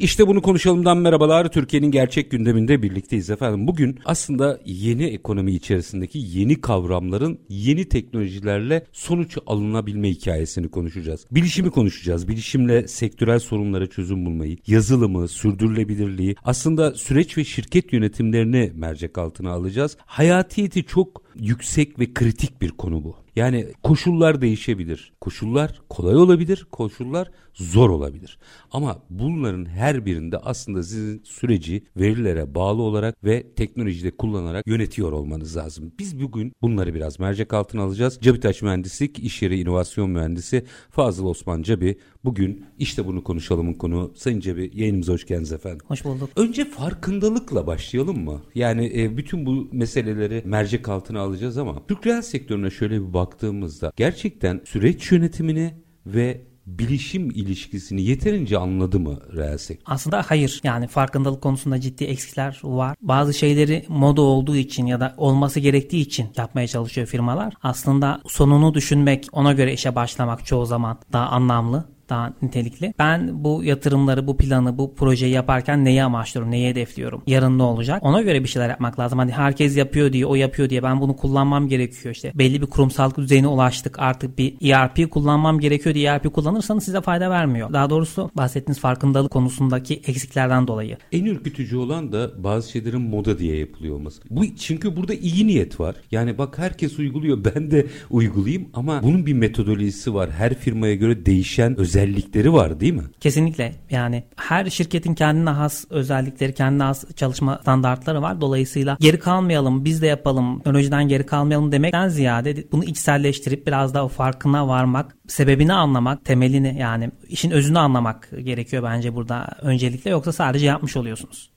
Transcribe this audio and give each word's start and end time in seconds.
İşte 0.00 0.26
bunu 0.26 0.42
konuşalımdan 0.42 0.98
merhabalar. 0.98 1.52
Türkiye'nin 1.52 1.90
gerçek 1.90 2.30
gündeminde 2.30 2.82
birlikteyiz 2.82 3.30
efendim. 3.30 3.66
Bugün 3.66 3.98
aslında 4.04 4.60
yeni 4.64 5.04
ekonomi 5.04 5.52
içerisindeki 5.52 6.18
yeni 6.18 6.60
kavramların 6.60 7.38
yeni 7.48 7.88
teknolojilerle 7.88 8.86
sonuç 8.92 9.38
alınabilme 9.46 10.10
hikayesini 10.10 10.68
konuşacağız. 10.68 11.26
Bilişimi 11.30 11.70
konuşacağız. 11.70 12.28
Bilişimle 12.28 12.88
sektörel 12.88 13.38
sorunlara 13.38 13.86
çözüm 13.86 14.26
bulmayı, 14.26 14.56
yazılımı, 14.66 15.28
sürdürülebilirliği, 15.28 16.36
aslında 16.44 16.94
süreç 16.94 17.38
ve 17.38 17.44
şirket 17.44 17.92
yönetimlerini 17.92 18.72
mercek 18.74 19.18
altına 19.18 19.50
alacağız. 19.50 19.96
Hayatiyeti 20.06 20.84
çok 20.84 21.25
yüksek 21.40 21.98
ve 21.98 22.14
kritik 22.14 22.62
bir 22.62 22.70
konu 22.70 23.04
bu. 23.04 23.16
Yani 23.36 23.66
koşullar 23.82 24.40
değişebilir. 24.40 25.12
Koşullar 25.20 25.80
kolay 25.88 26.16
olabilir, 26.16 26.66
koşullar 26.72 27.30
zor 27.54 27.90
olabilir. 27.90 28.38
Ama 28.72 29.02
bunların 29.10 29.64
her 29.66 30.06
birinde 30.06 30.38
aslında 30.38 30.82
sizin 30.82 31.22
süreci 31.24 31.84
verilere 31.96 32.54
bağlı 32.54 32.82
olarak 32.82 33.24
ve 33.24 33.54
teknolojide 33.56 34.10
kullanarak 34.10 34.66
yönetiyor 34.66 35.12
olmanız 35.12 35.56
lazım. 35.56 35.92
Biz 35.98 36.20
bugün 36.20 36.52
bunları 36.62 36.94
biraz 36.94 37.20
mercek 37.20 37.54
altına 37.54 37.82
alacağız. 37.82 38.18
Cabitaş 38.20 38.62
Mühendislik 38.62 39.18
İş 39.18 39.42
Yeri 39.42 39.60
İnovasyon 39.60 40.10
Mühendisi 40.10 40.64
Fazıl 40.90 41.26
Osman 41.26 41.62
Cabi 41.62 41.98
bugün 42.26 42.66
işte 42.78 43.06
bunu 43.06 43.24
konuşalımın 43.24 43.74
konu. 43.74 44.12
Sayın 44.16 44.40
Cabi 44.40 44.70
yayınımıza 44.74 45.12
hoş 45.12 45.26
geldiniz 45.26 45.52
efendim. 45.52 45.86
Hoş 45.88 46.04
bulduk. 46.04 46.30
Önce 46.36 46.64
farkındalıkla 46.64 47.66
başlayalım 47.66 48.24
mı? 48.24 48.42
Yani 48.54 48.92
e, 49.02 49.16
bütün 49.16 49.46
bu 49.46 49.68
meseleleri 49.72 50.42
mercek 50.44 50.88
altına 50.88 51.20
alacağız 51.20 51.58
ama 51.58 51.86
Türk 51.88 52.06
reel 52.06 52.22
sektörüne 52.22 52.70
şöyle 52.70 53.08
bir 53.08 53.12
baktığımızda 53.12 53.92
gerçekten 53.96 54.60
süreç 54.64 55.12
yönetimini 55.12 55.74
ve 56.06 56.42
bilişim 56.66 57.30
ilişkisini 57.30 58.02
yeterince 58.02 58.58
anladı 58.58 59.00
mı 59.00 59.20
reel 59.36 59.58
sektör? 59.58 59.84
Aslında 59.86 60.22
hayır. 60.26 60.60
Yani 60.64 60.86
farkındalık 60.86 61.42
konusunda 61.42 61.80
ciddi 61.80 62.04
eksikler 62.04 62.60
var. 62.64 62.96
Bazı 63.00 63.34
şeyleri 63.34 63.84
moda 63.88 64.22
olduğu 64.22 64.56
için 64.56 64.86
ya 64.86 65.00
da 65.00 65.14
olması 65.16 65.60
gerektiği 65.60 66.00
için 66.00 66.28
yapmaya 66.36 66.66
çalışıyor 66.66 67.06
firmalar. 67.06 67.54
Aslında 67.62 68.20
sonunu 68.28 68.74
düşünmek, 68.74 69.26
ona 69.32 69.52
göre 69.52 69.72
işe 69.72 69.94
başlamak 69.94 70.46
çoğu 70.46 70.66
zaman 70.66 70.98
daha 71.12 71.26
anlamlı 71.26 71.95
daha 72.08 72.32
nitelikli. 72.42 72.94
Ben 72.98 73.44
bu 73.44 73.64
yatırımları, 73.64 74.26
bu 74.26 74.36
planı, 74.36 74.78
bu 74.78 74.94
projeyi 74.94 75.32
yaparken 75.32 75.84
neyi 75.84 76.02
amaçlıyorum, 76.02 76.50
neyi 76.50 76.68
hedefliyorum? 76.68 77.22
Yarın 77.26 77.58
ne 77.58 77.62
olacak? 77.62 78.02
Ona 78.02 78.22
göre 78.22 78.42
bir 78.42 78.48
şeyler 78.48 78.68
yapmak 78.68 78.98
lazım. 78.98 79.18
Hani 79.18 79.32
herkes 79.32 79.76
yapıyor 79.76 80.12
diye, 80.12 80.26
o 80.26 80.34
yapıyor 80.34 80.70
diye 80.70 80.82
ben 80.82 81.00
bunu 81.00 81.16
kullanmam 81.16 81.68
gerekiyor. 81.68 82.14
İşte 82.14 82.32
belli 82.34 82.62
bir 82.62 82.66
kurumsal 82.66 83.14
düzeyine 83.14 83.48
ulaştık. 83.48 83.98
Artık 83.98 84.38
bir 84.38 84.70
ERP 84.70 85.10
kullanmam 85.10 85.60
gerekiyor 85.60 85.94
diye 85.94 86.10
ERP 86.10 86.34
kullanırsanız 86.34 86.84
size 86.84 87.00
fayda 87.00 87.30
vermiyor. 87.30 87.72
Daha 87.72 87.90
doğrusu 87.90 88.30
bahsettiğiniz 88.36 88.80
farkındalık 88.80 89.32
konusundaki 89.32 89.94
eksiklerden 89.94 90.66
dolayı. 90.66 90.96
En 91.12 91.24
ürkütücü 91.24 91.76
olan 91.76 92.12
da 92.12 92.44
bazı 92.44 92.70
şeylerin 92.70 93.00
moda 93.00 93.38
diye 93.38 93.56
yapılıyor 93.56 93.94
olması. 93.94 94.22
Bu 94.30 94.56
çünkü 94.56 94.96
burada 94.96 95.14
iyi 95.14 95.46
niyet 95.46 95.80
var. 95.80 95.96
Yani 96.10 96.38
bak 96.38 96.58
herkes 96.58 96.98
uyguluyor 96.98 97.44
ben 97.44 97.70
de 97.70 97.86
uygulayayım 98.10 98.68
ama 98.74 99.02
bunun 99.02 99.26
bir 99.26 99.32
metodolojisi 99.32 100.14
var. 100.14 100.30
Her 100.30 100.54
firmaya 100.54 100.94
göre 100.94 101.26
değişen 101.26 101.78
özel 101.78 101.95
özellikleri 101.96 102.52
var 102.52 102.80
değil 102.80 102.92
mi? 102.92 103.02
Kesinlikle. 103.20 103.72
Yani 103.90 104.24
her 104.36 104.70
şirketin 104.70 105.14
kendine 105.14 105.50
has 105.50 105.84
özellikleri, 105.90 106.54
kendine 106.54 106.82
has 106.82 107.04
çalışma 107.16 107.58
standartları 107.62 108.22
var. 108.22 108.40
Dolayısıyla 108.40 108.96
geri 109.00 109.18
kalmayalım, 109.18 109.84
biz 109.84 110.02
de 110.02 110.06
yapalım, 110.06 110.58
teknolojiden 110.58 111.08
geri 111.08 111.26
kalmayalım 111.26 111.72
demekten 111.72 112.08
ziyade 112.08 112.64
bunu 112.72 112.84
içselleştirip 112.84 113.66
biraz 113.66 113.94
daha 113.94 114.08
farkına 114.08 114.68
varmak, 114.68 115.16
sebebini 115.28 115.72
anlamak, 115.72 116.24
temelini 116.24 116.76
yani 116.78 117.10
işin 117.28 117.50
özünü 117.50 117.78
anlamak 117.78 118.30
gerekiyor 118.44 118.82
bence 118.82 119.14
burada 119.14 119.46
öncelikle. 119.62 120.10
Yoksa 120.10 120.32
sadece 120.32 120.66
yapmış 120.66 120.96
oluyorsunuz. 120.96 121.55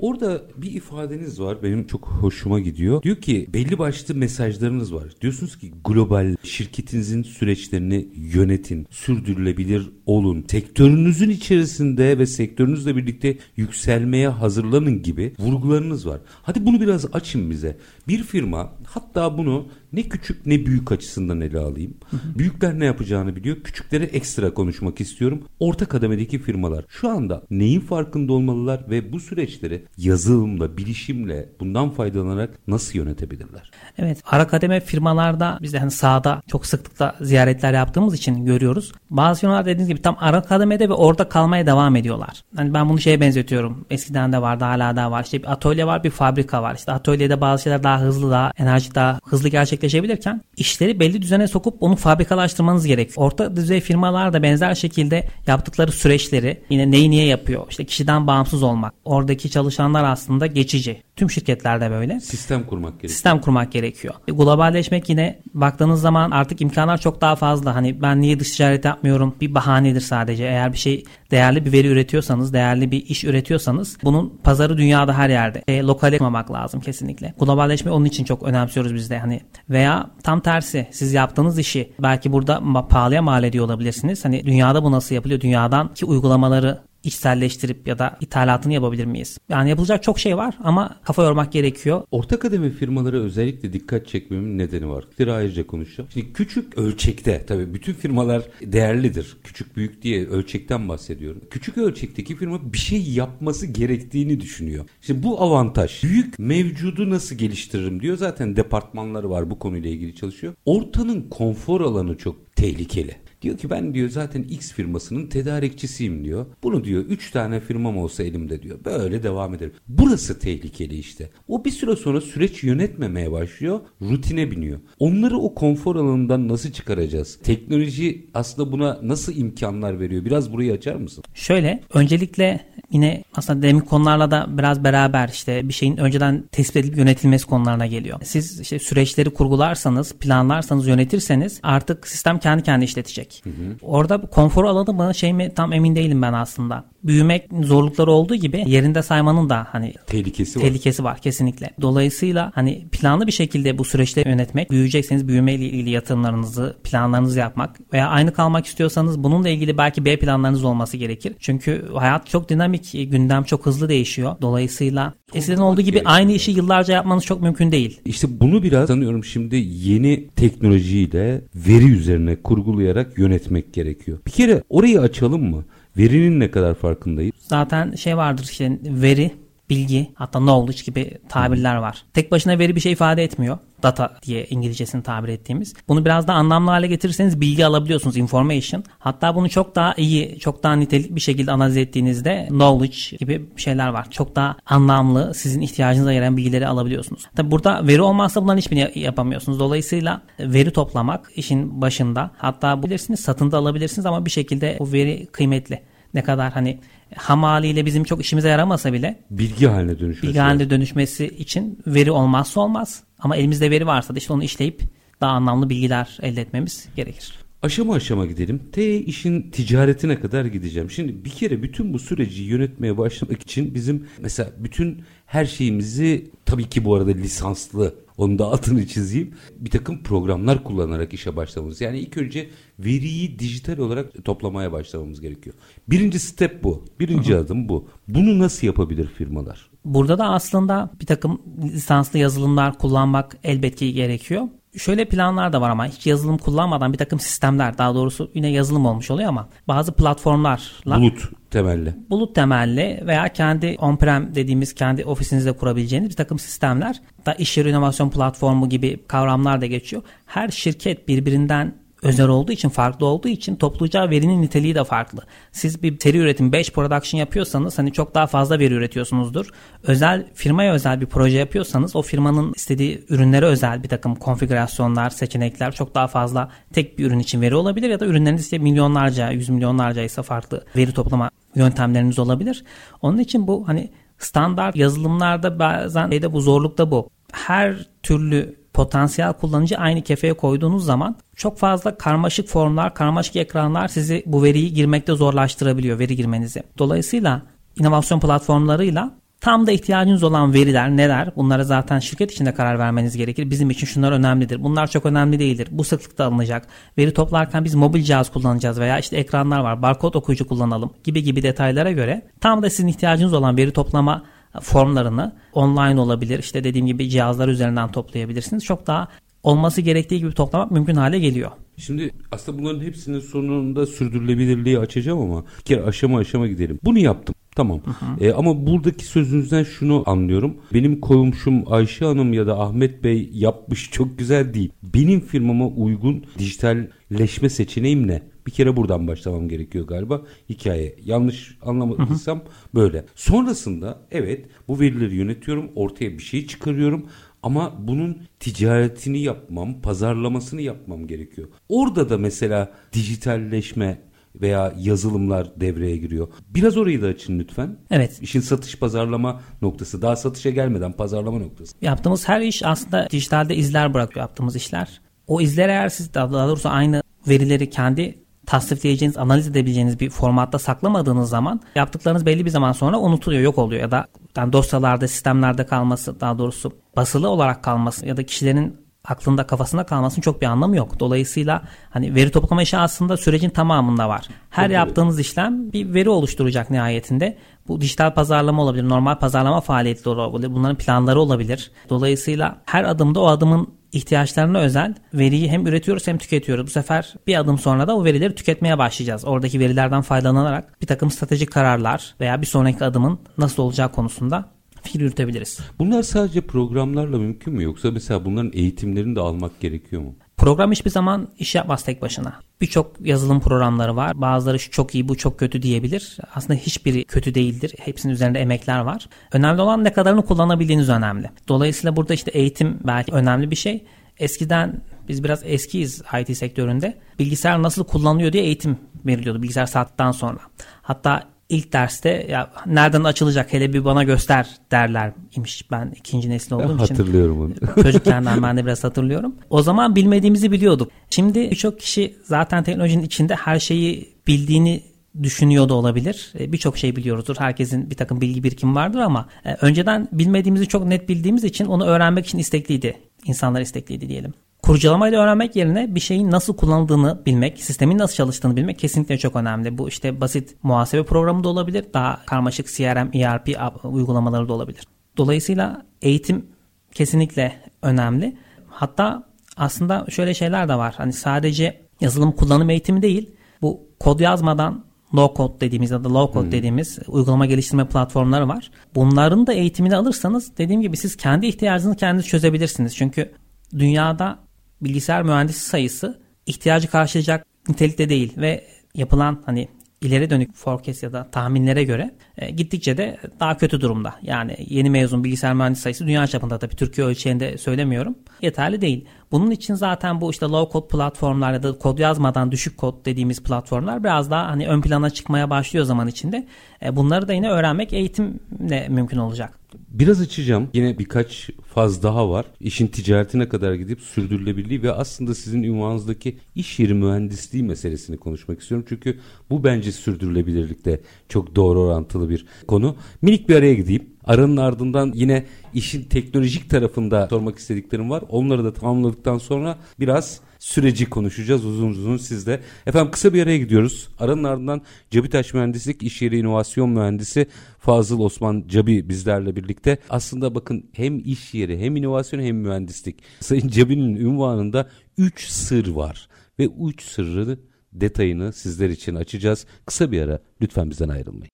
Orada 0.00 0.42
bir 0.56 0.72
ifadeniz 0.72 1.40
var 1.40 1.62
benim 1.62 1.86
çok 1.86 2.06
hoşuma 2.08 2.60
gidiyor. 2.60 3.02
Diyor 3.02 3.16
ki 3.16 3.46
belli 3.52 3.78
başlı 3.78 4.14
mesajlarınız 4.14 4.94
var. 4.94 5.04
Diyorsunuz 5.20 5.58
ki 5.58 5.72
global 5.84 6.36
şirketinizin 6.42 7.22
süreçlerini 7.22 8.08
yönetin, 8.14 8.86
sürdürülebilir 8.90 9.90
olun. 10.10 10.44
Sektörünüzün 10.48 11.30
içerisinde 11.30 12.18
ve 12.18 12.26
sektörünüzle 12.26 12.96
birlikte 12.96 13.38
yükselmeye 13.56 14.28
hazırlanın 14.28 15.02
gibi 15.02 15.34
vurgularınız 15.38 16.06
var. 16.06 16.20
Hadi 16.42 16.66
bunu 16.66 16.80
biraz 16.80 17.06
açın 17.12 17.50
bize. 17.50 17.76
Bir 18.08 18.22
firma 18.22 18.72
hatta 18.84 19.38
bunu 19.38 19.66
ne 19.92 20.02
küçük 20.02 20.46
ne 20.46 20.66
büyük 20.66 20.92
açısından 20.92 21.40
ele 21.40 21.58
alayım. 21.58 21.94
Büyükler 22.38 22.78
ne 22.78 22.84
yapacağını 22.84 23.36
biliyor. 23.36 23.56
Küçüklere 23.56 24.04
ekstra 24.04 24.54
konuşmak 24.54 25.00
istiyorum. 25.00 25.42
Orta 25.60 25.86
kademedeki 25.86 26.38
firmalar 26.38 26.84
şu 26.88 27.08
anda 27.08 27.42
neyin 27.50 27.80
farkında 27.80 28.32
olmalılar 28.32 28.84
ve 28.90 29.12
bu 29.12 29.20
süreçleri 29.20 29.84
yazılımla, 29.98 30.76
bilişimle 30.76 31.48
bundan 31.60 31.90
faydalanarak 31.90 32.58
nasıl 32.68 32.98
yönetebilirler? 32.98 33.70
Evet, 33.98 34.22
ara 34.24 34.46
kademe 34.46 34.80
firmalarda 34.80 35.58
biz 35.62 35.72
de 35.72 35.78
hani 35.78 35.90
sahada 35.90 36.42
çok 36.46 36.66
sıklıkla 36.66 37.16
ziyaretler 37.20 37.72
yaptığımız 37.72 38.14
için 38.14 38.44
görüyoruz. 38.44 38.92
Bazı 39.10 39.40
firmalar 39.40 39.66
dediğiniz 39.66 39.88
gibi 39.88 39.99
tam 40.02 40.16
ara 40.20 40.42
kademede 40.42 40.88
ve 40.88 40.92
orada 40.92 41.28
kalmaya 41.28 41.66
devam 41.66 41.96
ediyorlar. 41.96 42.44
Hani 42.56 42.74
ben 42.74 42.88
bunu 42.88 42.98
şeye 42.98 43.20
benzetiyorum. 43.20 43.86
Eskiden 43.90 44.32
de 44.32 44.42
vardı, 44.42 44.64
hala 44.64 44.96
da 44.96 45.10
var. 45.10 45.24
İşte 45.24 45.42
bir 45.42 45.52
atölye 45.52 45.86
var, 45.86 46.04
bir 46.04 46.10
fabrika 46.10 46.62
var. 46.62 46.74
İşte 46.74 46.92
atölyede 46.92 47.40
bazı 47.40 47.62
şeyler 47.62 47.82
daha 47.82 48.00
hızlı, 48.00 48.30
daha 48.30 48.52
enerji 48.58 48.94
daha 48.94 49.18
hızlı 49.24 49.48
gerçekleşebilirken 49.48 50.42
işleri 50.56 51.00
belli 51.00 51.22
düzene 51.22 51.48
sokup 51.48 51.82
onu 51.82 51.96
fabrikalaştırmanız 51.96 52.86
gerek. 52.86 53.10
Orta 53.16 53.56
düzey 53.56 53.80
firmalar 53.80 54.32
da 54.32 54.42
benzer 54.42 54.74
şekilde 54.74 55.28
yaptıkları 55.46 55.92
süreçleri 55.92 56.62
yine 56.70 56.90
neyi 56.90 57.10
niye 57.10 57.26
yapıyor? 57.26 57.66
İşte 57.70 57.84
kişiden 57.84 58.26
bağımsız 58.26 58.62
olmak. 58.62 58.94
Oradaki 59.04 59.50
çalışanlar 59.50 60.04
aslında 60.04 60.46
geçici. 60.46 61.02
Tüm 61.16 61.30
şirketlerde 61.30 61.90
böyle. 61.90 62.20
Sistem 62.20 62.66
kurmak 62.66 62.90
gerekiyor. 62.92 63.10
Sistem 63.10 63.40
kurmak 63.40 63.72
gerekiyor. 63.72 64.14
E, 64.28 64.32
globalleşmek 64.32 65.08
yine 65.08 65.40
baktığınız 65.54 66.00
zaman 66.00 66.30
artık 66.30 66.60
imkanlar 66.60 66.98
çok 66.98 67.20
daha 67.20 67.36
fazla. 67.36 67.74
Hani 67.74 68.02
ben 68.02 68.20
niye 68.20 68.40
dış 68.40 68.50
ticaret 68.50 68.84
yapmıyorum 68.84 69.34
bir 69.40 69.54
bahanedir 69.90 70.00
sadece. 70.00 70.44
Eğer 70.44 70.72
bir 70.72 70.78
şey 70.78 71.04
değerli 71.30 71.64
bir 71.64 71.72
veri 71.72 71.88
üretiyorsanız, 71.88 72.52
değerli 72.52 72.90
bir 72.90 73.06
iş 73.06 73.24
üretiyorsanız 73.24 73.98
bunun 74.04 74.38
pazarı 74.44 74.78
dünyada 74.78 75.14
her 75.14 75.28
yerde. 75.28 75.62
E, 75.68 75.82
lokale 75.82 76.14
yapmamak 76.14 76.50
lazım 76.52 76.80
kesinlikle. 76.80 77.34
Globalleşme 77.40 77.90
onun 77.90 78.04
için 78.04 78.24
çok 78.24 78.42
önemsiyoruz 78.42 78.94
biz 78.94 79.10
de. 79.10 79.18
Hani 79.18 79.40
veya 79.70 80.10
tam 80.22 80.40
tersi 80.40 80.86
siz 80.90 81.12
yaptığınız 81.12 81.58
işi 81.58 81.92
belki 81.98 82.32
burada 82.32 82.60
pahalıya 82.88 83.22
mal 83.22 83.44
ediyor 83.44 83.64
olabilirsiniz. 83.64 84.24
Hani 84.24 84.44
dünyada 84.46 84.82
bu 84.82 84.92
nasıl 84.92 85.14
yapılıyor? 85.14 85.40
Dünyadan 85.40 85.94
ki 85.94 86.04
uygulamaları 86.06 86.78
içselleştirip 87.04 87.88
ya 87.88 87.98
da 87.98 88.16
ithalatını 88.20 88.72
yapabilir 88.72 89.04
miyiz? 89.04 89.38
Yani 89.48 89.70
yapılacak 89.70 90.02
çok 90.02 90.18
şey 90.18 90.36
var 90.36 90.54
ama 90.64 90.96
kafa 91.04 91.22
yormak 91.22 91.52
gerekiyor. 91.52 92.02
Orta 92.10 92.38
kademe 92.38 92.70
firmalara 92.70 93.16
özellikle 93.16 93.72
dikkat 93.72 94.06
çekmemin 94.08 94.58
nedeni 94.58 94.88
var. 94.88 95.04
Bir 95.18 95.28
ayrıca 95.28 95.66
konuşacağım. 95.66 96.10
Şimdi 96.12 96.32
küçük 96.32 96.78
ölçekte 96.78 97.44
tabii 97.46 97.74
bütün 97.74 97.92
firmalar 97.92 98.42
değerlidir. 98.62 99.36
Küçük 99.44 99.76
büyük 99.76 100.02
diye 100.02 100.26
ölçekten 100.26 100.88
bahsediyorum. 100.88 101.42
Küçük 101.50 101.78
ölçekteki 101.78 102.36
firma 102.36 102.72
bir 102.72 102.78
şey 102.78 103.02
yapması 103.02 103.66
gerektiğini 103.66 104.40
düşünüyor. 104.40 104.84
Şimdi 105.00 105.22
bu 105.22 105.42
avantaj. 105.42 106.02
Büyük 106.02 106.38
mevcudu 106.38 107.10
nasıl 107.10 107.36
geliştiririm 107.36 108.02
diyor. 108.02 108.16
Zaten 108.16 108.56
departmanları 108.56 109.30
var 109.30 109.50
bu 109.50 109.58
konuyla 109.58 109.90
ilgili 109.90 110.14
çalışıyor. 110.14 110.54
Ortanın 110.64 111.28
konfor 111.30 111.80
alanı 111.80 112.18
çok 112.18 112.56
tehlikeli. 112.56 113.16
Diyor 113.42 113.58
ki 113.58 113.70
ben 113.70 113.94
diyor 113.94 114.08
zaten 114.08 114.42
X 114.42 114.72
firmasının 114.72 115.26
tedarikçisiyim 115.26 116.24
diyor. 116.24 116.46
Bunu 116.62 116.84
diyor 116.84 117.04
3 117.04 117.30
tane 117.30 117.60
firmam 117.60 117.98
olsa 117.98 118.22
elimde 118.22 118.62
diyor. 118.62 118.78
Böyle 118.84 119.22
devam 119.22 119.54
ederim. 119.54 119.72
Burası 119.88 120.38
tehlikeli 120.38 120.98
işte. 120.98 121.30
O 121.48 121.64
bir 121.64 121.70
süre 121.70 121.96
sonra 121.96 122.20
süreç 122.20 122.64
yönetmemeye 122.64 123.32
başlıyor. 123.32 123.80
Rutine 124.02 124.50
biniyor. 124.50 124.80
Onları 124.98 125.38
o 125.38 125.54
konfor 125.54 125.96
alanından 125.96 126.48
nasıl 126.48 126.70
çıkaracağız? 126.70 127.38
Teknoloji 127.42 128.26
aslında 128.34 128.72
buna 128.72 128.98
nasıl 129.02 129.36
imkanlar 129.36 130.00
veriyor? 130.00 130.24
Biraz 130.24 130.52
burayı 130.52 130.72
açar 130.72 130.94
mısın? 130.94 131.24
Şöyle 131.34 131.80
öncelikle 131.94 132.66
yine 132.90 133.24
aslında 133.34 133.62
demin 133.62 133.80
konularla 133.80 134.30
da 134.30 134.46
biraz 134.58 134.84
beraber 134.84 135.28
işte 135.28 135.68
bir 135.68 135.72
şeyin 135.72 135.96
önceden 135.96 136.44
tespit 136.52 136.76
edilip 136.76 136.96
yönetilmesi 136.96 137.46
konularına 137.46 137.86
geliyor. 137.86 138.20
Siz 138.24 138.60
işte 138.60 138.78
süreçleri 138.78 139.30
kurgularsanız, 139.30 140.12
planlarsanız, 140.12 140.86
yönetirseniz 140.86 141.60
artık 141.62 142.08
sistem 142.08 142.38
kendi 142.38 142.62
kendi 142.62 142.84
işletecek. 142.84 143.29
Hı 143.44 143.50
hı. 143.50 143.76
Orada 143.82 144.20
konfor 144.20 144.64
alanı 144.64 144.92
mı 144.92 145.14
şey 145.14 145.32
mi 145.32 145.52
tam 145.54 145.72
emin 145.72 145.96
değilim 145.96 146.22
ben 146.22 146.32
aslında. 146.32 146.84
Büyümek 147.04 147.48
zorlukları 147.62 148.10
olduğu 148.10 148.34
gibi 148.34 148.64
yerinde 148.66 149.02
saymanın 149.02 149.48
da 149.48 149.66
hani 149.70 149.94
tehlikesi 150.06 150.58
var. 150.58 150.64
Tehlikesi 150.64 151.04
var 151.04 151.18
kesinlikle. 151.18 151.70
Dolayısıyla 151.80 152.52
hani 152.54 152.86
planlı 152.92 153.26
bir 153.26 153.32
şekilde 153.32 153.78
bu 153.78 153.84
süreçleri 153.84 154.28
yönetmek, 154.28 154.70
büyüyecekseniz 154.70 155.28
büyümeyle 155.28 155.64
ilgili 155.64 155.90
yatırımlarınızı, 155.90 156.76
planlarınızı 156.84 157.38
yapmak 157.38 157.92
veya 157.92 158.08
aynı 158.08 158.32
kalmak 158.32 158.66
istiyorsanız 158.66 159.22
bununla 159.22 159.48
ilgili 159.48 159.78
belki 159.78 160.04
B 160.04 160.16
planlarınız 160.18 160.64
olması 160.64 160.96
gerekir. 160.96 161.34
Çünkü 161.38 161.88
hayat 161.94 162.26
çok 162.26 162.48
dinamik, 162.48 162.92
gündem 162.92 163.44
çok 163.44 163.66
hızlı 163.66 163.88
değişiyor. 163.88 164.36
Dolayısıyla 164.42 165.14
eskiden 165.34 165.58
olduğu 165.58 165.80
gibi 165.80 166.02
aynı 166.04 166.32
işi 166.32 166.50
yıllarca 166.50 166.94
yapmanız 166.94 167.24
çok 167.24 167.42
mümkün 167.42 167.72
değil. 167.72 168.00
İşte 168.04 168.28
bunu 168.40 168.62
biraz 168.62 168.86
sanıyorum 168.88 169.24
şimdi 169.24 169.56
yeni 169.56 170.28
teknolojiyle 170.36 171.40
veri 171.54 171.92
üzerine 171.92 172.36
kurgulayarak 172.36 173.18
yönetmek 173.18 173.72
gerekiyor. 173.72 174.18
Bir 174.26 174.30
kere 174.30 174.62
orayı 174.68 175.00
açalım 175.00 175.50
mı? 175.50 175.64
Verinin 175.96 176.40
ne 176.40 176.50
kadar 176.50 176.74
farkındayız? 176.74 177.32
Zaten 177.38 177.94
şey 177.94 178.16
vardır 178.16 178.48
işte 178.50 178.78
veri 178.84 179.30
bilgi 179.70 180.10
hatta 180.14 180.38
knowledge 180.38 180.82
gibi 180.86 181.18
tabirler 181.28 181.76
var. 181.76 182.04
Tek 182.14 182.32
başına 182.32 182.58
veri 182.58 182.76
bir 182.76 182.80
şey 182.80 182.92
ifade 182.92 183.24
etmiyor. 183.24 183.58
Data 183.82 184.12
diye 184.22 184.46
İngilizcesini 184.46 185.02
tabir 185.02 185.28
ettiğimiz. 185.28 185.74
Bunu 185.88 186.04
biraz 186.04 186.28
daha 186.28 186.36
anlamlı 186.36 186.70
hale 186.70 186.86
getirirseniz 186.86 187.40
bilgi 187.40 187.66
alabiliyorsunuz. 187.66 188.16
Information. 188.16 188.84
Hatta 188.98 189.34
bunu 189.34 189.48
çok 189.48 189.76
daha 189.76 189.94
iyi, 189.96 190.38
çok 190.38 190.62
daha 190.62 190.74
nitelik 190.74 191.14
bir 191.14 191.20
şekilde 191.20 191.52
analiz 191.52 191.76
ettiğinizde 191.76 192.46
knowledge 192.48 193.16
gibi 193.16 193.46
şeyler 193.56 193.88
var. 193.88 194.10
Çok 194.10 194.36
daha 194.36 194.56
anlamlı, 194.66 195.34
sizin 195.34 195.60
ihtiyacınıza 195.60 196.12
yarayan 196.12 196.36
bilgileri 196.36 196.66
alabiliyorsunuz. 196.66 197.26
Tabi 197.36 197.50
burada 197.50 197.86
veri 197.86 198.02
olmazsa 198.02 198.42
bunların 198.42 198.58
hiçbirini 198.58 198.98
yapamıyorsunuz. 198.98 199.60
Dolayısıyla 199.60 200.22
veri 200.40 200.70
toplamak 200.70 201.30
işin 201.36 201.80
başında. 201.80 202.30
Hatta 202.38 202.82
bilirsiniz 202.82 203.20
satın 203.20 203.50
da 203.50 203.58
alabilirsiniz 203.58 204.06
ama 204.06 204.24
bir 204.24 204.30
şekilde 204.30 204.76
bu 204.80 204.92
veri 204.92 205.26
kıymetli. 205.32 205.82
Ne 206.14 206.22
kadar 206.22 206.52
hani 206.52 206.78
ham 207.16 207.42
haliyle 207.42 207.86
bizim 207.86 208.04
çok 208.04 208.20
işimize 208.20 208.48
yaramasa 208.48 208.92
bile 208.92 209.20
bilgi 209.30 209.66
haline 209.66 209.98
dönüşmesi. 209.98 210.26
Bilgi 210.26 210.38
haline 210.38 210.70
dönüşmesi 210.70 211.26
için 211.26 211.78
veri 211.86 212.10
olmazsa 212.10 212.60
olmaz. 212.60 213.02
Ama 213.18 213.36
elimizde 213.36 213.70
veri 213.70 213.86
varsa 213.86 214.14
da 214.14 214.18
işte 214.18 214.32
onu 214.32 214.44
işleyip 214.44 214.82
daha 215.20 215.32
anlamlı 215.32 215.70
bilgiler 215.70 216.18
elde 216.22 216.40
etmemiz 216.40 216.88
gerekir. 216.96 217.34
Aşama 217.62 217.94
aşama 217.94 218.26
gidelim. 218.26 218.60
T 218.72 219.00
işin 219.00 219.50
ticaretine 219.50 220.20
kadar 220.20 220.44
gideceğim. 220.44 220.90
Şimdi 220.90 221.24
bir 221.24 221.30
kere 221.30 221.62
bütün 221.62 221.92
bu 221.92 221.98
süreci 221.98 222.42
yönetmeye 222.42 222.98
başlamak 222.98 223.42
için 223.42 223.74
bizim 223.74 224.06
mesela 224.20 224.50
bütün 224.58 225.02
her 225.26 225.44
şeyimizi 225.44 226.30
tabii 226.46 226.68
ki 226.68 226.84
bu 226.84 226.94
arada 226.94 227.10
lisanslı 227.10 227.94
onu 228.16 228.38
da 228.38 228.44
altını 228.44 228.86
çizeyim. 228.86 229.34
Bir 229.58 229.70
takım 229.70 230.02
programlar 230.02 230.64
kullanarak 230.64 231.14
işe 231.14 231.36
başlamamız. 231.36 231.80
Yani 231.80 231.98
ilk 231.98 232.16
önce 232.16 232.48
veriyi 232.78 233.38
dijital 233.38 233.78
olarak 233.78 234.24
toplamaya 234.24 234.72
başlamamız 234.72 235.20
gerekiyor. 235.20 235.56
Birinci 235.88 236.18
step 236.18 236.64
bu. 236.64 236.84
Birinci 237.00 237.32
Hı-hı. 237.32 237.40
adım 237.40 237.68
bu. 237.68 237.88
Bunu 238.08 238.38
nasıl 238.38 238.66
yapabilir 238.66 239.06
firmalar? 239.06 239.70
Burada 239.84 240.18
da 240.18 240.28
aslında 240.28 240.90
bir 241.00 241.06
takım 241.06 241.42
lisanslı 241.62 242.18
yazılımlar 242.18 242.78
kullanmak 242.78 243.36
elbette 243.44 243.90
gerekiyor. 243.90 244.48
Şöyle 244.78 245.04
planlar 245.04 245.52
da 245.52 245.60
var 245.60 245.70
ama 245.70 245.86
hiç 245.86 246.06
yazılım 246.06 246.38
kullanmadan 246.38 246.92
bir 246.92 246.98
takım 246.98 247.20
sistemler 247.20 247.78
daha 247.78 247.94
doğrusu 247.94 248.30
yine 248.34 248.48
yazılım 248.50 248.86
olmuş 248.86 249.10
oluyor 249.10 249.28
ama 249.28 249.48
bazı 249.68 249.92
platformlarla 249.92 250.96
bulut 250.96 251.50
temelli 251.50 251.94
bulut 252.10 252.34
temelli 252.34 253.02
veya 253.06 253.28
kendi 253.28 253.76
on-prem 253.78 254.34
dediğimiz 254.34 254.74
kendi 254.74 255.04
ofisinizde 255.04 255.52
kurabileceğiniz 255.52 256.10
bir 256.10 256.16
takım 256.16 256.38
sistemler 256.38 257.00
da 257.26 257.34
iş 257.34 257.58
yeri 257.58 257.70
inovasyon 257.70 258.10
platformu 258.10 258.68
gibi 258.68 259.06
kavramlar 259.06 259.60
da 259.60 259.66
geçiyor. 259.66 260.02
Her 260.26 260.48
şirket 260.48 261.08
birbirinden 261.08 261.74
özel 262.02 262.28
olduğu 262.28 262.52
için, 262.52 262.68
farklı 262.68 263.06
olduğu 263.06 263.28
için 263.28 263.56
toplayacağı 263.56 264.10
verinin 264.10 264.42
niteliği 264.42 264.74
de 264.74 264.84
farklı. 264.84 265.22
Siz 265.52 265.82
bir 265.82 266.00
seri 266.00 266.18
üretim, 266.18 266.52
batch 266.52 266.70
production 266.70 267.18
yapıyorsanız 267.18 267.78
hani 267.78 267.92
çok 267.92 268.14
daha 268.14 268.26
fazla 268.26 268.58
veri 268.58 268.74
üretiyorsunuzdur. 268.74 269.50
Özel 269.82 270.26
firmaya 270.34 270.72
özel 270.72 271.00
bir 271.00 271.06
proje 271.06 271.38
yapıyorsanız 271.38 271.96
o 271.96 272.02
firmanın 272.02 272.52
istediği 272.56 273.04
ürünlere 273.08 273.46
özel 273.46 273.82
bir 273.82 273.88
takım 273.88 274.14
konfigürasyonlar, 274.14 275.10
seçenekler 275.10 275.72
çok 275.72 275.94
daha 275.94 276.06
fazla 276.06 276.50
tek 276.72 276.98
bir 276.98 277.06
ürün 277.06 277.18
için 277.18 277.40
veri 277.40 277.54
olabilir 277.54 277.90
ya 277.90 278.00
da 278.00 278.06
ürünleriniz 278.06 278.42
işte 278.42 278.58
milyonlarca, 278.58 279.30
yüz 279.30 279.48
milyonlarca 279.48 280.02
ise 280.02 280.22
farklı 280.22 280.64
veri 280.76 280.92
toplama 280.92 281.30
yöntemleriniz 281.54 282.18
olabilir. 282.18 282.64
Onun 283.02 283.18
için 283.18 283.46
bu 283.46 283.68
hani 283.68 283.90
standart 284.18 284.76
yazılımlarda 284.76 285.58
bazen 285.58 286.10
şeyde 286.10 286.32
bu 286.32 286.40
zorlukta 286.40 286.90
bu. 286.90 287.10
Her 287.32 287.86
türlü 288.02 288.59
potansiyel 288.72 289.32
kullanıcı 289.32 289.78
aynı 289.78 290.02
kefeye 290.02 290.32
koyduğunuz 290.32 290.84
zaman 290.84 291.16
çok 291.36 291.58
fazla 291.58 291.98
karmaşık 291.98 292.48
formlar, 292.48 292.94
karmaşık 292.94 293.36
ekranlar 293.36 293.88
sizi 293.88 294.22
bu 294.26 294.42
veriyi 294.42 294.74
girmekte 294.74 295.14
zorlaştırabiliyor 295.14 295.98
veri 295.98 296.16
girmenizi. 296.16 296.62
Dolayısıyla 296.78 297.42
inovasyon 297.76 298.20
platformlarıyla 298.20 299.20
tam 299.40 299.66
da 299.66 299.72
ihtiyacınız 299.72 300.22
olan 300.22 300.54
veriler 300.54 300.90
neler? 300.90 301.32
Bunlara 301.36 301.64
zaten 301.64 301.98
şirket 301.98 302.32
içinde 302.32 302.54
karar 302.54 302.78
vermeniz 302.78 303.16
gerekir. 303.16 303.50
Bizim 303.50 303.70
için 303.70 303.86
şunlar 303.86 304.12
önemlidir. 304.12 304.62
Bunlar 304.62 304.86
çok 304.86 305.06
önemli 305.06 305.38
değildir. 305.38 305.68
Bu 305.70 305.84
sıklıkta 305.84 306.24
alınacak. 306.24 306.66
Veri 306.98 307.14
toplarken 307.14 307.64
biz 307.64 307.74
mobil 307.74 308.02
cihaz 308.02 308.32
kullanacağız 308.32 308.80
veya 308.80 308.98
işte 308.98 309.16
ekranlar 309.16 309.60
var. 309.60 309.82
Barkod 309.82 310.14
okuyucu 310.14 310.48
kullanalım 310.48 310.92
gibi 311.04 311.22
gibi 311.22 311.42
detaylara 311.42 311.92
göre 311.92 312.22
tam 312.40 312.62
da 312.62 312.70
sizin 312.70 312.88
ihtiyacınız 312.88 313.32
olan 313.32 313.56
veri 313.56 313.72
toplama 313.72 314.22
formlarını 314.62 315.32
online 315.52 316.00
olabilir. 316.00 316.38
İşte 316.38 316.64
dediğim 316.64 316.86
gibi 316.86 317.08
cihazlar 317.08 317.48
üzerinden 317.48 317.92
toplayabilirsiniz. 317.92 318.64
Çok 318.64 318.86
daha 318.86 319.08
olması 319.42 319.80
gerektiği 319.80 320.18
gibi 320.18 320.32
toplamak 320.32 320.70
mümkün 320.70 320.94
hale 320.94 321.18
geliyor. 321.18 321.50
Şimdi 321.76 322.10
aslında 322.32 322.58
bunların 322.58 322.80
hepsinin 322.80 323.20
sonunda 323.20 323.86
sürdürülebilirliği 323.86 324.78
açacağım 324.78 325.18
ama 325.18 325.44
bir 325.58 325.64
kere 325.64 325.82
aşama 325.82 326.18
aşama 326.18 326.46
gidelim. 326.46 326.78
Bunu 326.84 326.98
yaptım. 326.98 327.34
Tamam. 327.56 327.80
Hı 327.84 327.90
hı. 327.90 328.24
E, 328.24 328.32
ama 328.32 328.66
buradaki 328.66 329.04
sözünüzden 329.04 329.62
şunu 329.62 330.02
anlıyorum. 330.06 330.56
Benim 330.74 331.00
komşum 331.00 331.72
Ayşe 331.72 332.04
Hanım 332.04 332.32
ya 332.32 332.46
da 332.46 332.60
Ahmet 332.60 333.04
Bey 333.04 333.30
yapmış 333.32 333.90
çok 333.90 334.18
güzel 334.18 334.54
değil. 334.54 334.72
Benim 334.82 335.20
firmama 335.20 335.66
uygun 335.66 336.24
dijitalleşme 336.38 337.48
seçeneğim 337.48 338.06
ne? 338.06 338.22
Bir 338.50 338.54
kere 338.54 338.76
buradan 338.76 339.08
başlamam 339.08 339.48
gerekiyor 339.48 339.86
galiba 339.86 340.22
hikaye. 340.48 340.96
Yanlış 341.04 341.58
anlamadıysam 341.62 342.38
hı 342.38 342.42
hı. 342.42 342.74
böyle. 342.74 343.04
Sonrasında 343.14 343.98
evet 344.10 344.46
bu 344.68 344.80
verileri 344.80 345.14
yönetiyorum. 345.14 345.70
Ortaya 345.74 346.12
bir 346.12 346.22
şey 346.22 346.46
çıkarıyorum. 346.46 347.06
Ama 347.42 347.74
bunun 347.78 348.22
ticaretini 348.40 349.20
yapmam, 349.20 349.80
pazarlamasını 349.80 350.60
yapmam 350.60 351.06
gerekiyor. 351.06 351.48
Orada 351.68 352.10
da 352.10 352.18
mesela 352.18 352.72
dijitalleşme 352.92 354.02
veya 354.34 354.74
yazılımlar 354.78 355.60
devreye 355.60 355.96
giriyor. 355.96 356.28
Biraz 356.48 356.76
orayı 356.76 357.02
da 357.02 357.06
açın 357.06 357.38
lütfen. 357.38 357.78
Evet. 357.90 358.18
İşin 358.22 358.40
satış 358.40 358.78
pazarlama 358.78 359.40
noktası. 359.62 360.02
Daha 360.02 360.16
satışa 360.16 360.50
gelmeden 360.50 360.92
pazarlama 360.92 361.38
noktası. 361.38 361.76
Yaptığımız 361.82 362.28
her 362.28 362.40
iş 362.40 362.62
aslında 362.62 363.08
dijitalde 363.10 363.56
izler 363.56 363.94
bırakıyor 363.94 364.26
yaptığımız 364.26 364.56
işler. 364.56 365.00
O 365.26 365.40
izler 365.40 365.68
eğer 365.68 365.88
siz 365.88 366.14
daha 366.14 366.48
doğrusu 366.48 366.68
aynı 366.68 367.02
verileri 367.28 367.70
kendi 367.70 368.18
tasnifleyeceğiniz, 368.46 369.18
analiz 369.18 369.48
edebileceğiniz 369.48 370.00
bir 370.00 370.10
formatta 370.10 370.58
saklamadığınız 370.58 371.30
zaman 371.30 371.60
yaptıklarınız 371.74 372.26
belli 372.26 372.44
bir 372.44 372.50
zaman 372.50 372.72
sonra 372.72 372.98
unutuluyor, 372.98 373.42
yok 373.42 373.58
oluyor 373.58 373.80
ya 373.80 373.90
da 373.90 374.06
yani 374.36 374.52
dosyalarda, 374.52 375.08
sistemlerde 375.08 375.66
kalması, 375.66 376.20
daha 376.20 376.38
doğrusu 376.38 376.72
basılı 376.96 377.28
olarak 377.28 377.62
kalması 377.62 378.06
ya 378.06 378.16
da 378.16 378.22
kişilerin 378.22 378.76
aklında 379.04 379.46
kafasında 379.46 379.86
kalmasının 379.86 380.22
çok 380.22 380.40
bir 380.40 380.46
anlamı 380.46 380.76
yok. 380.76 381.00
Dolayısıyla 381.00 381.62
hani 381.90 382.14
veri 382.14 382.30
toplama 382.30 382.62
işi 382.62 382.76
aslında 382.76 383.16
sürecin 383.16 383.50
tamamında 383.50 384.08
var. 384.08 384.28
Her 384.50 384.64
Tabii. 384.64 384.72
yaptığınız 384.72 385.20
işlem 385.20 385.72
bir 385.72 385.94
veri 385.94 386.08
oluşturacak 386.08 386.70
nihayetinde. 386.70 387.38
Bu 387.68 387.80
dijital 387.80 388.14
pazarlama 388.14 388.62
olabilir, 388.62 388.88
normal 388.88 389.18
pazarlama 389.18 389.60
faaliyetleri 389.60 390.14
olabilir, 390.14 390.52
bunların 390.52 390.76
planları 390.76 391.20
olabilir. 391.20 391.70
Dolayısıyla 391.88 392.56
her 392.64 392.84
adımda 392.84 393.20
o 393.20 393.26
adımın 393.26 393.79
ihtiyaçlarına 393.92 394.58
özel 394.58 394.94
veriyi 395.14 395.50
hem 395.50 395.66
üretiyoruz 395.66 396.06
hem 396.06 396.18
tüketiyoruz. 396.18 396.66
Bu 396.66 396.70
sefer 396.70 397.14
bir 397.26 397.40
adım 397.40 397.58
sonra 397.58 397.88
da 397.88 397.96
o 397.96 398.04
verileri 398.04 398.34
tüketmeye 398.34 398.78
başlayacağız. 398.78 399.24
Oradaki 399.24 399.60
verilerden 399.60 400.02
faydalanarak 400.02 400.82
bir 400.82 400.86
takım 400.86 401.10
stratejik 401.10 401.52
kararlar 401.52 402.14
veya 402.20 402.40
bir 402.40 402.46
sonraki 402.46 402.84
adımın 402.84 403.20
nasıl 403.38 403.62
olacağı 403.62 403.92
konusunda 403.92 404.59
fikir 404.82 405.00
yürütebiliriz. 405.00 405.58
Bunlar 405.78 406.02
sadece 406.02 406.40
programlarla 406.40 407.18
mümkün 407.18 407.54
mü 407.54 407.62
yoksa 407.62 407.90
mesela 407.90 408.24
bunların 408.24 408.52
eğitimlerini 408.54 409.16
de 409.16 409.20
almak 409.20 409.60
gerekiyor 409.60 410.02
mu? 410.02 410.14
Program 410.36 410.72
hiçbir 410.72 410.90
zaman 410.90 411.28
iş 411.38 411.54
yapmaz 411.54 411.84
tek 411.84 412.02
başına. 412.02 412.40
Birçok 412.60 412.96
yazılım 413.00 413.40
programları 413.40 413.96
var. 413.96 414.20
Bazıları 414.20 414.58
şu 414.58 414.70
çok 414.70 414.94
iyi 414.94 415.08
bu 415.08 415.16
çok 415.16 415.38
kötü 415.38 415.62
diyebilir. 415.62 416.18
Aslında 416.34 416.58
hiçbiri 416.58 417.04
kötü 417.04 417.34
değildir. 417.34 417.74
Hepsinin 417.78 418.12
üzerinde 418.12 418.40
emekler 418.40 418.80
var. 418.80 419.08
Önemli 419.32 419.62
olan 419.62 419.84
ne 419.84 419.92
kadarını 419.92 420.24
kullanabildiğiniz 420.24 420.88
önemli. 420.88 421.30
Dolayısıyla 421.48 421.96
burada 421.96 422.14
işte 422.14 422.30
eğitim 422.30 422.78
belki 422.86 423.12
önemli 423.12 423.50
bir 423.50 423.56
şey. 423.56 423.84
Eskiden 424.18 424.80
biz 425.08 425.24
biraz 425.24 425.42
eskiyiz 425.44 426.02
IT 426.20 426.36
sektöründe. 426.36 426.98
Bilgisayar 427.18 427.62
nasıl 427.62 427.84
kullanılıyor 427.84 428.32
diye 428.32 428.42
eğitim 428.42 428.78
veriliyordu 429.06 429.42
bilgisayar 429.42 429.66
saatten 429.66 430.12
sonra. 430.12 430.38
Hatta 430.82 431.29
ilk 431.50 431.72
derste 431.72 432.26
ya 432.30 432.50
nereden 432.66 433.04
açılacak 433.04 433.52
hele 433.52 433.72
bir 433.72 433.84
bana 433.84 434.04
göster 434.04 434.46
derler 434.70 435.12
imiş. 435.36 435.70
Ben 435.70 435.92
ikinci 435.96 436.30
nesil 436.30 436.54
olduğum 436.54 436.78
ben 436.78 436.84
için. 436.84 436.94
Hatırlıyorum 436.94 437.40
onu. 437.40 437.82
Çocukken 437.82 438.26
ben 438.42 438.56
de 438.56 438.64
biraz 438.64 438.84
hatırlıyorum. 438.84 439.34
O 439.50 439.62
zaman 439.62 439.96
bilmediğimizi 439.96 440.52
biliyorduk. 440.52 440.90
Şimdi 441.10 441.50
birçok 441.50 441.80
kişi 441.80 442.16
zaten 442.24 442.64
teknolojinin 442.64 443.02
içinde 443.02 443.34
her 443.34 443.58
şeyi 443.58 444.08
bildiğini 444.26 444.82
düşünüyor 445.22 445.68
da 445.68 445.74
olabilir. 445.74 446.32
E, 446.38 446.52
birçok 446.52 446.78
şey 446.78 446.96
biliyoruzdur. 446.96 447.36
Herkesin 447.38 447.90
bir 447.90 447.96
takım 447.96 448.20
bilgi 448.20 448.44
birikimi 448.44 448.74
vardır 448.74 448.98
ama 448.98 449.28
e, 449.44 449.54
önceden 449.60 450.08
bilmediğimizi 450.12 450.66
çok 450.66 450.86
net 450.86 451.08
bildiğimiz 451.08 451.44
için 451.44 451.64
onu 451.64 451.84
öğrenmek 451.84 452.26
için 452.26 452.38
istekliydi. 452.38 452.96
İnsanlar 453.24 453.60
istekliydi 453.60 454.08
diyelim. 454.08 454.34
Kurcalamayla 454.62 455.22
öğrenmek 455.22 455.56
yerine 455.56 455.94
bir 455.94 456.00
şeyin 456.00 456.30
nasıl 456.30 456.56
kullanıldığını 456.56 457.22
bilmek, 457.26 457.62
sistemin 457.62 457.98
nasıl 457.98 458.14
çalıştığını 458.14 458.56
bilmek 458.56 458.78
kesinlikle 458.78 459.18
çok 459.18 459.36
önemli. 459.36 459.78
Bu 459.78 459.88
işte 459.88 460.20
basit 460.20 460.56
muhasebe 460.62 461.02
programı 461.02 461.44
da 461.44 461.48
olabilir, 461.48 461.84
daha 461.94 462.20
karmaşık 462.26 462.66
CRM, 462.66 463.10
ERP 463.14 463.48
uygulamaları 463.84 464.48
da 464.48 464.52
olabilir. 464.52 464.86
Dolayısıyla 465.16 465.86
eğitim 466.02 466.46
kesinlikle 466.94 467.62
önemli. 467.82 468.36
Hatta 468.68 469.28
aslında 469.56 470.06
şöyle 470.10 470.34
şeyler 470.34 470.68
de 470.68 470.74
var. 470.74 470.94
Hani 470.96 471.12
sadece 471.12 471.80
yazılım 472.00 472.32
kullanım 472.32 472.70
eğitimi 472.70 473.02
değil, 473.02 473.30
bu 473.62 473.88
kod 474.00 474.20
yazmadan 474.20 474.84
low 475.14 475.36
code 475.36 475.60
dediğimiz 475.60 475.90
ya 475.90 476.04
da 476.04 476.14
low 476.14 476.34
code 476.34 476.44
hmm. 476.44 476.52
dediğimiz 476.52 476.98
uygulama 477.08 477.46
geliştirme 477.46 477.88
platformları 477.88 478.48
var. 478.48 478.70
Bunların 478.94 479.46
da 479.46 479.52
eğitimini 479.52 479.96
alırsanız 479.96 480.58
dediğim 480.58 480.80
gibi 480.82 480.96
siz 480.96 481.16
kendi 481.16 481.46
ihtiyacınızı 481.46 481.96
kendiniz 481.96 482.26
çözebilirsiniz. 482.26 482.96
Çünkü 482.96 483.32
dünyada 483.78 484.38
bilgisayar 484.82 485.22
mühendisi 485.22 485.64
sayısı 485.64 486.20
ihtiyacı 486.46 486.88
karşılayacak 486.88 487.46
nitelikte 487.68 488.08
değil 488.08 488.32
ve 488.36 488.64
yapılan 488.94 489.42
hani 489.46 489.68
ileri 490.00 490.30
dönük 490.30 490.54
forecast 490.54 491.02
ya 491.02 491.12
da 491.12 491.30
tahminlere 491.30 491.84
göre 491.84 492.10
e, 492.36 492.50
gittikçe 492.50 492.96
de 492.96 493.18
daha 493.40 493.56
kötü 493.56 493.80
durumda. 493.80 494.14
Yani 494.22 494.56
yeni 494.68 494.90
mezun 494.90 495.24
bilgisayar 495.24 495.54
mühendisi 495.54 495.82
sayısı 495.82 496.06
dünya 496.06 496.26
çapında 496.26 496.58
tabii 496.58 496.76
Türkiye 496.76 497.06
ölçeğinde 497.06 497.58
söylemiyorum. 497.58 498.14
Yeterli 498.42 498.80
değil. 498.80 499.04
Bunun 499.32 499.50
için 499.50 499.74
zaten 499.74 500.20
bu 500.20 500.30
işte 500.30 500.46
low 500.46 500.72
code 500.72 500.88
platformlar 500.88 501.52
ya 501.52 501.62
da 501.62 501.78
kod 501.78 501.98
yazmadan 501.98 502.52
düşük 502.52 502.78
kod 502.78 503.06
dediğimiz 503.06 503.42
platformlar 503.42 504.04
biraz 504.04 504.30
daha 504.30 504.48
hani 504.48 504.68
ön 504.68 504.80
plana 504.82 505.10
çıkmaya 505.10 505.50
başlıyor 505.50 505.84
zaman 505.84 506.08
içinde. 506.08 506.46
E, 506.82 506.96
bunları 506.96 507.28
da 507.28 507.32
yine 507.32 507.50
öğrenmek 507.50 507.92
eğitimle 507.92 508.88
mümkün 508.88 509.18
olacak. 509.18 509.59
Biraz 509.88 510.20
açacağım. 510.20 510.68
Yine 510.74 510.98
birkaç 510.98 511.50
faz 511.74 512.02
daha 512.02 512.30
var. 512.30 512.46
İşin 512.60 512.86
ticaretine 512.86 513.48
kadar 513.48 513.74
gidip 513.74 514.00
sürdürülebilirliği 514.00 514.82
ve 514.82 514.92
aslında 514.92 515.34
sizin 515.34 515.62
ünvanınızdaki 515.62 516.38
iş 516.54 516.78
yeri 516.78 516.94
mühendisliği 516.94 517.64
meselesini 517.64 518.16
konuşmak 518.16 518.60
istiyorum. 518.60 518.86
Çünkü 518.88 519.18
bu 519.50 519.64
bence 519.64 519.92
sürdürülebilirlikte 519.92 521.00
çok 521.28 521.56
doğru 521.56 521.80
orantılı 521.80 522.30
bir 522.30 522.46
konu. 522.66 522.96
Minik 523.22 523.48
bir 523.48 523.56
araya 523.56 523.74
gideyim. 523.74 524.10
Aranın 524.24 524.56
ardından 524.56 525.12
yine 525.14 525.46
işin 525.74 526.02
teknolojik 526.02 526.70
tarafında 526.70 527.26
sormak 527.28 527.58
istediklerim 527.58 528.10
var. 528.10 528.24
Onları 528.28 528.64
da 528.64 528.72
tamamladıktan 528.72 529.38
sonra 529.38 529.78
biraz 530.00 530.40
süreci 530.60 531.10
konuşacağız 531.10 531.64
uzun 531.64 531.90
uzun 531.90 532.16
sizle. 532.16 532.60
Efendim 532.86 533.10
kısa 533.10 533.34
bir 533.34 533.42
araya 533.42 533.58
gidiyoruz. 533.58 534.08
Aranın 534.18 534.44
ardından 534.44 534.82
Cabitaş 535.10 535.54
Mühendislik 535.54 536.02
İş 536.02 536.22
Yeri 536.22 536.38
İnovasyon 536.38 536.90
Mühendisi 536.90 537.46
Fazıl 537.78 538.20
Osman 538.20 538.64
Cabi 538.68 539.08
bizlerle 539.08 539.56
birlikte. 539.56 539.98
Aslında 540.10 540.54
bakın 540.54 540.90
hem 540.92 541.18
iş 541.18 541.54
yeri 541.54 541.78
hem 541.80 541.96
inovasyon 541.96 542.40
hem 542.40 542.56
mühendislik. 542.56 543.22
Sayın 543.40 543.68
Cabi'nin 543.68 544.16
ünvanında 544.16 544.88
3 545.18 545.48
sır 545.48 545.88
var 545.88 546.28
ve 546.58 546.68
3 546.88 547.02
sırrı 547.02 547.58
detayını 547.92 548.52
sizler 548.52 548.90
için 548.90 549.14
açacağız. 549.14 549.66
Kısa 549.86 550.12
bir 550.12 550.22
ara 550.22 550.40
lütfen 550.62 550.90
bizden 550.90 551.08
ayrılmayın. 551.08 551.50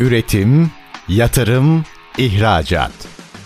Üretim, 0.00 0.70
yatırım, 1.08 1.84
ihracat. 2.18 3.19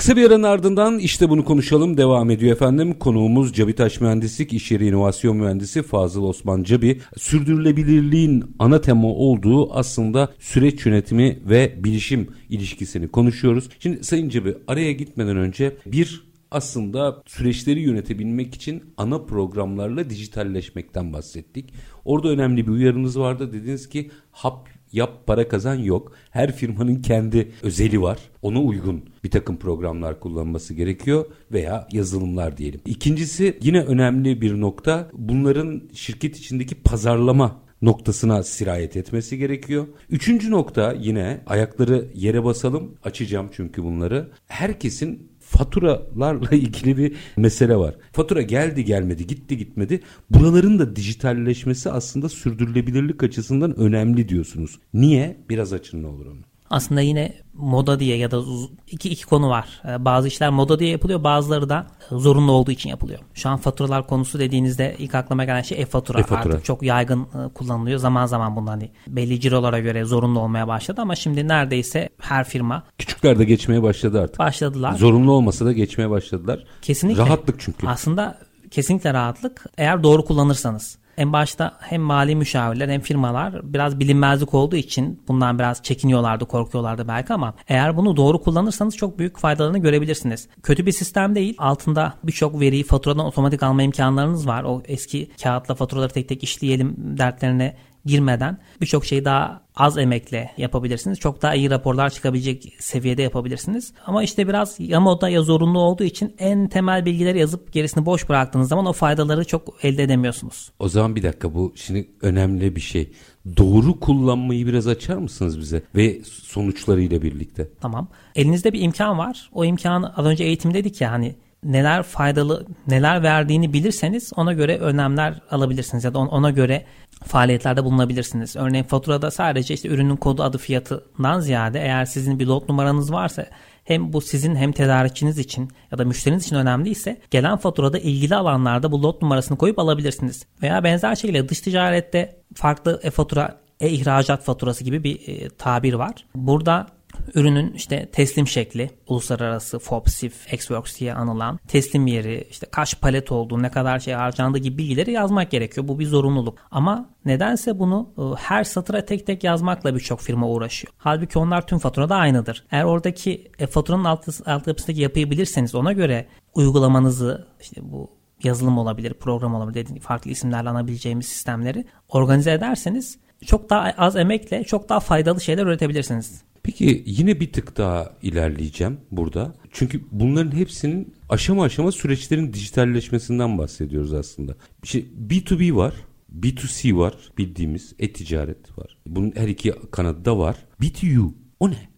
Kısa 0.00 0.16
bir 0.16 0.26
aranın 0.26 0.42
ardından 0.42 0.98
işte 0.98 1.28
bunu 1.28 1.44
konuşalım 1.44 1.96
devam 1.96 2.30
ediyor 2.30 2.52
efendim. 2.52 2.98
Konuğumuz 2.98 3.52
Cabitaş 3.52 4.00
Mühendislik 4.00 4.52
İş 4.52 4.70
Yeri 4.70 4.86
İnovasyon 4.86 5.36
Mühendisi 5.36 5.82
Fazıl 5.82 6.22
Osman 6.22 6.62
Cabi. 6.62 7.00
Sürdürülebilirliğin 7.16 8.44
ana 8.58 8.80
tema 8.80 9.08
olduğu 9.08 9.74
aslında 9.74 10.32
süreç 10.38 10.86
yönetimi 10.86 11.38
ve 11.44 11.84
bilişim 11.84 12.28
ilişkisini 12.48 13.08
konuşuyoruz. 13.08 13.68
Şimdi 13.78 14.04
Sayın 14.04 14.28
Cabi 14.28 14.56
araya 14.68 14.92
gitmeden 14.92 15.36
önce 15.36 15.76
bir 15.86 16.24
aslında 16.50 17.22
süreçleri 17.26 17.80
yönetebilmek 17.80 18.54
için 18.54 18.84
ana 18.96 19.18
programlarla 19.22 20.10
dijitalleşmekten 20.10 21.12
bahsettik. 21.12 21.74
Orada 22.04 22.28
önemli 22.28 22.66
bir 22.66 22.72
uyarınız 22.72 23.18
vardı. 23.18 23.52
Dediniz 23.52 23.88
ki 23.88 24.10
hap 24.30 24.68
yap 24.92 25.26
para 25.26 25.48
kazan 25.48 25.74
yok. 25.74 26.12
Her 26.30 26.56
firmanın 26.56 27.02
kendi 27.02 27.52
özeli 27.62 28.02
var. 28.02 28.18
Ona 28.42 28.60
uygun 28.62 29.04
bir 29.24 29.30
takım 29.30 29.56
programlar 29.56 30.20
kullanması 30.20 30.74
gerekiyor 30.74 31.26
veya 31.52 31.88
yazılımlar 31.92 32.56
diyelim. 32.56 32.80
İkincisi 32.86 33.58
yine 33.62 33.80
önemli 33.80 34.40
bir 34.40 34.60
nokta 34.60 35.10
bunların 35.12 35.82
şirket 35.92 36.36
içindeki 36.36 36.74
pazarlama 36.74 37.62
noktasına 37.82 38.42
sirayet 38.42 38.96
etmesi 38.96 39.38
gerekiyor. 39.38 39.86
Üçüncü 40.10 40.50
nokta 40.50 40.92
yine 41.00 41.40
ayakları 41.46 42.08
yere 42.14 42.44
basalım 42.44 42.94
açacağım 43.04 43.48
çünkü 43.52 43.82
bunları. 43.82 44.30
Herkesin 44.46 45.29
faturalarla 45.50 46.50
ilgili 46.56 46.96
bir 46.96 47.16
mesele 47.36 47.76
var. 47.76 47.94
Fatura 48.12 48.42
geldi 48.42 48.84
gelmedi 48.84 49.26
gitti 49.26 49.56
gitmedi. 49.56 50.00
Buraların 50.30 50.78
da 50.78 50.96
dijitalleşmesi 50.96 51.90
aslında 51.90 52.28
sürdürülebilirlik 52.28 53.22
açısından 53.22 53.78
önemli 53.78 54.28
diyorsunuz. 54.28 54.78
Niye? 54.94 55.36
Biraz 55.48 55.72
açın 55.72 56.02
ne 56.02 56.06
olur 56.06 56.26
onu. 56.26 56.49
Aslında 56.70 57.00
yine 57.00 57.34
moda 57.54 58.00
diye 58.00 58.16
ya 58.16 58.30
da 58.30 58.42
iki, 58.86 59.10
iki 59.10 59.26
konu 59.26 59.48
var. 59.48 59.82
Ee, 59.88 60.04
bazı 60.04 60.28
işler 60.28 60.50
moda 60.50 60.78
diye 60.78 60.90
yapılıyor 60.90 61.24
bazıları 61.24 61.68
da 61.68 61.86
zorunlu 62.10 62.52
olduğu 62.52 62.70
için 62.70 62.90
yapılıyor. 62.90 63.20
Şu 63.34 63.48
an 63.48 63.56
faturalar 63.56 64.06
konusu 64.06 64.38
dediğinizde 64.38 64.96
ilk 64.98 65.14
aklıma 65.14 65.44
gelen 65.44 65.62
şey 65.62 65.82
e-fatura. 65.82 66.20
E-fatura. 66.20 66.54
Artık 66.54 66.64
çok 66.64 66.82
yaygın 66.82 67.22
e, 67.22 67.52
kullanılıyor. 67.54 67.98
Zaman 67.98 68.26
zaman 68.26 68.56
bundan 68.56 68.70
hani 68.70 68.90
belli 69.06 69.40
cirolara 69.40 69.78
göre 69.78 70.04
zorunlu 70.04 70.40
olmaya 70.40 70.68
başladı 70.68 71.00
ama 71.00 71.16
şimdi 71.16 71.48
neredeyse 71.48 72.08
her 72.20 72.44
firma. 72.44 72.82
Küçükler 72.98 73.38
de 73.38 73.44
geçmeye 73.44 73.82
başladı 73.82 74.20
artık. 74.20 74.38
Başladılar. 74.38 74.94
Zorunlu 74.94 75.32
olmasa 75.32 75.64
da 75.64 75.72
geçmeye 75.72 76.10
başladılar. 76.10 76.64
Kesinlikle. 76.82 77.22
Rahatlık 77.22 77.60
çünkü. 77.60 77.86
Aslında 77.86 78.38
kesinlikle 78.70 79.14
rahatlık 79.14 79.66
eğer 79.78 80.02
doğru 80.02 80.24
kullanırsanız 80.24 80.98
en 81.20 81.32
başta 81.32 81.76
hem 81.80 82.02
mali 82.02 82.36
müşavirler 82.36 82.88
hem 82.88 83.00
firmalar 83.00 83.72
biraz 83.72 84.00
bilinmezlik 84.00 84.54
olduğu 84.54 84.76
için 84.76 85.22
bundan 85.28 85.58
biraz 85.58 85.82
çekiniyorlardı, 85.82 86.44
korkuyorlardı 86.44 87.08
belki 87.08 87.32
ama 87.32 87.54
eğer 87.68 87.96
bunu 87.96 88.16
doğru 88.16 88.42
kullanırsanız 88.42 88.96
çok 88.96 89.18
büyük 89.18 89.38
faydalarını 89.38 89.78
görebilirsiniz. 89.78 90.48
Kötü 90.62 90.86
bir 90.86 90.92
sistem 90.92 91.34
değil. 91.34 91.54
Altında 91.58 92.14
birçok 92.24 92.60
veriyi 92.60 92.84
faturadan 92.84 93.24
otomatik 93.24 93.62
alma 93.62 93.82
imkanlarınız 93.82 94.46
var. 94.46 94.64
O 94.64 94.82
eski 94.84 95.30
kağıtla 95.42 95.74
faturaları 95.74 96.12
tek 96.12 96.28
tek 96.28 96.42
işleyelim 96.42 96.94
dertlerine 96.98 97.76
girmeden 98.04 98.58
birçok 98.80 99.04
şeyi 99.04 99.24
daha 99.24 99.62
az 99.76 99.98
emekle 99.98 100.50
yapabilirsiniz. 100.56 101.18
Çok 101.18 101.42
daha 101.42 101.54
iyi 101.54 101.70
raporlar 101.70 102.10
çıkabilecek 102.10 102.74
seviyede 102.78 103.22
yapabilirsiniz. 103.22 103.92
Ama 104.06 104.22
işte 104.22 104.48
biraz 104.48 104.80
ya 104.80 105.00
moda 105.00 105.28
ya 105.28 105.42
zorunlu 105.42 105.78
olduğu 105.78 106.04
için 106.04 106.34
en 106.38 106.68
temel 106.68 107.04
bilgileri 107.04 107.38
yazıp 107.38 107.72
gerisini 107.72 108.06
boş 108.06 108.28
bıraktığınız 108.28 108.68
zaman 108.68 108.86
o 108.86 108.92
faydaları 108.92 109.44
çok 109.44 109.84
elde 109.84 110.02
edemiyorsunuz. 110.02 110.72
O 110.78 110.88
zaman 110.88 111.16
bir 111.16 111.22
dakika 111.22 111.54
bu 111.54 111.72
şimdi 111.76 112.08
önemli 112.22 112.76
bir 112.76 112.80
şey. 112.80 113.12
Doğru 113.56 114.00
kullanmayı 114.00 114.66
biraz 114.66 114.86
açar 114.86 115.16
mısınız 115.16 115.58
bize 115.58 115.82
ve 115.94 116.20
sonuçlarıyla 116.24 117.22
birlikte? 117.22 117.68
Tamam. 117.80 118.08
Elinizde 118.34 118.72
bir 118.72 118.80
imkan 118.80 119.18
var. 119.18 119.50
O 119.52 119.64
imkanı 119.64 120.16
az 120.16 120.26
önce 120.26 120.44
eğitim 120.44 120.74
dedik 120.74 121.00
ya 121.00 121.12
hani 121.12 121.36
neler 121.64 122.02
faydalı, 122.02 122.66
neler 122.86 123.22
verdiğini 123.22 123.72
bilirseniz 123.72 124.32
ona 124.36 124.52
göre 124.52 124.78
önlemler 124.78 125.40
alabilirsiniz 125.50 126.04
ya 126.04 126.14
da 126.14 126.18
ona 126.18 126.50
göre 126.50 126.84
faaliyetlerde 127.24 127.84
bulunabilirsiniz. 127.84 128.56
Örneğin 128.56 128.84
faturada 128.84 129.30
sadece 129.30 129.74
işte 129.74 129.88
ürünün 129.88 130.16
kodu 130.16 130.42
adı 130.42 130.58
fiyatından 130.58 131.40
ziyade 131.40 131.80
eğer 131.80 132.04
sizin 132.04 132.38
bir 132.38 132.46
lot 132.46 132.68
numaranız 132.68 133.12
varsa 133.12 133.46
hem 133.84 134.12
bu 134.12 134.20
sizin 134.20 134.54
hem 134.54 134.72
tedarikçiniz 134.72 135.38
için 135.38 135.70
ya 135.92 135.98
da 135.98 136.04
müşteriniz 136.04 136.46
için 136.46 136.56
önemliyse 136.56 137.20
gelen 137.30 137.56
faturada 137.56 137.98
ilgili 137.98 138.34
alanlarda 138.36 138.92
bu 138.92 139.02
lot 139.02 139.22
numarasını 139.22 139.58
koyup 139.58 139.78
alabilirsiniz. 139.78 140.46
Veya 140.62 140.84
benzer 140.84 141.14
şekilde 141.14 141.48
dış 141.48 141.60
ticarette 141.60 142.36
farklı 142.54 143.00
e-fatura, 143.02 143.60
e-ihracat 143.80 144.42
faturası 144.42 144.84
gibi 144.84 145.04
bir 145.04 145.28
e, 145.28 145.48
tabir 145.48 145.94
var. 145.94 146.12
Burada 146.34 146.86
ürünün 147.34 147.72
işte 147.72 148.08
teslim 148.12 148.46
şekli, 148.46 148.90
uluslararası 149.08 149.78
FOBSIF, 149.78 150.52
XWorks 150.52 151.00
diye 151.00 151.14
anılan 151.14 151.58
teslim 151.68 152.06
yeri, 152.06 152.46
işte 152.50 152.66
kaç 152.70 153.00
palet 153.00 153.32
olduğu, 153.32 153.62
ne 153.62 153.70
kadar 153.70 153.98
şey 153.98 154.14
harcandığı 154.14 154.58
gibi 154.58 154.78
bilgileri 154.78 155.12
yazmak 155.12 155.50
gerekiyor. 155.50 155.88
Bu 155.88 155.98
bir 155.98 156.06
zorunluluk. 156.06 156.58
Ama 156.70 157.10
nedense 157.24 157.78
bunu 157.78 158.12
e, 158.18 158.22
her 158.42 158.64
satıra 158.64 159.04
tek 159.04 159.26
tek 159.26 159.44
yazmakla 159.44 159.94
birçok 159.94 160.20
firma 160.20 160.48
uğraşıyor. 160.48 160.92
Halbuki 160.98 161.38
onlar 161.38 161.66
tüm 161.66 161.78
faturada 161.78 162.16
aynıdır. 162.16 162.64
Eğer 162.70 162.84
oradaki 162.84 163.50
e, 163.58 163.66
faturanın 163.66 164.04
alt, 164.04 164.28
alt 164.46 164.66
yapısındaki 164.66 165.00
yapıyı 165.00 165.30
bilirseniz 165.30 165.74
ona 165.74 165.92
göre 165.92 166.26
uygulamanızı 166.54 167.46
işte 167.60 167.80
bu 167.84 168.20
yazılım 168.44 168.78
olabilir, 168.78 169.14
program 169.14 169.54
olabilir, 169.54 169.74
dediğim 169.74 170.02
farklı 170.02 170.30
isimlerle 170.30 170.68
anabileceğimiz 170.68 171.26
sistemleri 171.26 171.84
organize 172.08 172.52
ederseniz 172.52 173.18
çok 173.46 173.70
daha 173.70 173.90
az 173.90 174.16
emekle 174.16 174.64
çok 174.64 174.88
daha 174.88 175.00
faydalı 175.00 175.40
şeyler 175.40 175.66
üretebilirsiniz. 175.66 176.42
Peki 176.62 177.02
yine 177.06 177.40
bir 177.40 177.52
tık 177.52 177.76
daha 177.76 178.12
ilerleyeceğim 178.22 178.98
burada. 179.10 179.54
Çünkü 179.70 180.00
bunların 180.12 180.56
hepsinin 180.56 181.14
aşama 181.28 181.64
aşama 181.64 181.92
süreçlerin 181.92 182.52
dijitalleşmesinden 182.52 183.58
bahsediyoruz 183.58 184.12
aslında. 184.12 184.54
İşte 184.82 185.02
B2B 185.28 185.76
var, 185.76 185.94
B2C 186.38 186.96
var 186.96 187.14
bildiğimiz 187.38 187.94
e-ticaret 187.98 188.78
var. 188.78 188.96
Bunun 189.06 189.32
her 189.36 189.48
iki 189.48 189.72
kanadı 189.90 190.24
da 190.24 190.38
var. 190.38 190.56
B2U 190.82 191.32
o 191.60 191.70
ne? 191.70 191.89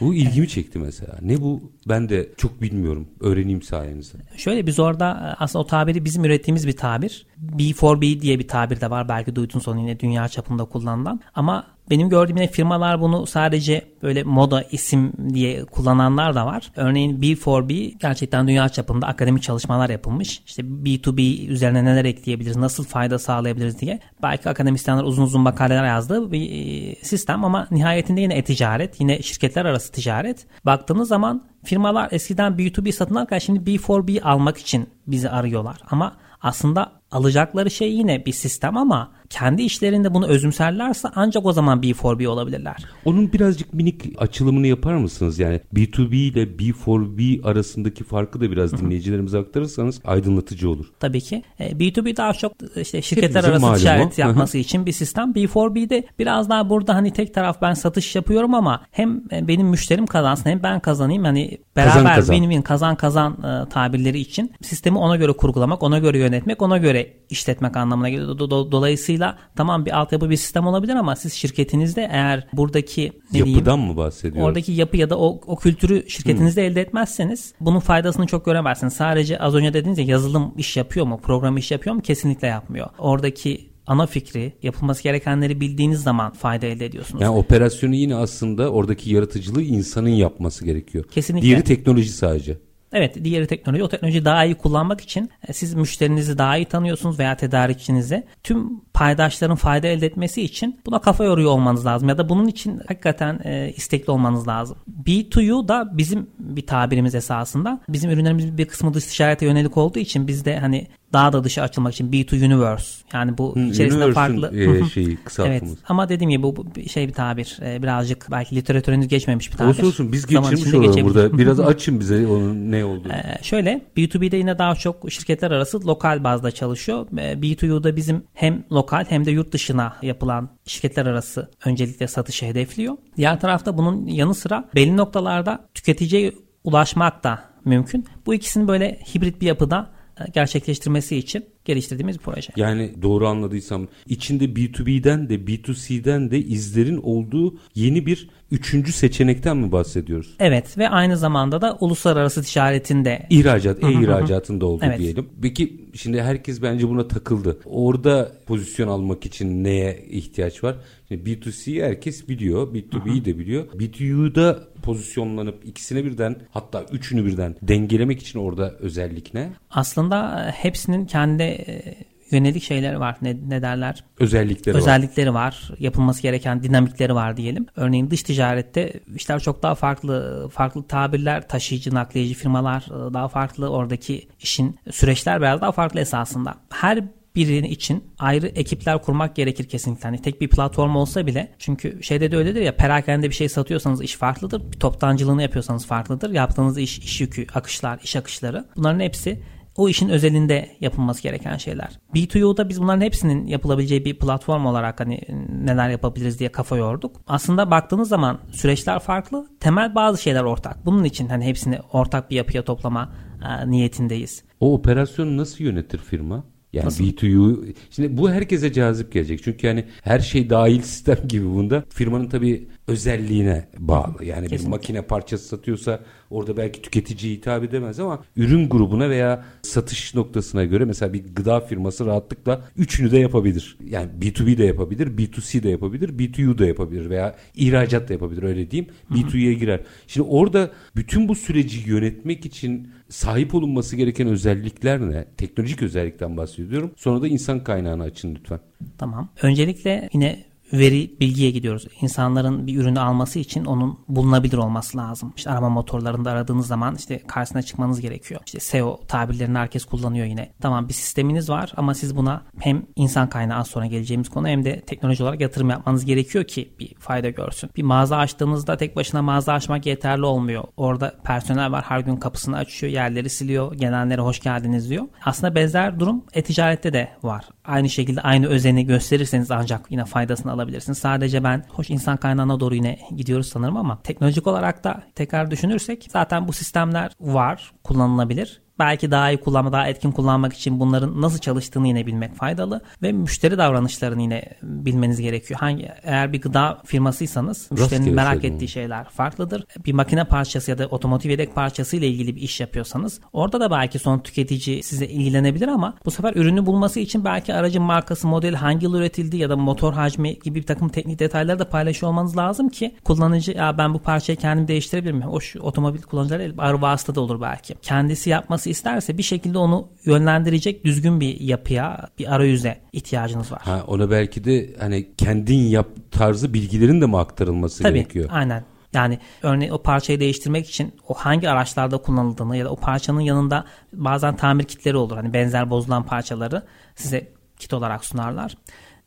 Bu 0.00 0.14
ilgimi 0.14 0.48
çekti 0.48 0.78
mesela. 0.78 1.18
Ne 1.22 1.40
bu? 1.40 1.72
Ben 1.88 2.08
de 2.08 2.28
çok 2.36 2.62
bilmiyorum. 2.62 3.08
Öğreneyim 3.20 3.62
sayenizde. 3.62 4.18
Şöyle 4.36 4.66
biz 4.66 4.80
orada 4.80 5.36
aslında 5.38 5.62
o 5.62 5.66
tabiri 5.66 6.04
bizim 6.04 6.24
ürettiğimiz 6.24 6.66
bir 6.66 6.76
tabir. 6.76 7.26
B4B 7.56 8.20
diye 8.20 8.38
bir 8.38 8.48
tabir 8.48 8.80
de 8.80 8.90
var. 8.90 9.08
Belki 9.08 9.36
duydun 9.36 9.58
sonra 9.58 9.80
yine 9.80 10.00
dünya 10.00 10.28
çapında 10.28 10.64
kullanılan. 10.64 11.20
Ama 11.34 11.66
benim 11.90 12.08
gördüğüm 12.08 12.36
yine 12.36 12.48
firmalar 12.48 13.00
bunu 13.00 13.26
sadece 13.26 13.84
böyle 14.02 14.22
moda 14.22 14.62
isim 14.62 15.12
diye 15.34 15.64
kullananlar 15.64 16.34
da 16.34 16.46
var. 16.46 16.72
Örneğin 16.76 17.20
B4B 17.20 17.98
gerçekten 17.98 18.48
dünya 18.48 18.68
çapında 18.68 19.06
akademik 19.06 19.42
çalışmalar 19.42 19.90
yapılmış. 19.90 20.42
İşte 20.46 20.62
B2B 20.62 21.46
üzerine 21.46 21.84
neler 21.84 22.04
ekleyebiliriz, 22.04 22.56
nasıl 22.56 22.84
fayda 22.84 23.18
sağlayabiliriz 23.18 23.80
diye. 23.80 24.00
Belki 24.22 24.48
akademisyenler 24.48 25.02
uzun 25.02 25.22
uzun 25.22 25.40
makaleler 25.40 25.84
yazdığı 25.84 26.32
bir 26.32 26.50
e, 26.50 26.94
sistem 26.94 27.44
ama 27.44 27.66
nihayetinde 27.70 28.20
yine 28.20 28.34
e-ticaret, 28.34 29.00
yine 29.00 29.22
şirketler 29.22 29.64
arası 29.64 29.92
ticaret. 29.92 30.46
Baktığınız 30.64 31.08
zaman 31.08 31.44
firmalar 31.64 32.08
eskiden 32.12 32.52
B2B 32.52 32.92
satın 32.92 33.14
alırken 33.14 33.38
şimdi 33.38 33.70
B4B 33.70 34.22
almak 34.22 34.58
için 34.58 34.88
bizi 35.06 35.30
arıyorlar. 35.30 35.76
Ama 35.90 36.16
aslında 36.42 36.92
alacakları 37.10 37.70
şey 37.70 37.92
yine 37.92 38.26
bir 38.26 38.32
sistem 38.32 38.76
ama 38.76 39.12
kendi 39.30 39.62
işlerinde 39.62 40.14
bunu 40.14 40.26
özümserlerse 40.26 41.08
ancak 41.14 41.46
o 41.46 41.52
zaman 41.52 41.80
B4B 41.80 42.26
olabilirler. 42.26 42.76
Onun 43.04 43.32
birazcık 43.32 43.74
minik 43.74 44.04
açılımını 44.18 44.66
yapar 44.66 44.94
mısınız? 44.94 45.38
Yani 45.38 45.60
B2B 45.74 46.14
ile 46.14 46.42
B4B 46.42 47.42
arasındaki 47.42 48.04
farkı 48.04 48.40
da 48.40 48.50
biraz 48.50 48.80
dinleyicilerimize 48.80 49.38
aktarırsanız 49.38 50.00
aydınlatıcı 50.04 50.70
olur. 50.70 50.86
Tabii 51.00 51.20
ki. 51.20 51.42
B2B 51.60 52.16
daha 52.16 52.32
çok 52.32 52.52
işte 52.76 53.02
şirketler 53.02 53.44
Hepimizin 53.44 53.66
arası 53.66 53.80
ticaret 53.80 54.18
yapması 54.18 54.58
için 54.58 54.86
bir 54.86 54.92
sistem. 54.92 55.32
B4B'de 55.32 56.04
biraz 56.18 56.48
daha 56.50 56.70
burada 56.70 56.94
hani 56.94 57.12
tek 57.12 57.34
taraf 57.34 57.62
ben 57.62 57.74
satış 57.74 58.16
yapıyorum 58.16 58.54
ama 58.54 58.82
hem 58.90 59.22
benim 59.30 59.66
müşterim 59.66 60.06
kazansın 60.06 60.50
hem 60.50 60.62
ben 60.62 60.80
kazanayım. 60.80 61.24
Hani 61.24 61.58
beraber 61.76 61.92
kazan 61.92 62.14
kazan. 62.14 62.36
win-win 62.36 62.62
kazan 62.62 62.96
kazan 62.96 63.32
e, 63.32 63.68
tabirleri 63.68 64.18
için 64.18 64.52
sistemi 64.62 64.98
ona 64.98 65.16
göre 65.16 65.32
kurgulamak, 65.32 65.82
ona 65.82 65.98
göre 65.98 66.18
yönetmek, 66.18 66.62
ona 66.62 66.78
göre 66.78 67.12
işletmek 67.30 67.76
anlamına 67.76 68.08
geliyor. 68.08 68.38
Dolayısıyla 68.48 69.19
Dolayısıyla 69.20 69.54
tamam 69.56 69.86
bir 69.86 69.98
altyapı 69.98 70.30
bir 70.30 70.36
sistem 70.36 70.66
olabilir 70.66 70.94
ama 70.94 71.16
siz 71.16 71.32
şirketinizde 71.32 72.08
eğer 72.12 72.46
buradaki 72.52 73.12
ne 73.32 73.38
yapıdan 73.38 73.64
diyeyim, 73.64 73.80
mı 73.80 73.96
bahsediyoruz? 73.96 74.48
Oradaki 74.48 74.72
yapı 74.72 74.96
ya 74.96 75.10
da 75.10 75.18
o, 75.18 75.40
o 75.46 75.56
kültürü 75.56 76.10
şirketinizde 76.10 76.62
hmm. 76.62 76.70
elde 76.70 76.80
etmezseniz 76.80 77.54
bunun 77.60 77.80
faydasını 77.80 78.26
çok 78.26 78.44
göremezsiniz. 78.44 78.92
Sadece 78.92 79.38
az 79.38 79.54
önce 79.54 79.74
dediğiniz 79.74 79.98
ya 79.98 80.04
yazılım 80.04 80.54
iş 80.56 80.76
yapıyor 80.76 81.06
mu, 81.06 81.20
program 81.22 81.56
iş 81.56 81.70
yapıyor 81.70 81.96
mu? 81.96 82.02
Kesinlikle 82.02 82.48
yapmıyor. 82.48 82.86
Oradaki 82.98 83.70
ana 83.86 84.06
fikri, 84.06 84.52
yapılması 84.62 85.02
gerekenleri 85.02 85.60
bildiğiniz 85.60 86.02
zaman 86.02 86.32
fayda 86.32 86.66
elde 86.66 86.86
ediyorsunuz. 86.86 87.22
Yani 87.22 87.36
operasyonu 87.36 87.94
yine 87.94 88.14
aslında 88.14 88.70
oradaki 88.70 89.14
yaratıcılığı 89.14 89.62
insanın 89.62 90.08
yapması 90.08 90.64
gerekiyor. 90.64 91.04
Kesinlikle. 91.10 91.46
Diğeri 91.46 91.64
teknoloji 91.64 92.08
sadece. 92.08 92.58
Evet 92.92 93.24
diğeri 93.24 93.46
teknoloji. 93.46 93.84
O 93.84 93.88
teknolojiyi 93.88 94.24
daha 94.24 94.44
iyi 94.44 94.54
kullanmak 94.54 95.00
için 95.00 95.30
e, 95.48 95.52
siz 95.52 95.74
müşterinizi 95.74 96.38
daha 96.38 96.56
iyi 96.56 96.66
tanıyorsunuz 96.66 97.18
veya 97.18 97.36
tedarikçinizi. 97.36 98.26
Tüm 98.42 98.80
paydaşların 98.94 99.56
fayda 99.56 99.86
elde 99.86 100.06
etmesi 100.06 100.42
için 100.42 100.80
buna 100.86 101.00
kafa 101.00 101.24
yoruyor 101.24 101.50
olmanız 101.50 101.86
lazım. 101.86 102.08
Ya 102.08 102.18
da 102.18 102.28
bunun 102.28 102.46
için 102.46 102.80
hakikaten 102.88 103.40
e, 103.44 103.72
istekli 103.76 104.10
olmanız 104.10 104.48
lazım. 104.48 104.76
B2U 105.06 105.68
da 105.68 105.98
bizim 105.98 106.30
bir 106.38 106.66
tabirimiz 106.66 107.14
esasında. 107.14 107.80
Bizim 107.88 108.10
ürünlerimizin 108.10 108.58
bir 108.58 108.68
kısmı 108.68 108.94
dış 108.94 109.06
ticarete 109.06 109.46
yönelik 109.46 109.76
olduğu 109.76 109.98
için 109.98 110.28
biz 110.28 110.44
de 110.44 110.58
hani 110.58 110.86
daha 111.12 111.32
da 111.32 111.44
dışa 111.44 111.62
açılmak 111.62 111.92
için 111.94 112.12
B2 112.12 112.46
Universe 112.46 113.04
yani 113.12 113.38
bu 113.38 113.56
Hı, 113.56 113.60
içerisinde 113.60 114.12
farklı 114.12 114.56
e, 114.56 114.88
şeyi 114.88 115.18
evet 115.38 115.62
ama 115.88 116.08
dediğim 116.08 116.30
gibi 116.30 116.42
bu, 116.42 116.56
bu 116.56 116.88
şey 116.88 117.08
bir 117.08 117.12
tabir 117.12 117.58
e, 117.62 117.82
birazcık 117.82 118.26
belki 118.30 118.56
literatürünüz 118.56 119.08
geçmemiş 119.08 119.52
bir 119.52 119.56
tabir. 119.56 119.70
Olsun 119.70 119.86
olsun 119.86 120.12
biz 120.12 120.26
geçirmiş 120.26 120.74
olalım 120.74 121.04
burada 121.04 121.38
biraz 121.38 121.60
açın 121.60 122.00
bize 122.00 122.26
onun 122.26 122.70
ne 122.72 122.84
olduğunu. 122.84 123.12
E, 123.12 123.38
şöyle 123.42 123.82
B2B'de 123.96 124.36
yine 124.36 124.58
daha 124.58 124.74
çok 124.74 125.12
şirketler 125.12 125.50
arası 125.50 125.86
lokal 125.86 126.24
bazda 126.24 126.50
çalışıyor. 126.50 127.06
E, 127.18 127.32
B2U'da 127.32 127.96
bizim 127.96 128.24
hem 128.34 128.64
lokal 128.72 129.04
hem 129.08 129.24
de 129.24 129.30
yurt 129.30 129.52
dışına 129.52 129.96
yapılan 130.02 130.48
şirketler 130.64 131.06
arası 131.06 131.50
öncelikle 131.64 132.06
satışı 132.06 132.46
hedefliyor. 132.46 132.96
Diğer 133.16 133.40
tarafta 133.40 133.78
bunun 133.78 134.06
yanı 134.06 134.34
sıra 134.34 134.68
belli 134.74 134.96
noktalarda 134.96 135.68
tüketiciye 135.74 136.32
ulaşmak 136.64 137.24
da 137.24 137.44
mümkün. 137.64 138.06
Bu 138.26 138.34
ikisini 138.34 138.68
böyle 138.68 138.98
hibrit 139.14 139.40
bir 139.40 139.46
yapıda 139.46 139.90
gerçekleştirmesi 140.34 141.16
için 141.16 141.46
geliştirdiğimiz 141.64 142.18
bir 142.18 142.22
proje. 142.22 142.52
Yani 142.56 143.02
doğru 143.02 143.28
anladıysam 143.28 143.88
içinde 144.06 144.44
B2B'den 144.44 145.28
de 145.28 145.34
B2C'den 145.34 146.30
de 146.30 146.38
izlerin 146.38 146.96
olduğu 146.96 147.54
yeni 147.74 148.06
bir 148.06 148.28
üçüncü 148.50 148.92
seçenekten 148.92 149.56
mi 149.56 149.72
bahsediyoruz? 149.72 150.34
Evet 150.38 150.78
ve 150.78 150.88
aynı 150.88 151.16
zamanda 151.16 151.60
da 151.60 151.76
uluslararası 151.80 152.42
ticaretinde 152.42 153.26
ihracat, 153.30 153.84
e-ihracatında 153.84 154.66
oldu 154.66 154.84
evet. 154.86 154.98
diyelim. 154.98 155.28
Peki 155.42 155.80
şimdi 155.94 156.22
herkes 156.22 156.62
bence 156.62 156.88
buna 156.88 157.08
takıldı. 157.08 157.58
Orada 157.64 158.32
pozisyon 158.46 158.88
almak 158.88 159.26
için 159.26 159.64
neye 159.64 160.06
ihtiyaç 160.10 160.64
var? 160.64 160.76
Şimdi 161.08 161.30
B2C'yi 161.30 161.84
herkes 161.84 162.28
biliyor, 162.28 162.74
B2B'yi 162.74 163.24
de 163.24 163.38
biliyor. 163.38 163.68
B2U'da 163.68 164.70
pozisyonlanıp 164.82 165.64
ikisini 165.64 166.04
birden 166.04 166.36
hatta 166.50 166.84
üçünü 166.92 167.26
birden 167.26 167.56
dengelemek 167.62 168.22
için 168.22 168.38
orada 168.38 168.70
özellik 168.70 169.34
ne? 169.34 169.52
Aslında 169.70 170.50
hepsinin 170.56 171.06
kendi 171.06 171.42
e, 171.50 171.94
yönelik 172.30 172.62
şeyler 172.62 172.94
var. 172.94 173.16
Ne, 173.22 173.36
ne 173.48 173.62
derler? 173.62 174.04
Özellikleri, 174.18 174.76
Özellikleri 174.76 175.34
var. 175.34 175.70
var. 175.70 175.70
Yapılması 175.78 176.22
gereken 176.22 176.62
dinamikleri 176.62 177.14
var 177.14 177.36
diyelim. 177.36 177.66
Örneğin 177.76 178.10
dış 178.10 178.22
ticarette 178.22 178.92
işler 179.16 179.40
çok 179.40 179.62
daha 179.62 179.74
farklı. 179.74 180.48
Farklı 180.52 180.86
tabirler, 180.86 181.48
taşıyıcı, 181.48 181.94
nakliyeci 181.94 182.34
firmalar 182.34 182.82
e, 182.82 183.14
daha 183.14 183.28
farklı. 183.28 183.68
Oradaki 183.68 184.28
işin 184.40 184.78
süreçler 184.90 185.40
biraz 185.40 185.60
daha 185.60 185.72
farklı 185.72 186.00
esasında. 186.00 186.54
Her 186.70 187.04
birinin 187.36 187.68
için 187.68 188.04
ayrı 188.18 188.46
ekipler 188.46 189.02
kurmak 189.02 189.36
gerekir 189.36 189.68
kesinlikle. 189.68 190.02
Hani 190.02 190.22
tek 190.22 190.40
bir 190.40 190.48
platform 190.48 190.96
olsa 190.96 191.26
bile 191.26 191.52
çünkü 191.58 192.02
şeyde 192.02 192.32
de 192.32 192.36
öyledir 192.36 192.60
ya 192.62 192.76
perakende 192.76 193.28
bir 193.28 193.34
şey 193.34 193.48
satıyorsanız 193.48 194.02
iş 194.02 194.16
farklıdır. 194.16 194.72
Bir 194.72 194.78
toptancılığını 194.78 195.42
yapıyorsanız 195.42 195.86
farklıdır. 195.86 196.30
Yaptığınız 196.30 196.78
iş, 196.78 196.98
iş 196.98 197.20
yükü, 197.20 197.46
akışlar, 197.54 197.98
iş 198.02 198.16
akışları 198.16 198.64
bunların 198.76 199.00
hepsi 199.00 199.40
o 199.76 199.88
işin 199.88 200.08
özelinde 200.08 200.76
yapılması 200.80 201.22
gereken 201.22 201.56
şeyler. 201.56 201.98
B2U'da 202.14 202.68
biz 202.68 202.80
bunların 202.80 203.00
hepsinin 203.00 203.46
yapılabileceği 203.46 204.04
bir 204.04 204.18
platform 204.18 204.66
olarak 204.66 205.00
hani 205.00 205.20
neler 205.64 205.90
yapabiliriz 205.90 206.38
diye 206.38 206.52
kafa 206.52 206.76
yorduk. 206.76 207.20
Aslında 207.26 207.70
baktığınız 207.70 208.08
zaman 208.08 208.38
süreçler 208.52 208.98
farklı. 208.98 209.46
Temel 209.60 209.94
bazı 209.94 210.22
şeyler 210.22 210.42
ortak. 210.42 210.86
Bunun 210.86 211.04
için 211.04 211.28
hani 211.28 211.44
hepsini 211.44 211.78
ortak 211.92 212.30
bir 212.30 212.36
yapıya 212.36 212.64
toplama 212.64 213.12
e, 213.48 213.70
niyetindeyiz. 213.70 214.44
O 214.60 214.74
operasyonu 214.74 215.36
nasıl 215.36 215.64
yönetir 215.64 215.98
firma? 215.98 216.44
Yani 216.72 216.86
Nasıl? 216.86 217.04
B2U 217.04 217.74
şimdi 217.90 218.16
bu 218.16 218.30
herkese 218.30 218.72
cazip 218.72 219.12
gelecek. 219.12 219.42
Çünkü 219.42 219.66
yani 219.66 219.84
her 220.02 220.20
şey 220.20 220.50
dahil 220.50 220.82
sistem 220.82 221.18
gibi 221.28 221.46
bunda. 221.46 221.84
Firmanın 221.88 222.28
tabii 222.28 222.68
özelliğine 222.86 223.68
bağlı. 223.78 224.24
Yani 224.24 224.42
Kesinlikle. 224.42 224.64
bir 224.66 224.70
makine 224.70 225.02
parçası 225.02 225.48
satıyorsa 225.48 226.00
orada 226.30 226.56
belki 226.56 226.82
tüketiciye 226.82 227.34
hitap 227.34 227.64
edemez 227.64 228.00
ama 228.00 228.24
ürün 228.36 228.68
grubuna 228.68 229.10
veya 229.10 229.44
satış 229.62 230.14
noktasına 230.14 230.64
göre 230.64 230.84
mesela 230.84 231.12
bir 231.12 231.24
gıda 231.34 231.60
firması 231.60 232.06
rahatlıkla 232.06 232.64
üçünü 232.76 233.10
de 233.10 233.18
yapabilir. 233.18 233.76
Yani 233.88 234.10
B2B 234.20 234.58
de 234.58 234.64
yapabilir, 234.64 235.06
B2C 235.06 235.62
de 235.62 235.68
yapabilir, 235.68 236.08
B2U 236.08 236.58
da 236.58 236.66
yapabilir 236.66 237.10
veya 237.10 237.36
ihracat 237.54 238.08
da 238.08 238.12
yapabilir 238.12 238.42
öyle 238.42 238.70
diyeyim. 238.70 238.92
B2'ye 239.10 239.54
girer. 239.54 239.80
Şimdi 240.06 240.28
orada 240.30 240.70
bütün 240.96 241.28
bu 241.28 241.34
süreci 241.34 241.90
yönetmek 241.90 242.46
için 242.46 242.88
sahip 243.08 243.54
olunması 243.54 243.96
gereken 243.96 244.28
özellikler 244.28 245.00
ne? 245.00 245.24
Teknolojik 245.36 245.82
özellikten 245.82 246.36
bahsediyorum. 246.36 246.90
Sonra 246.96 247.22
da 247.22 247.28
insan 247.28 247.64
kaynağını 247.64 248.02
açın 248.02 248.34
lütfen. 248.34 248.60
Tamam. 248.98 249.28
Öncelikle 249.42 250.08
yine 250.12 250.49
veri 250.72 251.20
bilgiye 251.20 251.50
gidiyoruz. 251.50 251.86
İnsanların 252.00 252.66
bir 252.66 252.76
ürünü 252.76 253.00
alması 253.00 253.38
için 253.38 253.64
onun 253.64 253.98
bulunabilir 254.08 254.56
olması 254.56 254.98
lazım. 254.98 255.32
İşte 255.36 255.50
arama 255.50 255.68
motorlarında 255.68 256.30
aradığınız 256.30 256.66
zaman 256.66 256.94
işte 256.94 257.18
karşısına 257.26 257.62
çıkmanız 257.62 258.00
gerekiyor. 258.00 258.40
İşte 258.46 258.60
SEO 258.60 259.00
tabirlerini 259.08 259.58
herkes 259.58 259.84
kullanıyor 259.84 260.26
yine. 260.26 260.52
Tamam 260.60 260.88
bir 260.88 260.94
sisteminiz 260.94 261.50
var 261.50 261.72
ama 261.76 261.94
siz 261.94 262.16
buna 262.16 262.42
hem 262.58 262.86
insan 262.96 263.28
kaynağı 263.28 263.58
az 263.58 263.66
sonra 263.68 263.86
geleceğimiz 263.86 264.28
konu 264.28 264.48
hem 264.48 264.64
de 264.64 264.80
teknoloji 264.80 265.22
olarak 265.22 265.40
yatırım 265.40 265.70
yapmanız 265.70 266.04
gerekiyor 266.04 266.44
ki 266.44 266.74
bir 266.78 266.94
fayda 266.94 267.30
görsün. 267.30 267.70
Bir 267.76 267.82
mağaza 267.82 268.16
açtığınızda 268.16 268.76
tek 268.76 268.96
başına 268.96 269.22
mağaza 269.22 269.52
açmak 269.52 269.86
yeterli 269.86 270.24
olmuyor. 270.24 270.64
Orada 270.76 271.14
personel 271.24 271.72
var 271.72 271.84
her 271.88 272.00
gün 272.00 272.16
kapısını 272.16 272.56
açıyor, 272.56 272.92
yerleri 272.92 273.30
siliyor, 273.30 273.74
gelenlere 273.74 274.20
hoş 274.20 274.40
geldiniz 274.40 274.90
diyor. 274.90 275.04
Aslında 275.24 275.54
benzer 275.54 276.00
durum 276.00 276.24
e-ticarette 276.32 276.92
de 276.92 277.08
var. 277.22 277.44
Aynı 277.64 277.88
şekilde 277.88 278.20
aynı 278.20 278.46
özeni 278.46 278.86
gösterirseniz 278.86 279.50
ancak 279.50 279.90
yine 279.90 280.04
faydasını 280.04 280.52
alabilirsiniz. 280.52 280.59
Sadece 280.94 281.44
ben 281.44 281.64
hoş 281.68 281.90
insan 281.90 282.16
kaynağına 282.16 282.60
doğru 282.60 282.74
yine 282.74 282.98
gidiyoruz 283.16 283.48
sanırım 283.48 283.76
ama 283.76 284.02
teknolojik 284.02 284.46
olarak 284.46 284.84
da 284.84 285.02
tekrar 285.14 285.50
düşünürsek 285.50 286.08
zaten 286.10 286.48
bu 286.48 286.52
sistemler 286.52 287.12
var, 287.20 287.72
kullanılabilir 287.84 288.62
belki 288.80 289.10
daha 289.10 289.30
iyi 289.30 289.36
kullanma, 289.36 289.72
daha 289.72 289.88
etkin 289.88 290.12
kullanmak 290.12 290.52
için 290.52 290.80
bunların 290.80 291.20
nasıl 291.22 291.38
çalıştığını 291.38 291.88
yine 291.88 292.06
bilmek 292.06 292.34
faydalı 292.34 292.80
ve 293.02 293.12
müşteri 293.12 293.58
davranışlarını 293.58 294.22
yine 294.22 294.44
bilmeniz 294.62 295.20
gerekiyor. 295.20 295.60
Hangi 295.60 295.88
eğer 296.02 296.32
bir 296.32 296.40
gıda 296.40 296.82
firmasıysanız 296.84 297.70
müşterinin 297.70 298.14
merak 298.14 298.44
ettiği 298.44 298.68
şeyler 298.68 299.04
farklıdır. 299.04 299.64
Bir 299.86 299.92
makine 299.92 300.24
parçası 300.24 300.70
ya 300.70 300.78
da 300.78 300.86
otomotiv 300.86 301.30
yedek 301.30 301.54
parçası 301.54 301.96
ile 301.96 302.08
ilgili 302.08 302.36
bir 302.36 302.40
iş 302.40 302.60
yapıyorsanız 302.60 303.20
orada 303.32 303.60
da 303.60 303.70
belki 303.70 303.98
son 303.98 304.18
tüketici 304.18 304.82
size 304.82 305.06
ilgilenebilir 305.06 305.68
ama 305.68 305.94
bu 306.04 306.10
sefer 306.10 306.34
ürünü 306.34 306.66
bulması 306.66 307.00
için 307.00 307.24
belki 307.24 307.54
aracın 307.54 307.82
markası, 307.82 308.28
modeli, 308.28 308.56
hangi 308.56 308.84
yıl 308.84 308.94
üretildi 308.94 309.36
ya 309.36 309.50
da 309.50 309.56
motor 309.56 309.92
hacmi 309.92 310.38
gibi 310.38 310.58
bir 310.58 310.66
takım 310.66 310.88
teknik 310.88 311.18
detayları 311.18 311.58
da 311.58 311.68
paylaşıyor 311.68 312.12
olmanız 312.12 312.36
lazım 312.36 312.68
ki 312.68 312.94
kullanıcı 313.04 313.52
ya 313.52 313.78
ben 313.78 313.94
bu 313.94 313.98
parçayı 313.98 314.38
kendim 314.38 314.68
değiştirebilir 314.68 315.12
miyim? 315.12 315.30
O 315.30 315.40
şu 315.40 315.60
otomobil 315.60 316.02
kullanıcıları 316.02 316.54
arı 316.58 316.82
vasıta 316.82 317.14
da 317.14 317.20
olur 317.20 317.40
belki. 317.40 317.74
Kendisi 317.82 318.30
yapması 318.30 318.69
isterse 318.70 319.18
bir 319.18 319.22
şekilde 319.22 319.58
onu 319.58 319.88
yönlendirecek 320.04 320.84
düzgün 320.84 321.20
bir 321.20 321.40
yapıya, 321.40 322.08
bir 322.18 322.34
arayüze 322.34 322.80
ihtiyacınız 322.92 323.52
var. 323.52 323.60
Ha, 323.62 323.84
ona 323.86 324.10
belki 324.10 324.44
de 324.44 324.76
hani 324.78 325.08
kendin 325.16 325.58
yap 325.58 325.88
tarzı 326.10 326.54
bilgilerin 326.54 327.00
de 327.00 327.06
mi 327.06 327.18
aktarılması 327.18 327.82
Tabii, 327.82 327.94
gerekiyor? 327.94 328.28
aynen. 328.32 328.64
Yani 328.92 329.18
örneğin 329.42 329.72
o 329.72 329.82
parçayı 329.82 330.20
değiştirmek 330.20 330.68
için 330.68 330.92
o 331.08 331.14
hangi 331.14 331.50
araçlarda 331.50 331.98
kullanıldığını 331.98 332.56
ya 332.56 332.64
da 332.64 332.70
o 332.70 332.76
parçanın 332.76 333.20
yanında 333.20 333.64
bazen 333.92 334.36
tamir 334.36 334.64
kitleri 334.64 334.96
olur. 334.96 335.16
Hani 335.16 335.32
benzer 335.32 335.70
bozulan 335.70 336.06
parçaları 336.06 336.62
size 336.96 337.28
kit 337.58 337.72
olarak 337.72 338.04
sunarlar 338.04 338.56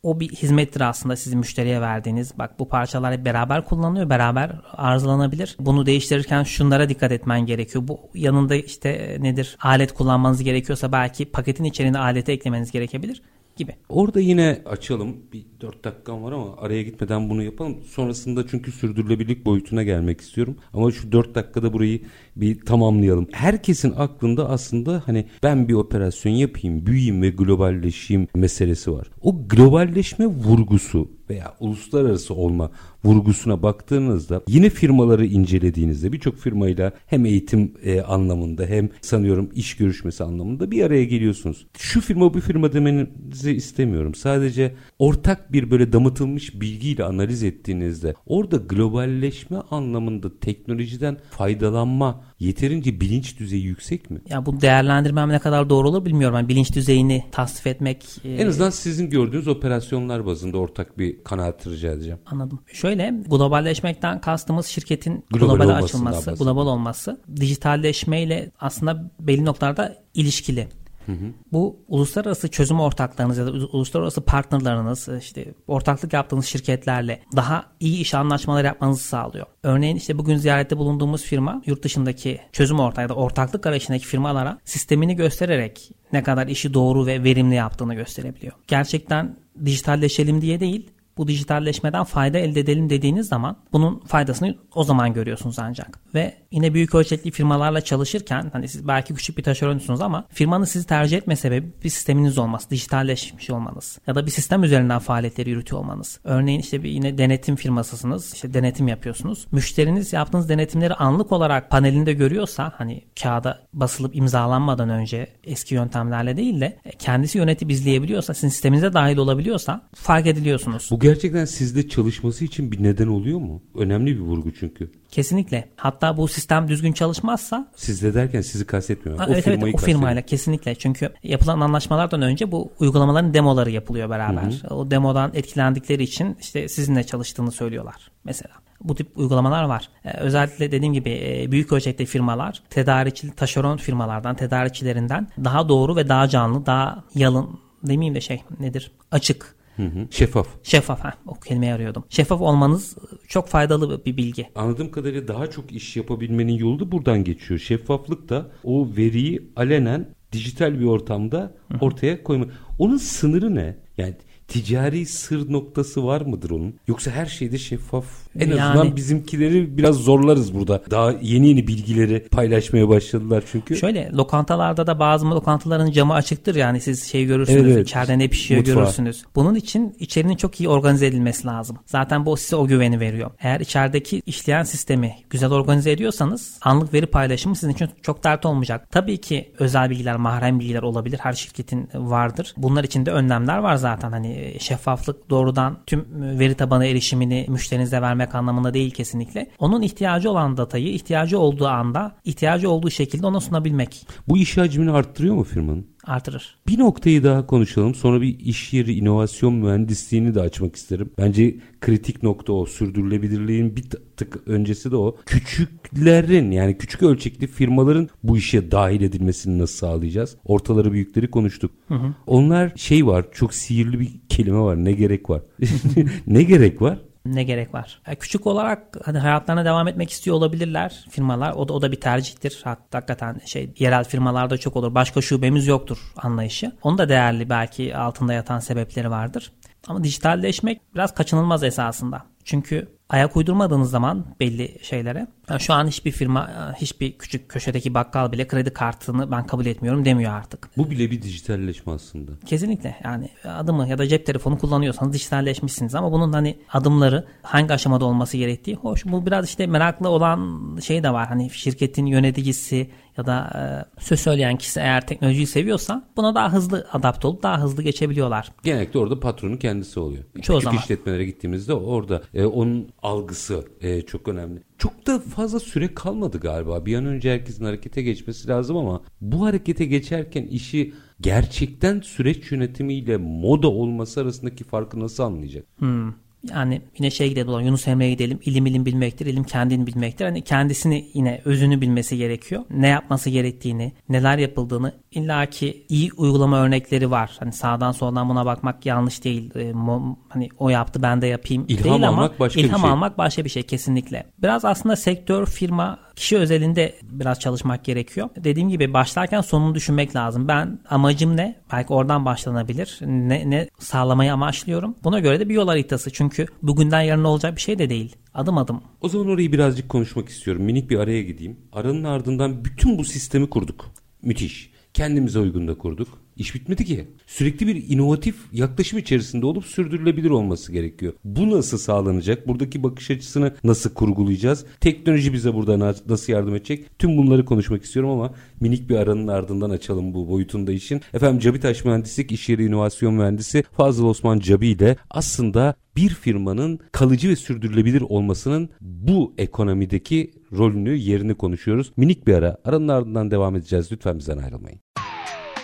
o 0.04 0.20
bir 0.20 0.30
hizmettir 0.30 0.82
aslında 0.82 1.16
sizin 1.16 1.40
müşteriye 1.40 1.82
verdiğiniz. 1.82 2.38
Bak 2.38 2.60
bu 2.60 2.70
parçalar 2.70 3.26
beraber 3.26 3.66
kullanılıyor, 3.66 4.10
beraber 4.10 4.62
arızalanabilir. 4.72 5.56
Bunu 5.60 5.86
değiştirirken 5.86 6.44
şunlara 6.44 6.90
dikkat 6.90 7.12
etmen 7.12 7.46
gerekiyor. 7.46 7.88
Bu 7.88 8.00
yanında 8.14 8.56
işte 8.56 9.18
nedir 9.20 9.58
alet 9.62 9.94
kullanmanız 9.94 10.44
gerekiyorsa 10.44 10.92
belki 10.92 11.26
paketin 11.26 11.64
içerisine 11.64 12.00
aleti 12.00 12.32
eklemeniz 12.32 12.72
gerekebilir 12.72 13.22
gibi. 13.56 13.76
Orada 13.90 14.20
yine 14.20 14.62
açalım. 14.66 15.18
Bir 15.34 15.46
4 15.62 15.84
dakikam 15.84 16.24
var 16.24 16.32
ama 16.32 16.58
araya 16.58 16.84
gitmeden 16.84 17.30
bunu 17.30 17.44
yapalım. 17.44 17.84
Sonrasında 17.84 18.48
çünkü 18.48 18.72
sürdürülebilirlik 18.72 19.46
boyutuna 19.46 19.84
gelmek 19.84 20.22
istiyorum. 20.22 20.58
Ama 20.74 20.92
şu 20.92 21.12
4 21.12 21.36
dakikada 21.36 21.74
burayı 21.74 22.02
bir 22.36 22.60
tamamlayalım. 22.60 23.28
Herkesin 23.32 23.94
aklında 23.98 24.50
aslında 24.50 25.04
hani 25.06 25.26
ben 25.44 25.68
bir 25.68 25.74
operasyon 25.74 26.34
yapayım, 26.34 26.86
büyüyeyim 26.86 27.22
ve 27.22 27.30
globalleşeyim 27.30 28.28
meselesi 28.36 28.92
var. 28.94 29.08
O 29.22 29.48
globalleşme 29.48 30.26
vurgusu 30.26 31.10
veya 31.30 31.54
uluslararası 31.60 32.34
olma 32.34 32.72
vurgusuna 33.04 33.64
baktığınızda 33.64 34.42
yine 34.48 34.70
firmaları 34.70 35.26
incelediğinizde 35.26 36.12
birçok 36.12 36.38
firmayla 36.38 36.92
hem 37.06 37.26
eğitim 37.26 37.74
e, 37.84 38.02
anlamında 38.02 38.66
hem 38.66 38.90
sanıyorum 39.02 39.50
iş 39.56 39.78
görüşmesi 39.78 40.24
anlamında 40.24 40.72
bir 40.72 40.84
araya 40.84 41.06
geliyorsunuz. 41.06 41.68
Şu 41.78 42.02
firma 42.02 42.34
bu 42.34 42.40
firma 42.40 42.74
demenizi 42.74 43.52
istemiyorum. 43.52 44.16
Sadece 44.16 44.76
ortak 45.00 45.54
bir 45.54 45.72
böyle 45.72 45.94
damıtılmış 45.94 46.62
bilgiyle 46.62 47.04
analiz 47.04 47.44
ettiğinizde 47.44 48.16
orada 48.26 48.58
globalleşme 48.58 49.58
anlamında 49.58 50.40
teknolojiden 50.40 51.18
faydalanma 51.32 52.23
yeterince 52.40 53.02
bilinç 53.02 53.40
düzeyi 53.40 53.64
yüksek 53.64 54.10
mi? 54.10 54.22
Ya 54.30 54.46
bu 54.46 54.62
değerlendirmem 54.62 55.30
ne 55.30 55.40
kadar 55.40 55.70
doğru 55.70 55.90
olur 55.90 56.06
bilmiyorum. 56.06 56.38
Yani 56.38 56.50
bilinç 56.50 56.76
düzeyini 56.76 57.24
tasvip 57.32 57.68
etmek. 57.68 58.06
E... 58.24 58.34
En 58.34 58.48
azından 58.48 58.70
sizin 58.70 59.10
gördüğünüz 59.10 59.48
operasyonlar 59.48 60.26
bazında 60.26 60.58
ortak 60.58 60.98
bir 60.98 61.24
kanaat 61.24 61.68
rica 61.68 61.92
edeceğim. 61.92 62.20
Anladım. 62.26 62.60
Şöyle 62.74 63.14
globalleşmekten 63.28 64.22
kastımız 64.22 64.66
şirketin 64.66 65.26
global 65.32 65.56
globale 65.56 65.74
açılması, 65.74 66.32
global 66.32 66.68
olması. 66.68 67.22
Dijitalleşmeyle 67.36 68.52
aslında 68.60 69.12
belli 69.20 69.46
noktalarda 69.46 69.98
ilişkili. 70.14 70.68
Hı 71.06 71.12
hı. 71.12 71.34
Bu 71.52 71.80
uluslararası 71.88 72.48
çözüm 72.48 72.80
ortaklarınız 72.80 73.38
ya 73.38 73.46
da 73.46 73.52
uluslararası 73.52 74.22
partnerlarınız 74.22 75.10
işte 75.20 75.54
ortaklık 75.68 76.14
yaptığınız 76.14 76.46
şirketlerle 76.46 77.22
daha 77.36 77.66
iyi 77.80 78.00
iş 78.00 78.14
anlaşmaları 78.14 78.68
yapmanızı 78.68 79.04
sağlıyor. 79.04 79.46
Örneğin 79.64 79.96
işte 79.96 80.18
bugün 80.18 80.38
ziyarette 80.38 80.78
bulunduğumuz 80.78 81.24
firma 81.24 81.62
yurt 81.66 81.84
dışındaki 81.84 82.40
çözüm 82.52 82.80
ortağı 82.80 83.04
ya 83.04 83.10
da 83.10 83.14
ortaklık 83.14 83.66
arayışındaki 83.66 84.08
firmalara 84.08 84.60
sistemini 84.66 85.16
göstererek 85.16 85.92
ne 86.14 86.24
kadar 86.24 86.48
işi 86.48 86.74
doğru 86.74 87.06
ve 87.06 87.24
verimli 87.24 87.56
yaptığını 87.56 87.94
gösterebiliyor. 87.94 88.54
Gerçekten 88.68 89.36
dijitalleşelim 89.66 90.42
diye 90.42 90.60
değil 90.60 90.92
bu 91.18 91.28
dijitalleşmeden 91.28 92.04
fayda 92.04 92.38
elde 92.38 92.60
edelim 92.60 92.90
dediğiniz 92.90 93.28
zaman 93.28 93.58
bunun 93.74 94.00
faydasını 94.00 94.58
o 94.76 94.84
zaman 94.84 95.14
görüyorsunuz 95.14 95.60
ancak. 95.60 96.00
Ve 96.14 96.38
yine 96.52 96.74
büyük 96.74 96.96
ölçekli 96.96 97.32
firmalarla 97.32 97.82
çalışırken 97.82 98.50
hani 98.54 98.68
siz 98.68 98.88
belki 98.88 99.14
küçük 99.14 99.38
bir 99.38 99.44
taşeronsunuz 99.44 100.02
ama 100.02 100.26
firmanın 100.30 100.66
sizi 100.66 100.88
tercih 100.88 101.18
etme 101.18 101.36
sebebi 101.36 101.72
bir 101.84 101.90
sisteminiz 101.90 102.38
olması, 102.38 102.70
dijitalleşmiş 102.70 103.50
olmanız 103.50 104.00
ya 104.08 104.16
da 104.16 104.26
bir 104.26 104.32
sistem 104.32 104.64
üzerinden 104.64 105.00
faaliyetleri 105.00 105.50
yürütüyor 105.50 105.82
olmanız. 105.82 106.20
Örneğin 106.24 106.60
işte 106.60 106.84
bir 106.84 106.90
yine 106.90 107.18
denetim 107.18 107.56
firmasısınız. 107.56 108.34
işte 108.34 108.54
denetim 108.54 108.88
yapıyorsunuz. 108.88 109.48
Müşteriniz 109.52 110.14
yaptığınız 110.14 110.50
denetimleri 110.50 110.94
anlık 110.94 111.32
olarak 111.32 111.70
panelinde 111.70 112.14
görüyorsa 112.14 112.74
hani 112.78 113.02
kağıda 113.22 113.60
basılıp 113.74 114.16
imzalanmadan 114.16 114.90
önce 114.90 115.28
eski 115.44 115.76
yöntemlerle 115.76 116.38
değil 116.38 116.62
de 116.62 116.80
kendisi 117.00 117.38
yönetip 117.38 117.72
izleyebiliyorsa, 117.72 118.34
sizin 118.34 118.50
sisteminize 118.50 118.94
dahil 118.94 119.18
olabiliyorsa 119.18 119.82
fark 119.96 120.28
ediliyorsunuz. 120.28 120.88
Bu 120.92 121.00
gerçekten 121.04 121.46
sizde 121.46 121.90
çalışması 121.90 122.46
için 122.46 122.72
bir 122.72 122.84
neden 122.84 123.08
oluyor 123.08 123.40
mu? 123.40 123.62
Önemli 123.76 124.16
bir 124.16 124.22
vurgu 124.22 124.54
çünkü. 124.60 124.92
Kesinlikle. 125.12 125.70
Hatta 125.76 126.18
bu 126.18 126.28
sistem 126.28 126.68
düzgün 126.68 126.94
çalışmazsa 126.94 127.72
sizde 127.76 128.14
derken 128.14 128.42
sizi 128.42 128.66
kastetmiyorum. 128.66 129.24
Ha, 129.24 129.30
o 129.30 129.34
evet 129.34 129.48
evet 129.48 129.76
o 129.76 129.78
firmayla 129.78 130.22
kesinlikle. 130.22 130.76
Çünkü 130.76 131.10
yapılan 131.24 131.60
anlaşmalardan 131.60 132.22
önce 132.22 132.52
bu 132.52 132.72
uygulamaların 132.80 133.34
demoları 133.34 133.72
yapılıyor 133.72 134.10
beraber. 134.10 134.44
Hı 134.44 134.68
hı. 134.68 134.76
O 134.76 134.92
demodan 134.92 135.32
etkilendikleri 135.34 136.04
için 136.04 136.38
işte 136.42 136.68
sizinle 136.68 137.04
çalıştığını 137.04 137.52
söylüyorlar 137.52 138.12
mesela. 138.24 138.54
Bu 138.82 138.96
tip 138.96 139.18
uygulamalar 139.18 139.64
var. 139.64 139.90
Ee, 140.06 140.18
özellikle 140.18 140.72
dediğim 140.72 140.94
gibi 140.94 141.10
e, 141.10 141.52
büyük 141.52 141.72
ölçekte 141.74 142.06
firmalar 142.06 142.64
tedarikçi 142.70 143.32
taşeron 143.32 143.78
firmalardan, 143.78 144.36
tedarikçilerinden 144.36 145.28
daha 145.44 145.70
doğru 145.70 145.96
ve 145.96 146.10
daha 146.10 146.28
canlı, 146.28 146.66
daha 146.66 147.04
yalın 147.16 147.60
demeyeyim 147.84 148.16
de 148.16 148.22
şey 148.22 148.44
nedir? 148.60 148.92
Açık 149.12 149.56
Hı 149.76 149.84
hı. 149.84 150.08
Şeffaf. 150.12 150.48
Şeffaf 150.64 151.00
ha 151.00 151.14
o 151.28 151.34
kelimeyi 151.34 151.74
arıyordum. 151.74 152.04
Şeffaf 152.10 152.42
olmanız 152.42 152.96
çok 153.28 153.48
faydalı 153.48 154.06
bir 154.06 154.18
bilgi. 154.18 154.50
Anladığım 154.56 154.92
kadarıyla 154.92 155.28
daha 155.28 155.50
çok 155.50 155.72
iş 155.72 155.96
yapabilmenin 155.96 156.54
yolu 156.54 156.80
da 156.80 156.92
buradan 156.92 157.24
geçiyor. 157.24 157.60
Şeffaflık 157.60 158.30
da 158.30 158.52
o 158.64 158.88
veriyi 158.98 159.52
alenen 159.56 160.10
dijital 160.32 160.80
bir 160.80 160.86
ortamda 160.86 161.54
ortaya 161.82 162.24
koyma. 162.24 162.46
Onun 162.80 162.98
sınırı 162.98 163.56
ne? 163.56 163.78
Yani 163.98 164.16
ticari 164.48 165.06
sır 165.06 165.52
noktası 165.52 166.06
var 166.06 166.22
mıdır 166.22 166.50
onun? 166.50 166.76
Yoksa 166.88 167.12
her 167.12 167.26
şeyde 167.26 167.58
şeffaf. 167.58 168.06
En 168.40 168.50
yani, 168.50 168.64
azından 168.64 168.96
bizimkileri 168.96 169.78
biraz 169.78 169.96
zorlarız 169.96 170.54
burada. 170.54 170.82
Daha 170.92 171.12
yeni 171.22 171.54
yeni 171.54 171.68
bilgileri 171.68 172.28
paylaşmaya 172.32 172.90
başladılar 172.90 173.44
çünkü. 173.52 173.76
Şöyle 173.76 174.10
lokantalarda 174.14 174.88
da 174.88 175.00
bazı 175.00 175.32
lokantaların 175.32 175.92
camı 175.92 176.14
açıktır 176.14 176.56
yani 176.56 176.82
siz 176.82 177.04
şey 177.04 177.26
görürsünüz 177.26 177.62
evet, 177.64 177.76
evet. 177.76 177.88
içeride 177.88 178.20
ne 178.20 178.28
pişiyor 178.28 178.60
Mutfağı. 178.60 178.76
görürsünüz. 178.76 179.24
Bunun 179.36 179.56
için 179.56 179.96
içerinin 180.00 180.36
çok 180.36 180.60
iyi 180.60 180.70
organize 180.70 181.08
edilmesi 181.08 181.48
lazım. 181.48 181.78
Zaten 181.86 182.26
bu 182.26 182.38
size 182.38 182.56
o 182.56 182.68
güveni 182.68 183.00
veriyor. 183.00 183.32
Eğer 183.40 183.60
içerideki 183.60 184.22
işleyen 184.26 184.64
sistemi 184.64 185.16
güzel 185.30 185.52
organize 185.52 185.92
ediyorsanız 185.92 186.58
anlık 186.62 186.94
veri 186.94 187.06
paylaşımı 187.06 187.56
sizin 187.56 187.74
için 187.74 187.90
çok 188.02 188.24
dert 188.24 188.46
olmayacak. 188.46 188.88
Tabii 188.92 189.18
ki 189.18 189.52
özel 189.60 189.90
bilgiler, 189.90 190.16
mahrem 190.16 190.60
bilgiler 190.60 190.82
olabilir. 190.82 191.20
Her 191.22 191.34
şirketin 191.34 191.90
vardır. 191.94 192.54
Bunlar 192.58 192.84
için 192.84 193.06
de 193.06 193.12
önlemler 193.12 193.58
var 193.58 193.76
zaten. 193.76 194.12
Hani 194.12 194.58
şeffaflık 194.60 195.30
doğrudan 195.30 195.78
tüm 195.88 196.06
veri 196.40 196.56
tabanı 196.56 196.86
erişimini 196.86 197.46
müşterinize 197.50 198.02
vermek 198.02 198.23
anlamında 198.36 198.74
değil 198.74 198.92
kesinlikle. 198.92 199.50
Onun 199.60 199.82
ihtiyacı 199.82 200.32
olan 200.32 200.58
datayı 200.58 200.88
ihtiyacı 200.88 201.40
olduğu 201.40 201.68
anda 201.68 202.16
ihtiyacı 202.26 202.70
olduğu 202.70 202.90
şekilde 202.90 203.28
ona 203.28 203.40
sunabilmek. 203.40 204.08
Bu 204.28 204.38
iş 204.38 204.58
hacmini 204.58 204.92
arttırıyor 204.92 205.36
mu 205.36 205.44
firmanın? 205.44 205.94
artırır. 206.06 206.58
Bir 206.68 206.80
noktayı 206.80 207.24
daha 207.24 207.46
konuşalım. 207.46 207.96
Sonra 207.96 208.22
bir 208.22 208.40
iş 208.40 208.74
yeri 208.74 208.94
inovasyon 208.94 209.54
mühendisliğini 209.54 210.36
de 210.36 210.42
açmak 210.42 210.76
isterim. 210.76 211.10
Bence 211.18 211.56
kritik 211.82 212.24
nokta 212.24 212.54
o. 212.54 212.66
Sürdürülebilirliğin 212.66 213.76
bir 213.76 213.84
tık 214.18 214.48
öncesi 214.48 214.92
de 214.92 214.96
o. 214.96 215.18
Küçüklerin 215.26 216.52
yani 216.52 216.78
küçük 216.78 217.04
ölçekli 217.04 217.48
firmaların 217.48 218.10
bu 218.24 218.38
işe 218.38 218.72
dahil 218.72 219.02
edilmesini 219.02 219.60
nasıl 219.60 219.78
sağlayacağız? 219.78 220.36
Ortaları 220.46 220.92
büyükleri 220.92 221.32
konuştuk. 221.32 221.72
Hı 221.88 221.96
hı. 221.96 222.14
Onlar 222.28 222.72
şey 222.76 223.08
var 223.08 223.26
çok 223.34 223.54
sihirli 223.54 224.00
bir 224.00 224.12
kelime 224.30 224.60
var. 224.60 224.86
Ne 224.86 224.92
gerek 224.92 225.30
var? 225.30 225.42
ne 226.28 226.44
gerek 226.44 226.82
var? 226.82 227.00
Ne 227.26 227.44
gerek 227.44 227.74
var? 227.74 228.02
Yani 228.08 228.18
küçük 228.18 228.48
olarak 228.48 228.98
hani 229.06 229.20
hayatlarına 229.20 229.66
devam 229.66 229.88
etmek 229.88 230.10
istiyor 230.10 230.36
olabilirler 230.36 231.06
firmalar. 231.10 231.54
O 231.54 231.68
da 231.68 231.74
o 231.74 231.82
da 231.82 231.92
bir 231.92 232.00
tercihtir. 232.00 232.62
Hakikaten 232.64 233.42
şey 233.46 233.74
yerel 233.80 234.04
firmalarda 234.04 234.58
çok 234.58 234.76
olur. 234.76 234.96
Başka 234.96 235.22
şubemiz 235.22 235.68
yoktur 235.68 235.98
anlayışı. 236.18 236.72
Onu 236.84 236.98
da 236.98 237.10
değerli 237.10 237.50
belki 237.50 237.98
altında 237.98 238.34
yatan 238.34 238.60
sebepleri 238.60 239.12
vardır. 239.12 239.52
Ama 239.88 240.04
dijitalleşmek 240.04 240.82
biraz 240.96 241.14
kaçınılmaz 241.14 241.64
esasında. 241.64 242.26
Çünkü 242.46 242.88
ayak 243.10 243.38
uydurmadığınız 243.38 243.92
zaman 243.92 244.26
belli 244.40 244.78
şeylere 244.82 245.28
yani 245.50 245.60
şu 245.60 245.74
an 245.74 245.88
hiçbir 245.88 246.12
firma 246.12 246.74
hiçbir 246.78 247.18
küçük 247.18 247.50
köşedeki 247.50 247.94
bakkal 247.94 248.32
bile 248.32 248.48
kredi 248.48 248.74
kartını 248.74 249.32
ben 249.32 249.48
kabul 249.48 249.66
etmiyorum 249.66 250.06
demiyor 250.06 250.32
artık. 250.32 250.70
Bu 250.78 250.92
bile 250.92 251.12
bir 251.12 251.22
dijitalleşme 251.22 251.94
aslında. 251.94 252.32
Kesinlikle 252.46 252.96
yani 253.04 253.30
adımı 253.48 253.88
ya 253.88 253.98
da 253.98 254.08
cep 254.08 254.26
telefonu 254.26 254.58
kullanıyorsanız 254.58 255.14
dijitalleşmişsiniz 255.14 255.96
ama 255.96 256.12
bunun 256.12 256.34
hani 256.34 256.58
adımları 256.74 257.28
hangi 257.42 257.74
aşamada 257.74 258.06
olması 258.06 258.38
gerektiği 258.38 258.76
hoş. 258.76 259.06
Bu 259.06 259.26
biraz 259.26 259.50
işte 259.50 259.68
meraklı 259.68 260.10
olan 260.10 260.60
şey 260.84 261.04
de 261.04 261.14
var 261.14 261.28
hani 261.28 261.50
şirketin 261.50 262.06
yöneticisi 262.06 262.90
ya 263.18 263.26
da 263.26 263.52
e, 263.56 264.02
söz 264.02 264.20
söyleyen 264.20 264.58
kişi 264.58 264.80
eğer 264.80 265.08
teknolojiyi 265.08 265.48
seviyorsa 265.48 266.08
buna 266.18 266.36
daha 266.36 266.54
hızlı 266.54 266.88
adapte 266.94 267.28
olup 267.28 267.44
daha 267.44 267.62
hızlı 267.62 267.84
geçebiliyorlar. 267.84 268.52
Genellikle 268.64 269.00
orada 269.00 269.20
patronun 269.20 269.58
kendisi 269.58 270.00
oluyor. 270.00 270.24
Çoğu 270.24 270.58
Küçük 270.58 270.64
zaman. 270.64 270.80
işletmelere 270.80 271.26
gittiğimizde 271.26 271.74
orada 271.74 272.22
e, 272.34 272.46
onun 272.46 272.90
algısı 273.02 273.66
e, 273.82 274.02
çok 274.02 274.28
önemli. 274.28 274.64
Çok 274.78 275.08
da 275.08 275.20
fazla 275.20 275.60
süre 275.60 275.94
kalmadı 275.94 276.40
galiba. 276.40 276.86
Bir 276.86 276.96
an 276.96 277.06
önce 277.06 277.34
herkesin 277.34 277.66
harekete 277.66 278.02
geçmesi 278.02 278.48
lazım 278.48 278.78
ama 278.78 279.04
bu 279.22 279.46
harekete 279.46 279.86
geçerken 279.86 280.44
işi 280.44 280.94
gerçekten 281.22 282.00
süreç 282.00 282.52
yönetimiyle 282.52 283.18
moda 283.18 283.68
olması 283.68 284.22
arasındaki 284.22 284.64
farkı 284.64 285.00
nasıl 285.00 285.24
anlayacak? 285.24 285.66
Hmm. 285.78 286.14
Yani 286.50 286.82
yine 286.98 287.12
şey 287.12 287.30
gidelim 287.30 287.60
Yunus 287.60 287.88
Emre'ye 287.88 288.12
gidelim. 288.12 288.40
İlim 288.46 288.66
ilim 288.66 288.86
bilmektir, 288.86 289.26
ilim 289.26 289.44
kendini 289.44 289.88
bilmektir. 289.88 290.26
Hani 290.26 290.42
kendisini 290.42 291.06
yine 291.14 291.42
özünü 291.46 291.82
bilmesi 291.82 292.18
gerekiyor. 292.18 292.64
Ne 292.70 292.88
yapması 292.88 293.30
gerektiğini, 293.30 293.94
neler 294.10 294.38
yapıldığını 294.38 294.94
illaki 295.12 295.86
iyi 295.90 296.12
uygulama 296.18 296.60
örnekleri 296.60 297.12
var. 297.12 297.32
Hani 297.40 297.52
sağdan 297.54 297.92
soldan 297.92 298.30
buna 298.30 298.46
bakmak 298.46 298.86
yanlış 298.86 299.24
değil. 299.24 299.56
E, 299.56 299.74
mo, 299.74 300.18
hani 300.30 300.50
o 300.58 300.70
yaptı 300.70 301.02
ben 301.02 301.22
de 301.22 301.28
yapayım 301.28 301.66
ilham 301.68 301.84
değil 301.84 302.08
almak 302.08 302.32
ama 302.32 302.40
başka 302.40 302.62
ilham 302.62 302.78
bir 302.78 302.82
şey. 302.82 302.92
almak 302.92 303.18
başka 303.18 303.46
bir 303.46 303.50
şey 303.50 303.64
kesinlikle. 303.64 304.24
Biraz 304.42 304.66
aslında 304.66 304.96
sektör, 304.96 305.46
firma, 305.46 306.00
kişi 306.16 306.38
özelinde 306.38 306.96
biraz 307.04 307.40
çalışmak 307.40 307.86
gerekiyor. 307.86 308.30
Dediğim 308.36 308.70
gibi 308.70 308.94
başlarken 308.94 309.42
sonunu 309.42 309.76
düşünmek 309.76 310.16
lazım. 310.16 310.48
Ben 310.48 310.80
amacım 310.90 311.38
ne? 311.38 311.56
Belki 311.72 311.94
oradan 311.94 312.26
başlanabilir. 312.26 313.00
Ne, 313.02 313.50
ne 313.50 313.70
sağlamayı 313.80 314.34
amaçlıyorum. 314.34 314.96
Buna 315.04 315.20
göre 315.20 315.40
de 315.40 315.50
bir 315.50 315.54
yol 315.54 315.68
haritası. 315.68 316.12
Çünkü 316.14 316.46
bugünden 316.62 317.02
yarın 317.02 317.24
olacak 317.24 317.56
bir 317.56 317.62
şey 317.62 317.80
de 317.80 317.90
değil. 317.90 318.16
Adım 318.34 318.58
adım. 318.58 318.82
O 319.02 319.10
zaman 319.10 319.28
orayı 319.28 319.52
birazcık 319.52 319.90
konuşmak 319.90 320.30
istiyorum. 320.30 320.64
Minik 320.64 320.90
bir 320.90 321.00
araya 321.00 321.24
gideyim. 321.24 321.58
Aranın 321.74 322.04
ardından 322.04 322.66
bütün 322.66 322.98
bu 322.98 323.04
sistemi 323.04 323.50
kurduk. 323.50 323.92
Müthiş. 324.22 324.74
Kendimize 324.94 325.40
uygun 325.40 325.68
da 325.68 325.78
kurduk. 325.78 326.23
İş 326.38 326.56
bitmedi 326.56 326.86
ki. 326.86 327.08
Sürekli 327.28 327.68
bir 327.68 327.90
inovatif 327.90 328.36
yaklaşım 328.52 329.00
içerisinde 329.00 329.46
olup 329.46 329.66
sürdürülebilir 329.66 330.30
olması 330.30 330.72
gerekiyor. 330.72 331.14
Bu 331.24 331.52
nasıl 331.52 331.78
sağlanacak? 331.78 332.48
Buradaki 332.48 332.84
bakış 332.84 333.12
açısını 333.12 333.56
nasıl 333.64 333.94
kurgulayacağız? 333.94 334.66
Teknoloji 334.82 335.34
bize 335.34 335.54
burada 335.54 335.96
nasıl 336.08 336.34
yardım 336.34 336.56
edecek? 336.56 337.00
Tüm 337.00 337.18
bunları 337.18 337.46
konuşmak 337.46 337.84
istiyorum 337.84 338.12
ama 338.12 338.34
minik 338.60 338.90
bir 338.90 338.96
aranın 338.96 339.28
ardından 339.28 339.70
açalım 339.70 340.14
bu 340.14 340.30
boyutunda 340.30 340.72
işin. 340.72 341.02
Efendim 341.14 341.40
Cabitaş 341.40 341.86
Mühendislik 341.86 342.32
İş 342.32 342.50
Yeri 342.50 342.66
İnovasyon 342.66 343.14
Mühendisi 343.14 343.64
Fazıl 343.72 344.06
Osman 344.06 344.40
Cabi 344.40 344.68
ile 344.68 344.96
aslında 345.10 345.76
bir 345.96 346.10
firmanın 346.10 346.80
kalıcı 346.92 347.30
ve 347.30 347.36
sürdürülebilir 347.36 348.02
olmasının 348.02 348.70
bu 348.82 349.34
ekonomideki 349.38 350.32
rolünü, 350.52 350.98
yerini 350.98 351.36
konuşuyoruz. 351.36 351.92
Minik 351.98 352.28
bir 352.28 352.34
ara. 352.34 352.58
Aranın 352.66 352.88
ardından 352.88 353.32
devam 353.32 353.56
edeceğiz. 353.56 353.92
Lütfen 353.92 354.20
bizden 354.20 354.38
ayrılmayın. 354.38 354.83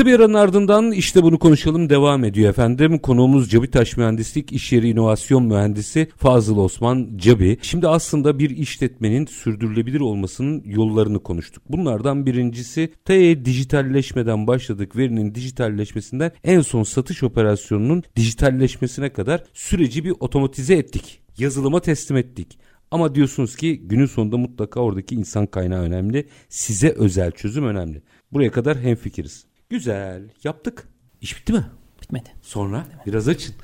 Kısa 0.00 0.10
bir 0.10 0.14
aranın 0.14 0.34
ardından 0.34 0.92
işte 0.92 1.22
bunu 1.22 1.38
konuşalım 1.38 1.90
devam 1.90 2.24
ediyor 2.24 2.50
efendim. 2.50 2.98
Konuğumuz 2.98 3.50
Cabitaş 3.50 3.96
Mühendislik 3.96 4.52
İş 4.52 4.72
Yeri 4.72 4.88
İnovasyon 4.88 5.44
Mühendisi 5.44 6.08
Fazıl 6.16 6.56
Osman 6.56 7.10
Cabi. 7.16 7.58
Şimdi 7.62 7.88
aslında 7.88 8.38
bir 8.38 8.50
işletmenin 8.50 9.26
sürdürülebilir 9.26 10.00
olmasının 10.00 10.62
yollarını 10.64 11.22
konuştuk. 11.22 11.62
Bunlardan 11.68 12.26
birincisi 12.26 12.92
te 13.04 13.44
dijitalleşmeden 13.44 14.46
başladık. 14.46 14.96
Verinin 14.96 15.34
dijitalleşmesinden 15.34 16.32
en 16.44 16.60
son 16.60 16.82
satış 16.82 17.22
operasyonunun 17.22 18.02
dijitalleşmesine 18.16 19.12
kadar 19.12 19.44
süreci 19.52 20.04
bir 20.04 20.14
otomatize 20.20 20.74
ettik. 20.74 21.20
Yazılıma 21.38 21.80
teslim 21.80 22.16
ettik. 22.16 22.58
Ama 22.90 23.14
diyorsunuz 23.14 23.56
ki 23.56 23.80
günün 23.84 24.06
sonunda 24.06 24.36
mutlaka 24.36 24.80
oradaki 24.80 25.14
insan 25.14 25.46
kaynağı 25.46 25.82
önemli. 25.82 26.28
Size 26.48 26.88
özel 26.88 27.30
çözüm 27.30 27.64
önemli. 27.64 28.02
Buraya 28.32 28.50
kadar 28.50 28.78
hemfikiriz. 28.78 29.49
Güzel. 29.70 30.22
Yaptık. 30.44 30.88
İş 31.20 31.36
bitti 31.38 31.52
mi? 31.52 31.64
Bitmedi. 32.02 32.28
Sonra 32.42 32.80
Bitmedi. 32.80 33.06
biraz 33.06 33.28
açın. 33.28 33.54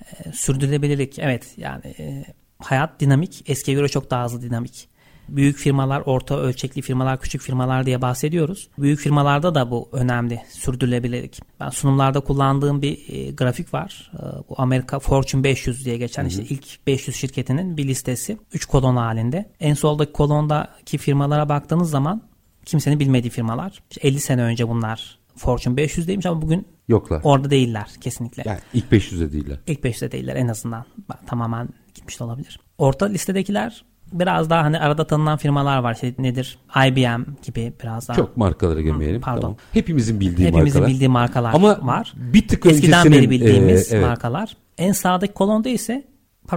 Ee, 0.00 0.32
sürdürülebilirlik. 0.32 1.18
Evet 1.18 1.54
yani 1.56 1.86
e, 1.98 2.24
hayat 2.58 3.00
dinamik. 3.00 3.50
Eskiye 3.50 3.74
göre 3.76 3.88
çok 3.88 4.10
daha 4.10 4.24
hızlı 4.24 4.42
dinamik. 4.42 4.88
Büyük 5.28 5.56
firmalar, 5.56 6.02
orta 6.06 6.38
ölçekli 6.38 6.82
firmalar, 6.82 7.20
küçük 7.20 7.42
firmalar 7.42 7.86
diye 7.86 8.02
bahsediyoruz. 8.02 8.68
Büyük 8.78 9.00
firmalarda 9.00 9.54
da 9.54 9.70
bu 9.70 9.88
önemli 9.92 10.40
sürdürülebilirlik. 10.48 11.40
Ben 11.60 11.70
sunumlarda 11.70 12.20
kullandığım 12.20 12.82
bir 12.82 13.08
e, 13.08 13.30
grafik 13.30 13.74
var. 13.74 14.12
E, 14.14 14.22
bu 14.48 14.54
Amerika 14.58 14.98
Fortune 14.98 15.44
500 15.44 15.84
diye 15.84 15.96
geçen 15.96 16.22
hı 16.22 16.26
hı. 16.26 16.28
işte 16.28 16.42
ilk 16.42 16.86
500 16.86 17.16
şirketinin 17.16 17.76
bir 17.76 17.88
listesi. 17.88 18.38
3 18.52 18.66
kolon 18.66 18.96
halinde. 18.96 19.50
En 19.60 19.74
soldaki 19.74 20.12
kolondaki 20.12 20.98
firmalara 20.98 21.48
baktığınız 21.48 21.90
zaman 21.90 22.22
kimsenin 22.64 23.00
bilmediği 23.00 23.30
firmalar. 23.30 23.82
İşte 23.90 24.08
50 24.08 24.20
sene 24.20 24.42
önce 24.42 24.68
bunlar 24.68 25.23
Fortune 25.36 25.82
500'deymiş 25.82 26.28
ama 26.28 26.42
bugün 26.42 26.66
Yoklar. 26.88 27.20
Orada 27.24 27.50
değiller 27.50 27.88
kesinlikle. 28.00 28.42
Yani 28.46 28.58
ilk 28.74 28.92
500'de 28.92 29.32
değiller. 29.32 29.58
İlk 29.66 29.80
500'de 29.80 30.12
değiller 30.12 30.36
en 30.36 30.48
azından. 30.48 30.84
Tamamen 31.26 31.68
gitmiş 31.94 32.20
de 32.20 32.24
olabilir. 32.24 32.60
Orta 32.78 33.06
listedekiler 33.06 33.84
biraz 34.12 34.50
daha 34.50 34.64
hani 34.64 34.78
arada 34.78 35.06
tanınan 35.06 35.36
firmalar 35.36 35.78
var. 35.78 35.94
İşte 35.94 36.14
nedir? 36.18 36.58
IBM 36.76 37.22
gibi 37.42 37.72
biraz 37.82 38.08
daha. 38.08 38.16
Çok 38.16 38.36
markalara 38.36 38.80
girmeyelim. 38.80 39.20
Pardon. 39.20 39.40
Tamam. 39.40 39.56
Hepimizin 39.72 40.20
bildiği 40.20 40.46
Hepimizin 40.46 40.80
markalar. 40.80 40.88
bildiği 40.94 41.08
markalar 41.08 41.54
Ama 41.54 41.86
var. 41.86 42.12
bir 42.16 42.48
tık 42.48 42.66
Eskiden 42.66 43.12
beri 43.12 43.30
bildiğimiz 43.30 43.92
e, 43.92 43.96
evet. 43.96 44.06
markalar. 44.06 44.56
En 44.78 44.92
sağdaki 44.92 45.34
kolonda 45.34 45.68
ise 45.68 46.04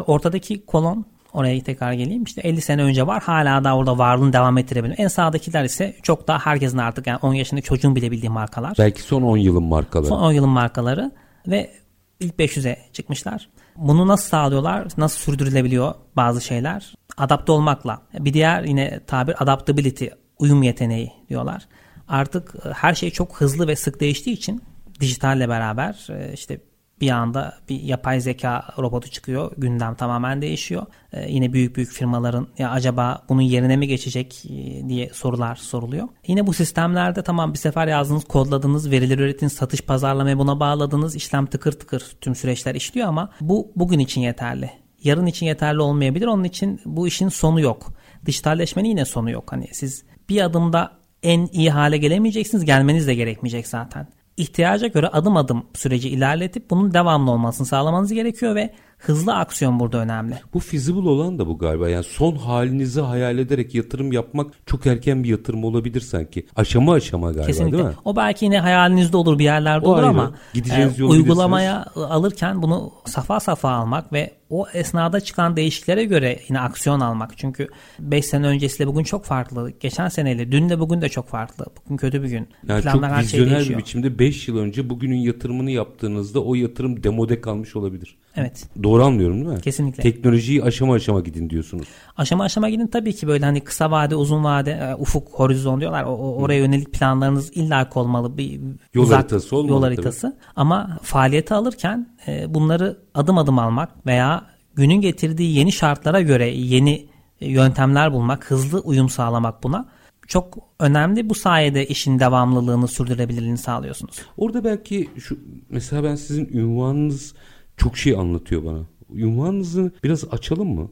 ortadaki 0.07 0.65
kolon 0.65 1.05
Oraya 1.37 1.63
tekrar 1.63 1.93
geleyim. 1.93 2.23
İşte 2.23 2.41
50 2.41 2.61
sene 2.61 2.83
önce 2.83 3.07
var. 3.07 3.23
Hala 3.23 3.63
da 3.63 3.75
orada 3.75 3.97
varlığını 3.97 4.33
devam 4.33 4.57
ettirebiliyor. 4.57 4.99
En 4.99 5.07
sağdakiler 5.07 5.63
ise 5.63 5.95
çok 6.03 6.27
daha 6.27 6.39
herkesin 6.39 6.77
artık 6.77 7.07
yani 7.07 7.19
10 7.21 7.33
yaşındaki 7.33 7.67
çocuğun 7.67 7.95
bile 7.95 8.11
bildiği 8.11 8.29
markalar. 8.29 8.73
Belki 8.79 9.01
son 9.01 9.21
10 9.21 9.37
yılın 9.37 9.63
markaları. 9.63 10.07
Son 10.07 10.19
10 10.19 10.31
yılın 10.31 10.49
markaları 10.49 11.11
ve 11.47 11.71
ilk 12.19 12.33
500'e 12.35 12.77
çıkmışlar. 12.93 13.49
Bunu 13.75 14.07
nasıl 14.07 14.29
sağlıyorlar? 14.29 14.87
Nasıl 14.97 15.19
sürdürülebiliyor 15.19 15.93
bazı 16.15 16.41
şeyler? 16.41 16.95
Adapte 17.17 17.51
olmakla. 17.51 18.01
Bir 18.19 18.33
diğer 18.33 18.63
yine 18.63 18.99
tabir 19.07 19.43
adaptability, 19.43 20.07
uyum 20.39 20.63
yeteneği 20.63 21.13
diyorlar. 21.29 21.67
Artık 22.07 22.55
e, 22.65 22.69
her 22.69 22.93
şey 22.93 23.11
çok 23.11 23.41
hızlı 23.41 23.67
ve 23.67 23.75
sık 23.75 23.99
değiştiği 23.99 24.35
için 24.35 24.61
dijitalle 24.99 25.49
beraber 25.49 26.07
e, 26.09 26.33
işte 26.33 26.61
bir 27.01 27.09
anda 27.09 27.57
bir 27.69 27.81
yapay 27.81 28.19
zeka 28.19 28.63
robotu 28.77 29.09
çıkıyor. 29.09 29.51
Gündem 29.57 29.95
tamamen 29.95 30.41
değişiyor. 30.41 30.85
Ee, 31.13 31.31
yine 31.31 31.53
büyük 31.53 31.75
büyük 31.75 31.91
firmaların 31.91 32.47
ya 32.57 32.71
acaba 32.71 33.25
bunun 33.29 33.41
yerine 33.41 33.77
mi 33.77 33.87
geçecek 33.87 34.43
e, 34.45 34.89
diye 34.89 35.09
sorular 35.13 35.55
soruluyor. 35.55 36.07
Yine 36.27 36.47
bu 36.47 36.53
sistemlerde 36.53 37.23
tamam 37.23 37.53
bir 37.53 37.57
sefer 37.57 37.87
yazdınız, 37.87 38.23
kodladınız, 38.25 38.91
verileri 38.91 39.21
ürettiniz, 39.21 39.53
satış 39.53 39.81
pazarlamaya 39.81 40.37
buna 40.37 40.59
bağladınız. 40.59 41.15
işlem 41.15 41.45
tıkır 41.45 41.71
tıkır 41.71 42.03
tüm 42.21 42.35
süreçler 42.35 42.75
işliyor 42.75 43.07
ama 43.07 43.29
bu 43.41 43.71
bugün 43.75 43.99
için 43.99 44.21
yeterli. 44.21 44.69
Yarın 45.03 45.25
için 45.25 45.45
yeterli 45.45 45.81
olmayabilir. 45.81 46.27
Onun 46.27 46.43
için 46.43 46.81
bu 46.85 47.07
işin 47.07 47.29
sonu 47.29 47.61
yok. 47.61 47.93
Dijitalleşmenin 48.25 48.89
yine 48.89 49.05
sonu 49.05 49.31
yok. 49.31 49.51
Hani 49.51 49.67
siz 49.71 50.03
bir 50.29 50.41
adımda 50.41 50.91
en 51.23 51.49
iyi 51.51 51.71
hale 51.71 51.97
gelemeyeceksiniz. 51.97 52.65
Gelmeniz 52.65 53.07
de 53.07 53.15
gerekmeyecek 53.15 53.67
zaten. 53.67 54.07
İhtiyaca 54.37 54.87
göre 54.87 55.07
adım 55.07 55.37
adım 55.37 55.65
süreci 55.73 56.09
ilerletip 56.09 56.69
bunun 56.69 56.93
devamlı 56.93 57.31
olmasını 57.31 57.67
sağlamanız 57.67 58.13
gerekiyor 58.13 58.55
ve 58.55 58.73
hızlı 58.97 59.35
aksiyon 59.35 59.79
burada 59.79 59.97
önemli. 59.97 60.35
Bu 60.53 60.59
feasible 60.59 61.09
olan 61.09 61.39
da 61.39 61.47
bu 61.47 61.57
galiba. 61.57 61.89
Yani 61.89 62.03
son 62.03 62.35
halinizi 62.35 63.01
hayal 63.01 63.37
ederek 63.37 63.75
yatırım 63.75 64.11
yapmak 64.11 64.53
çok 64.65 64.87
erken 64.87 65.23
bir 65.23 65.29
yatırım 65.29 65.63
olabilir 65.63 66.01
sanki. 66.01 66.45
Aşama 66.55 66.93
aşama 66.93 67.27
galiba 67.31 67.47
Kesinlikle. 67.47 67.77
değil 67.77 67.89
mi? 67.89 67.95
O 68.05 68.15
belki 68.15 68.45
yine 68.45 68.59
hayalinizde 68.59 69.17
olur 69.17 69.39
bir 69.39 69.43
yerlerde 69.43 69.85
O 69.85 69.89
olur 69.89 69.97
ayrı. 69.97 70.07
ama 70.07 70.31
Gideceğiniz 70.53 70.99
e, 70.99 71.03
uygulamaya 71.03 71.85
alırken 71.95 72.61
bunu 72.61 72.91
safa 73.05 73.39
safa 73.39 73.71
almak 73.71 74.13
ve 74.13 74.37
o 74.49 74.67
esnada 74.73 75.19
çıkan 75.21 75.55
değişiklere 75.55 76.05
göre 76.05 76.39
yine 76.49 76.59
aksiyon 76.59 76.99
almak. 76.99 77.37
Çünkü 77.37 77.67
5 77.99 78.25
sene 78.25 78.47
öncesiyle 78.47 78.87
bugün 78.87 79.03
çok 79.03 79.25
farklı. 79.25 79.71
Geçen 79.79 80.07
seneyle 80.07 80.51
dünle 80.51 80.79
bugün 80.79 81.01
de 81.01 81.09
çok 81.09 81.27
farklı. 81.27 81.65
Bugün 81.85 81.97
kötü 81.97 82.23
bir 82.23 82.29
gün. 82.29 82.47
Yani 82.67 82.81
Planlar 82.81 83.21
çok 83.21 83.29
şey 83.29 83.39
vizyoner 83.39 83.49
bir 83.51 83.55
değişiyor. 83.55 83.79
biçimde 83.79 84.19
5 84.19 84.47
yıl 84.47 84.57
önce 84.57 84.89
bugünün 84.89 85.17
yatırımını 85.17 85.71
yaptığınızda 85.71 86.43
o 86.43 86.55
yatırım 86.55 87.03
demode 87.03 87.41
kalmış 87.41 87.75
olabilir. 87.75 88.17
Evet. 88.37 88.69
Doğru 88.83 89.03
anlıyorum 89.03 89.45
değil 89.45 89.55
mi? 89.55 89.61
Kesinlikle. 89.61 90.03
Teknolojiyi 90.03 90.63
aşama 90.63 90.93
aşama 90.93 91.19
gidin 91.19 91.49
diyorsunuz. 91.49 91.87
Aşama 92.17 92.43
aşama 92.43 92.69
gidin 92.69 92.87
tabii 92.87 93.15
ki 93.15 93.27
böyle 93.27 93.45
hani 93.45 93.61
kısa 93.61 93.91
vade, 93.91 94.15
uzun 94.15 94.43
vade, 94.43 94.71
e, 94.71 94.95
ufuk, 94.95 95.27
horizon 95.31 95.79
diyorlar. 95.81 96.03
O, 96.03 96.35
oraya 96.35 96.59
yönelik 96.59 96.93
planlarınız 96.93 97.51
illaki 97.57 97.99
olmalı. 97.99 98.37
Bir 98.37 98.59
Yol 98.93 99.11
haritası 99.11 99.55
olmalı 99.55 99.71
Yol 99.71 99.81
tabii. 99.81 99.95
haritası. 99.95 100.37
Ama 100.55 100.99
faaliyeti 101.03 101.53
alırken 101.53 102.07
e, 102.27 102.53
bunları 102.53 102.97
adım 103.13 103.37
adım 103.37 103.59
almak 103.59 104.05
veya 104.05 104.45
günün 104.75 105.01
getirdiği 105.01 105.57
yeni 105.57 105.71
şartlara 105.71 106.21
göre 106.21 106.47
yeni 106.49 107.05
e, 107.41 107.51
yöntemler 107.51 108.13
bulmak, 108.13 108.51
hızlı 108.51 108.79
uyum 108.79 109.09
sağlamak 109.09 109.63
buna 109.63 109.85
çok 110.27 110.57
önemli. 110.79 111.29
Bu 111.29 111.35
sayede 111.35 111.87
işin 111.87 112.19
devamlılığını, 112.19 112.87
sürdürülebilirliğini 112.87 113.57
sağlıyorsunuz. 113.57 114.15
Orada 114.37 114.63
belki 114.63 115.09
şu 115.17 115.39
mesela 115.69 116.03
ben 116.03 116.15
sizin 116.15 116.45
ünvanınız 116.53 117.33
çok 117.77 117.97
şey 117.97 118.15
anlatıyor 118.15 118.65
bana. 118.65 118.79
Ünvanınızı 119.13 119.91
biraz 120.03 120.23
açalım 120.31 120.75
mı? 120.75 120.89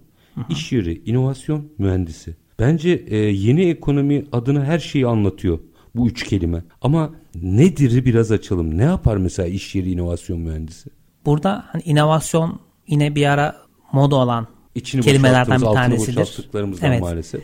İş 0.50 0.72
yeri, 0.72 1.02
inovasyon 1.06 1.66
mühendisi. 1.78 2.36
Bence 2.60 3.06
e, 3.08 3.18
yeni 3.18 3.70
ekonomi 3.70 4.26
adına 4.32 4.64
her 4.64 4.80
şeyi 4.80 5.08
anlatıyor 5.08 5.60
bu 5.96 6.08
üç 6.08 6.24
kelime. 6.24 6.64
Ama 6.82 7.12
nedir'i 7.36 8.06
biraz 8.06 8.32
açalım. 8.32 8.78
Ne 8.78 8.84
yapar 8.84 9.18
mesela 9.18 9.48
iş 9.48 9.76
yeri 9.76 9.92
inovasyon 9.92 10.40
mühendisi? 10.40 10.90
Burada 11.26 11.66
hani 11.68 11.84
inovasyon 11.86 12.60
yine 12.88 13.16
bir 13.16 13.26
ara 13.26 13.56
moda 13.92 14.16
olan 14.16 14.48
İçini 14.76 15.02
kelimelerden 15.02 15.62
bir 15.62 15.66
tanesidir. 15.66 16.50
Evet. 16.82 17.02
maalesef. 17.02 17.42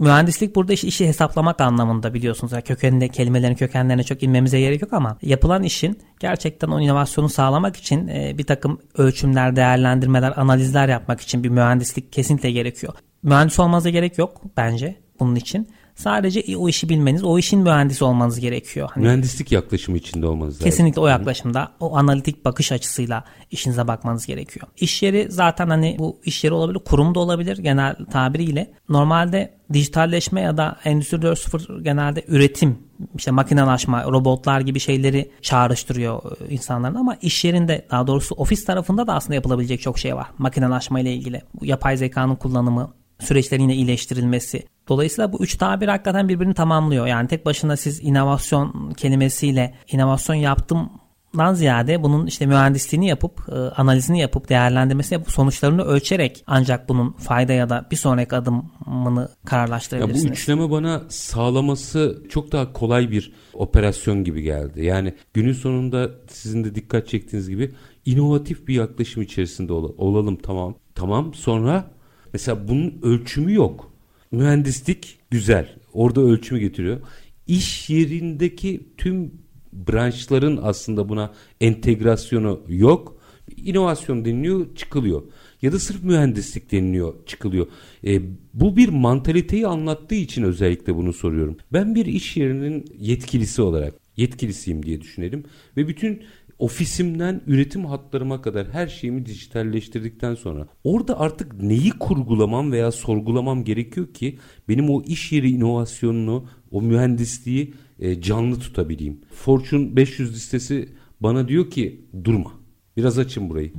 Mühendislik 0.00 0.56
burada 0.56 0.72
iş, 0.72 0.84
işi 0.84 1.08
hesaplamak 1.08 1.60
anlamında 1.60 2.14
biliyorsunuz. 2.14 2.52
Yani 2.52 2.62
kökeninde 2.62 3.08
kelimelerin 3.08 3.54
kökenlerine 3.54 4.02
çok 4.02 4.22
inmemize 4.22 4.60
gerek 4.60 4.82
yok 4.82 4.92
ama 4.92 5.18
yapılan 5.22 5.62
işin 5.62 5.98
gerçekten 6.20 6.68
o 6.68 6.80
inovasyonu 6.80 7.28
sağlamak 7.28 7.76
için 7.76 8.08
e, 8.08 8.38
bir 8.38 8.44
takım 8.44 8.78
ölçümler, 8.96 9.56
değerlendirmeler, 9.56 10.32
analizler 10.36 10.88
yapmak 10.88 11.20
için 11.20 11.44
bir 11.44 11.48
mühendislik 11.48 12.12
kesinlikle 12.12 12.50
gerekiyor. 12.50 12.94
Mühendis 13.22 13.60
olmanıza 13.60 13.90
gerek 13.90 14.18
yok 14.18 14.42
bence 14.56 14.96
bunun 15.20 15.34
için. 15.36 15.68
Sadece 16.00 16.56
o 16.56 16.68
işi 16.68 16.88
bilmeniz, 16.88 17.24
o 17.24 17.38
işin 17.38 17.60
mühendisi 17.60 18.04
olmanız 18.04 18.40
gerekiyor. 18.40 18.88
Hani 18.94 19.04
Mühendislik 19.04 19.52
yaklaşımı 19.52 19.96
içinde 19.96 20.26
olmanız 20.26 20.54
lazım. 20.54 20.64
Kesinlikle 20.64 21.00
o 21.00 21.06
yaklaşımda 21.06 21.72
o 21.80 21.96
analitik 21.96 22.44
bakış 22.44 22.72
açısıyla 22.72 23.24
işinize 23.50 23.88
bakmanız 23.88 24.26
gerekiyor. 24.26 24.66
İş 24.76 25.02
yeri 25.02 25.26
zaten 25.30 25.68
hani 25.68 25.96
bu 25.98 26.20
iş 26.24 26.44
yeri 26.44 26.54
olabilir, 26.54 26.78
kurum 26.78 27.14
da 27.14 27.20
olabilir 27.20 27.58
genel 27.58 27.96
tabiriyle. 28.10 28.70
Normalde 28.88 29.54
dijitalleşme 29.72 30.40
ya 30.40 30.56
da 30.56 30.76
Endüstri 30.84 31.16
4.0 31.16 31.82
genelde 31.82 32.24
üretim, 32.28 32.78
işte 33.16 33.30
makinelaşma, 33.30 34.04
robotlar 34.04 34.60
gibi 34.60 34.80
şeyleri 34.80 35.30
çağrıştırıyor 35.42 36.22
e, 36.40 36.54
insanların 36.54 36.94
ama 36.94 37.16
iş 37.22 37.44
yerinde 37.44 37.86
daha 37.90 38.06
doğrusu 38.06 38.34
ofis 38.34 38.64
tarafında 38.64 39.06
da 39.06 39.14
aslında 39.14 39.34
yapılabilecek 39.34 39.80
çok 39.80 39.98
şey 39.98 40.16
var. 40.16 40.26
Makinelaşma 40.38 41.00
ile 41.00 41.14
ilgili. 41.14 41.42
Bu 41.60 41.66
yapay 41.66 41.96
zekanın 41.96 42.36
kullanımı, 42.36 42.94
süreçlerin 43.18 43.62
yine 43.62 43.74
iyileştirilmesi. 43.74 44.62
Dolayısıyla 44.90 45.32
bu 45.32 45.42
üç 45.42 45.56
tabir 45.56 45.88
hakikaten 45.88 46.28
birbirini 46.28 46.54
tamamlıyor. 46.54 47.06
Yani 47.06 47.28
tek 47.28 47.46
başına 47.46 47.76
siz 47.76 48.00
inovasyon 48.04 48.92
kelimesiyle 48.96 49.74
inovasyon 49.92 50.36
yaptımdan 50.36 51.54
ziyade 51.54 52.02
bunun 52.02 52.26
işte 52.26 52.46
mühendisliğini 52.46 53.08
yapıp 53.08 53.40
e, 53.48 53.54
analizini 53.54 54.20
yapıp 54.20 54.48
değerlendirmesini 54.48 55.14
yapıp 55.18 55.32
sonuçlarını 55.32 55.82
ölçerek 55.82 56.44
ancak 56.46 56.88
bunun 56.88 57.12
fayda 57.12 57.52
ya 57.52 57.68
da 57.70 57.86
bir 57.90 57.96
sonraki 57.96 58.36
adımını 58.36 59.20
Ya 59.20 59.28
bu 59.42 59.46
kararlaştırabilirsiniz. 59.48 60.32
üçleme 60.32 60.70
bana 60.70 61.02
sağlaması 61.08 62.22
çok 62.30 62.52
daha 62.52 62.72
kolay 62.72 63.10
bir 63.10 63.32
operasyon 63.54 64.24
gibi 64.24 64.42
geldi. 64.42 64.84
Yani 64.84 65.14
günün 65.34 65.52
sonunda 65.52 66.10
sizin 66.28 66.64
de 66.64 66.74
dikkat 66.74 67.08
çektiğiniz 67.08 67.48
gibi 67.48 67.74
inovatif 68.06 68.68
bir 68.68 68.74
yaklaşım 68.74 69.22
içerisinde 69.22 69.72
ol- 69.72 69.94
olalım 69.98 70.36
tamam. 70.36 70.74
Tamam 70.94 71.34
sonra 71.34 71.90
mesela 72.32 72.68
bunun 72.68 72.98
ölçümü 73.02 73.54
yok. 73.54 73.89
Mühendislik 74.32 75.18
güzel. 75.30 75.76
Orada 75.92 76.20
ölçümü 76.20 76.60
getiriyor. 76.60 77.00
İş 77.46 77.90
yerindeki 77.90 78.80
tüm 78.96 79.32
branşların 79.72 80.58
aslında 80.62 81.08
buna 81.08 81.32
entegrasyonu 81.60 82.60
yok. 82.68 83.20
İnovasyon 83.56 84.24
deniliyor, 84.24 84.74
çıkılıyor. 84.74 85.22
Ya 85.62 85.72
da 85.72 85.78
sırf 85.78 86.02
mühendislik 86.02 86.72
deniliyor, 86.72 87.26
çıkılıyor. 87.26 87.66
E, 88.06 88.20
bu 88.54 88.76
bir 88.76 88.88
mantaliteyi 88.88 89.66
anlattığı 89.66 90.14
için 90.14 90.42
özellikle 90.42 90.94
bunu 90.94 91.12
soruyorum. 91.12 91.56
Ben 91.72 91.94
bir 91.94 92.06
iş 92.06 92.36
yerinin 92.36 92.84
yetkilisi 92.98 93.62
olarak, 93.62 93.94
yetkilisiyim 94.16 94.82
diye 94.82 95.00
düşünelim. 95.00 95.44
Ve 95.76 95.88
bütün 95.88 96.22
ofisimden 96.60 97.40
üretim 97.46 97.84
hatlarıma 97.84 98.42
kadar 98.42 98.68
her 98.68 98.86
şeyimi 98.86 99.26
dijitalleştirdikten 99.26 100.34
sonra 100.34 100.66
orada 100.84 101.20
artık 101.20 101.62
neyi 101.62 101.90
kurgulamam 101.90 102.72
veya 102.72 102.92
sorgulamam 102.92 103.64
gerekiyor 103.64 104.14
ki 104.14 104.38
benim 104.68 104.90
o 104.90 105.02
iş 105.02 105.32
yeri 105.32 105.50
inovasyonunu, 105.50 106.46
o 106.70 106.82
mühendisliği 106.82 107.74
e, 107.98 108.20
canlı 108.20 108.58
tutabileyim. 108.58 109.20
Fortune 109.34 109.96
500 109.96 110.34
listesi 110.34 110.88
bana 111.20 111.48
diyor 111.48 111.70
ki 111.70 112.04
durma. 112.24 112.52
Biraz 112.96 113.18
açın 113.18 113.50
burayı. 113.50 113.72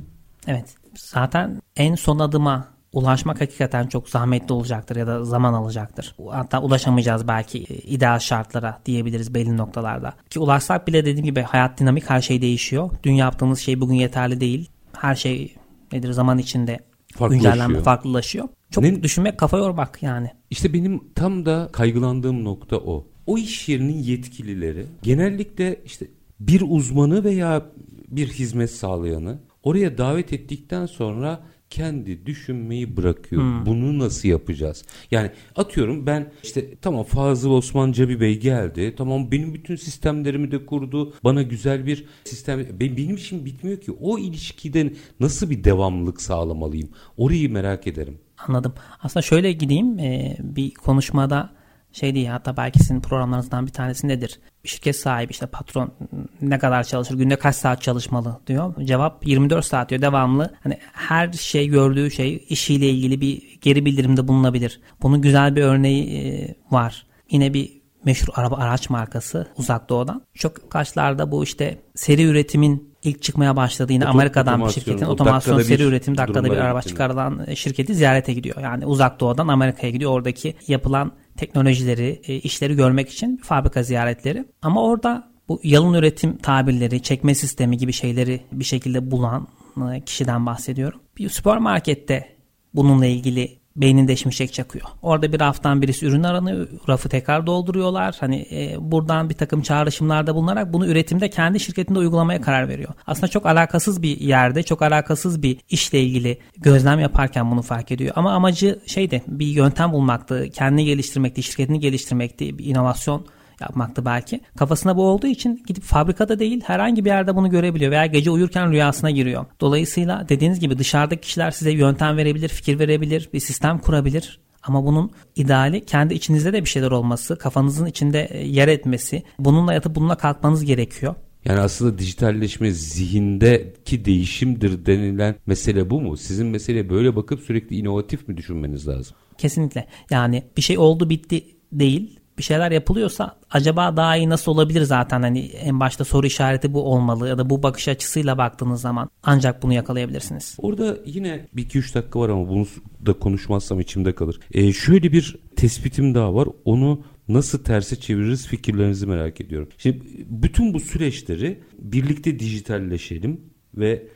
Evet. 0.46 0.74
Zaten 0.94 1.62
en 1.76 1.94
son 1.94 2.18
adıma 2.18 2.68
ulaşmak 2.92 3.40
hakikaten 3.40 3.86
çok 3.86 4.08
zahmetli 4.08 4.52
olacaktır 4.52 4.96
ya 4.96 5.06
da 5.06 5.24
zaman 5.24 5.54
alacaktır. 5.54 6.14
Hatta 6.30 6.62
ulaşamayacağız 6.62 7.28
belki 7.28 7.58
e, 7.58 7.74
ideal 7.74 8.18
şartlara 8.18 8.80
diyebiliriz 8.86 9.34
belli 9.34 9.56
noktalarda. 9.56 10.14
Ki 10.30 10.38
ulaşsak 10.40 10.86
bile 10.88 11.04
dediğim 11.04 11.24
gibi 11.24 11.42
hayat 11.42 11.80
dinamik 11.80 12.10
her 12.10 12.20
şey 12.20 12.42
değişiyor. 12.42 12.90
Dün 13.04 13.12
yaptığımız 13.12 13.58
şey 13.58 13.80
bugün 13.80 13.94
yeterli 13.94 14.40
değil. 14.40 14.70
Her 14.92 15.14
şey 15.14 15.54
nedir 15.92 16.12
zaman 16.12 16.38
içinde 16.38 16.78
Farklılaşıyor. 17.14 17.52
güncellenme 17.52 17.80
farklılaşıyor. 17.82 18.48
Çok 18.70 18.84
Ne- 18.84 19.02
düşünmek 19.02 19.38
kafa 19.38 19.58
yormak 19.58 20.02
yani. 20.02 20.30
İşte 20.50 20.72
benim 20.72 21.12
tam 21.14 21.46
da 21.46 21.68
kaygılandığım 21.72 22.44
nokta 22.44 22.76
o. 22.76 23.06
O 23.26 23.38
iş 23.38 23.68
yerinin 23.68 23.98
yetkilileri 24.02 24.86
genellikle 25.02 25.80
işte 25.84 26.06
bir 26.40 26.62
uzmanı 26.68 27.24
veya 27.24 27.62
bir 28.08 28.28
hizmet 28.28 28.70
sağlayanı 28.70 29.38
oraya 29.62 29.98
davet 29.98 30.32
ettikten 30.32 30.86
sonra 30.86 31.40
kendi 31.72 32.26
düşünmeyi 32.26 32.96
bırakıyor. 32.96 33.42
Bunu 33.66 33.98
nasıl 33.98 34.28
yapacağız? 34.28 34.84
Yani 35.10 35.30
atıyorum 35.56 36.06
ben 36.06 36.32
işte 36.42 36.74
tamam 36.82 37.04
Fazıl 37.04 37.50
Osman 37.50 37.92
Cabi 37.92 38.20
Bey 38.20 38.40
geldi. 38.40 38.94
Tamam 38.96 39.30
benim 39.30 39.54
bütün 39.54 39.76
sistemlerimi 39.76 40.50
de 40.50 40.66
kurdu. 40.66 41.14
Bana 41.24 41.42
güzel 41.42 41.86
bir 41.86 42.04
sistem. 42.24 42.58
Be- 42.58 42.96
Benim 42.96 43.16
işim 43.16 43.44
bitmiyor 43.44 43.80
ki. 43.80 43.92
O 44.00 44.18
ilişkiden 44.18 44.94
nasıl 45.20 45.50
bir 45.50 45.64
devamlılık 45.64 46.22
sağlamalıyım? 46.22 46.88
Orayı 47.16 47.52
merak 47.52 47.86
ederim. 47.86 48.18
Anladım. 48.48 48.74
Aslında 49.02 49.22
şöyle 49.22 49.52
gideyim 49.52 49.98
e, 49.98 50.36
bir 50.40 50.74
konuşmada 50.74 51.50
şey 51.92 52.14
diye 52.14 52.30
hatta 52.30 52.56
belki 52.56 52.78
sizin 52.78 53.00
programlarınızdan 53.00 53.66
bir 53.66 53.72
tanesindedir. 53.72 54.40
Şirket 54.64 54.96
sahibi 54.96 55.30
işte 55.30 55.46
patron 55.46 55.92
ne 56.40 56.58
kadar 56.58 56.84
çalışır 56.84 57.14
günde 57.14 57.36
kaç 57.36 57.56
saat 57.56 57.82
çalışmalı 57.82 58.40
diyor. 58.46 58.74
Cevap 58.84 59.26
24 59.26 59.64
saat 59.64 59.90
diyor 59.90 60.02
devamlı. 60.02 60.54
Hani 60.62 60.78
her 60.92 61.32
şey 61.32 61.68
gördüğü 61.68 62.10
şey 62.10 62.46
işiyle 62.48 62.88
ilgili 62.88 63.20
bir 63.20 63.42
geri 63.60 63.84
bildirimde 63.84 64.28
bulunabilir. 64.28 64.80
Bunun 65.02 65.20
güzel 65.20 65.56
bir 65.56 65.62
örneği 65.62 66.16
e, 66.18 66.54
var. 66.70 67.06
Yine 67.30 67.54
bir 67.54 67.82
meşhur 68.04 68.28
araba 68.36 68.56
araç 68.56 68.90
markası 68.90 69.46
uzak 69.56 69.88
doğudan. 69.88 70.22
Çok 70.34 70.70
kaçlarda 70.70 71.30
bu 71.30 71.44
işte 71.44 71.78
seri 71.94 72.22
üretimin 72.22 72.92
ilk 73.02 73.22
çıkmaya 73.22 73.56
başladığı 73.56 73.92
yine 73.92 74.04
Oto- 74.04 74.08
Amerika'dan 74.08 74.66
bir 74.66 74.70
şirketin 74.70 75.06
otomasyon 75.06 75.62
seri 75.62 75.82
üretim 75.82 76.16
dakikada 76.18 76.50
bir 76.50 76.56
araba 76.56 76.82
çıkarılan 76.82 77.46
şirketi 77.54 77.94
ziyarete 77.94 78.32
gidiyor. 78.32 78.56
Yani 78.62 78.86
uzak 78.86 79.20
doğudan 79.20 79.48
Amerika'ya 79.48 79.92
gidiyor. 79.92 80.10
Oradaki 80.12 80.54
yapılan 80.68 81.12
teknolojileri, 81.36 82.20
e, 82.26 82.34
işleri 82.34 82.76
görmek 82.76 83.10
için 83.10 83.36
fabrika 83.36 83.82
ziyaretleri. 83.82 84.44
Ama 84.62 84.82
orada 84.82 85.32
bu 85.48 85.60
yalın 85.62 85.94
üretim 85.94 86.36
tabirleri, 86.36 87.02
çekme 87.02 87.34
sistemi 87.34 87.76
gibi 87.76 87.92
şeyleri 87.92 88.40
bir 88.52 88.64
şekilde 88.64 89.10
bulan 89.10 89.48
e, 89.92 90.00
kişiden 90.00 90.46
bahsediyorum. 90.46 91.00
Bir 91.18 91.28
süpermarkette 91.28 92.36
bununla 92.74 93.06
ilgili 93.06 93.61
beyninde 93.76 94.16
şimşek 94.16 94.52
çakıyor. 94.52 94.86
Orada 95.02 95.32
bir 95.32 95.40
raftan 95.40 95.82
birisi 95.82 96.06
ürün 96.06 96.22
aranıyor. 96.22 96.68
Rafı 96.88 97.08
tekrar 97.08 97.46
dolduruyorlar. 97.46 98.16
Hani 98.20 98.46
e, 98.50 98.76
buradan 98.78 99.30
bir 99.30 99.34
takım 99.34 99.62
çağrışımlarda 99.62 100.34
bulunarak 100.34 100.72
bunu 100.72 100.86
üretimde 100.86 101.30
kendi 101.30 101.60
şirketinde 101.60 101.98
uygulamaya 101.98 102.40
karar 102.40 102.68
veriyor. 102.68 102.94
Aslında 103.06 103.28
çok 103.28 103.46
alakasız 103.46 104.02
bir 104.02 104.20
yerde, 104.20 104.62
çok 104.62 104.82
alakasız 104.82 105.42
bir 105.42 105.58
işle 105.70 106.00
ilgili 106.00 106.38
gözlem 106.56 107.00
yaparken 107.00 107.50
bunu 107.50 107.62
fark 107.62 107.92
ediyor. 107.92 108.12
Ama 108.16 108.32
amacı 108.32 108.80
şeydi, 108.86 109.22
bir 109.26 109.46
yöntem 109.46 109.92
bulmaktı, 109.92 110.48
kendini 110.52 110.84
geliştirmekti, 110.84 111.42
şirketini 111.42 111.80
geliştirmekti, 111.80 112.58
bir 112.58 112.64
inovasyon 112.64 113.26
yapmaktı 113.62 114.04
belki. 114.04 114.40
Kafasında 114.56 114.96
bu 114.96 115.02
olduğu 115.02 115.26
için 115.26 115.62
gidip 115.66 115.82
fabrikada 115.84 116.38
değil 116.38 116.62
herhangi 116.66 117.04
bir 117.04 117.10
yerde 117.10 117.36
bunu 117.36 117.50
görebiliyor 117.50 117.90
veya 117.90 118.06
gece 118.06 118.30
uyurken 118.30 118.70
rüyasına 118.72 119.10
giriyor. 119.10 119.46
Dolayısıyla 119.60 120.26
dediğiniz 120.28 120.60
gibi 120.60 120.78
dışarıdaki 120.78 121.20
kişiler 121.20 121.50
size 121.50 121.70
yöntem 121.70 122.16
verebilir, 122.16 122.48
fikir 122.48 122.78
verebilir, 122.78 123.28
bir 123.32 123.40
sistem 123.40 123.78
kurabilir. 123.78 124.40
Ama 124.62 124.84
bunun 124.84 125.10
ideali 125.36 125.84
kendi 125.84 126.14
içinizde 126.14 126.52
de 126.52 126.64
bir 126.64 126.68
şeyler 126.68 126.90
olması, 126.90 127.38
kafanızın 127.38 127.86
içinde 127.86 128.28
e, 128.30 128.46
yer 128.46 128.68
etmesi, 128.68 129.22
bununla 129.38 129.74
yatıp 129.74 129.94
bununla 129.94 130.16
kalkmanız 130.16 130.64
gerekiyor. 130.64 131.14
Yani 131.44 131.60
aslında 131.60 131.98
dijitalleşme 131.98 132.70
zihindeki 132.70 134.04
değişimdir 134.04 134.86
denilen 134.86 135.34
mesele 135.46 135.90
bu 135.90 136.00
mu? 136.00 136.16
Sizin 136.16 136.46
mesele 136.46 136.90
böyle 136.90 137.16
bakıp 137.16 137.40
sürekli 137.40 137.76
inovatif 137.76 138.28
mi 138.28 138.36
düşünmeniz 138.36 138.88
lazım? 138.88 139.16
Kesinlikle. 139.38 139.86
Yani 140.10 140.42
bir 140.56 140.62
şey 140.62 140.78
oldu 140.78 141.10
bitti 141.10 141.44
değil 141.72 142.20
bir 142.38 142.42
şeyler 142.42 142.70
yapılıyorsa 142.70 143.36
acaba 143.50 143.96
daha 143.96 144.16
iyi 144.16 144.28
nasıl 144.28 144.52
olabilir 144.52 144.82
zaten 144.82 145.22
hani 145.22 145.40
en 145.40 145.80
başta 145.80 146.04
soru 146.04 146.26
işareti 146.26 146.74
bu 146.74 146.82
olmalı 146.82 147.28
ya 147.28 147.38
da 147.38 147.50
bu 147.50 147.62
bakış 147.62 147.88
açısıyla 147.88 148.38
baktığınız 148.38 148.80
zaman 148.80 149.10
ancak 149.22 149.62
bunu 149.62 149.72
yakalayabilirsiniz. 149.72 150.56
Orada 150.58 150.96
yine 151.06 151.48
bir 151.52 151.62
iki 151.62 151.78
üç 151.78 151.94
dakika 151.94 152.20
var 152.20 152.28
ama 152.28 152.48
bunu 152.48 152.66
da 153.06 153.12
konuşmazsam 153.12 153.80
içimde 153.80 154.14
kalır. 154.14 154.40
Ee, 154.52 154.72
şöyle 154.72 155.12
bir 155.12 155.38
tespitim 155.56 156.14
daha 156.14 156.34
var 156.34 156.48
onu 156.64 157.04
nasıl 157.28 157.64
terse 157.64 157.96
çeviririz 157.96 158.46
fikirlerinizi 158.46 159.06
merak 159.06 159.40
ediyorum. 159.40 159.68
Şimdi 159.78 160.00
bütün 160.28 160.74
bu 160.74 160.80
süreçleri 160.80 161.60
birlikte 161.78 162.38
dijitalleşelim 162.38 163.40
ve 163.74 164.08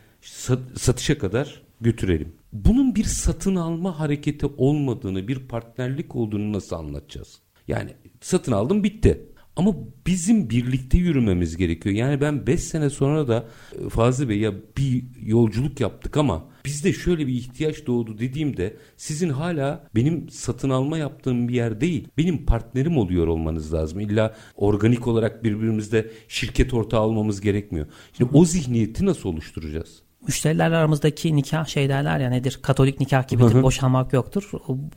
satışa 0.74 1.18
kadar 1.18 1.62
götürelim. 1.80 2.32
Bunun 2.52 2.94
bir 2.94 3.04
satın 3.04 3.56
alma 3.56 4.00
hareketi 4.00 4.46
olmadığını, 4.46 5.28
bir 5.28 5.38
partnerlik 5.38 6.16
olduğunu 6.16 6.52
nasıl 6.52 6.76
anlatacağız? 6.76 7.45
Yani 7.68 7.90
satın 8.20 8.52
aldım 8.52 8.84
bitti. 8.84 9.26
Ama 9.56 9.74
bizim 10.06 10.50
birlikte 10.50 10.98
yürümemiz 10.98 11.56
gerekiyor. 11.56 11.94
Yani 11.94 12.20
ben 12.20 12.46
5 12.46 12.60
sene 12.60 12.90
sonra 12.90 13.28
da 13.28 13.46
e, 13.86 13.88
Fazlı 13.88 14.28
Bey 14.28 14.38
ya 14.38 14.52
bir 14.78 15.04
yolculuk 15.22 15.80
yaptık 15.80 16.16
ama 16.16 16.44
bizde 16.64 16.92
şöyle 16.92 17.26
bir 17.26 17.32
ihtiyaç 17.32 17.86
doğdu 17.86 18.18
dediğimde 18.18 18.76
sizin 18.96 19.28
hala 19.28 19.88
benim 19.94 20.28
satın 20.28 20.70
alma 20.70 20.98
yaptığım 20.98 21.48
bir 21.48 21.54
yer 21.54 21.80
değil. 21.80 22.08
Benim 22.18 22.46
partnerim 22.46 22.98
oluyor 22.98 23.26
olmanız 23.26 23.74
lazım. 23.74 24.00
İlla 24.00 24.34
organik 24.56 25.06
olarak 25.06 25.44
birbirimizde 25.44 26.10
şirket 26.28 26.74
ortağı 26.74 27.00
olmamız 27.00 27.40
gerekmiyor. 27.40 27.86
Şimdi 28.12 28.30
o 28.34 28.44
zihniyeti 28.44 29.06
nasıl 29.06 29.28
oluşturacağız? 29.28 30.05
Müşteriler 30.27 30.70
aramızdaki 30.70 31.37
nikah 31.37 31.66
şey 31.66 31.89
derler 31.89 32.18
ya 32.18 32.31
nedir? 32.31 32.59
Katolik 32.62 33.01
nikah 33.01 33.29
gibidir. 33.29 33.55
Hı 33.55 33.59
hı. 33.59 33.62
Boşanmak 33.62 34.12
yoktur. 34.12 34.51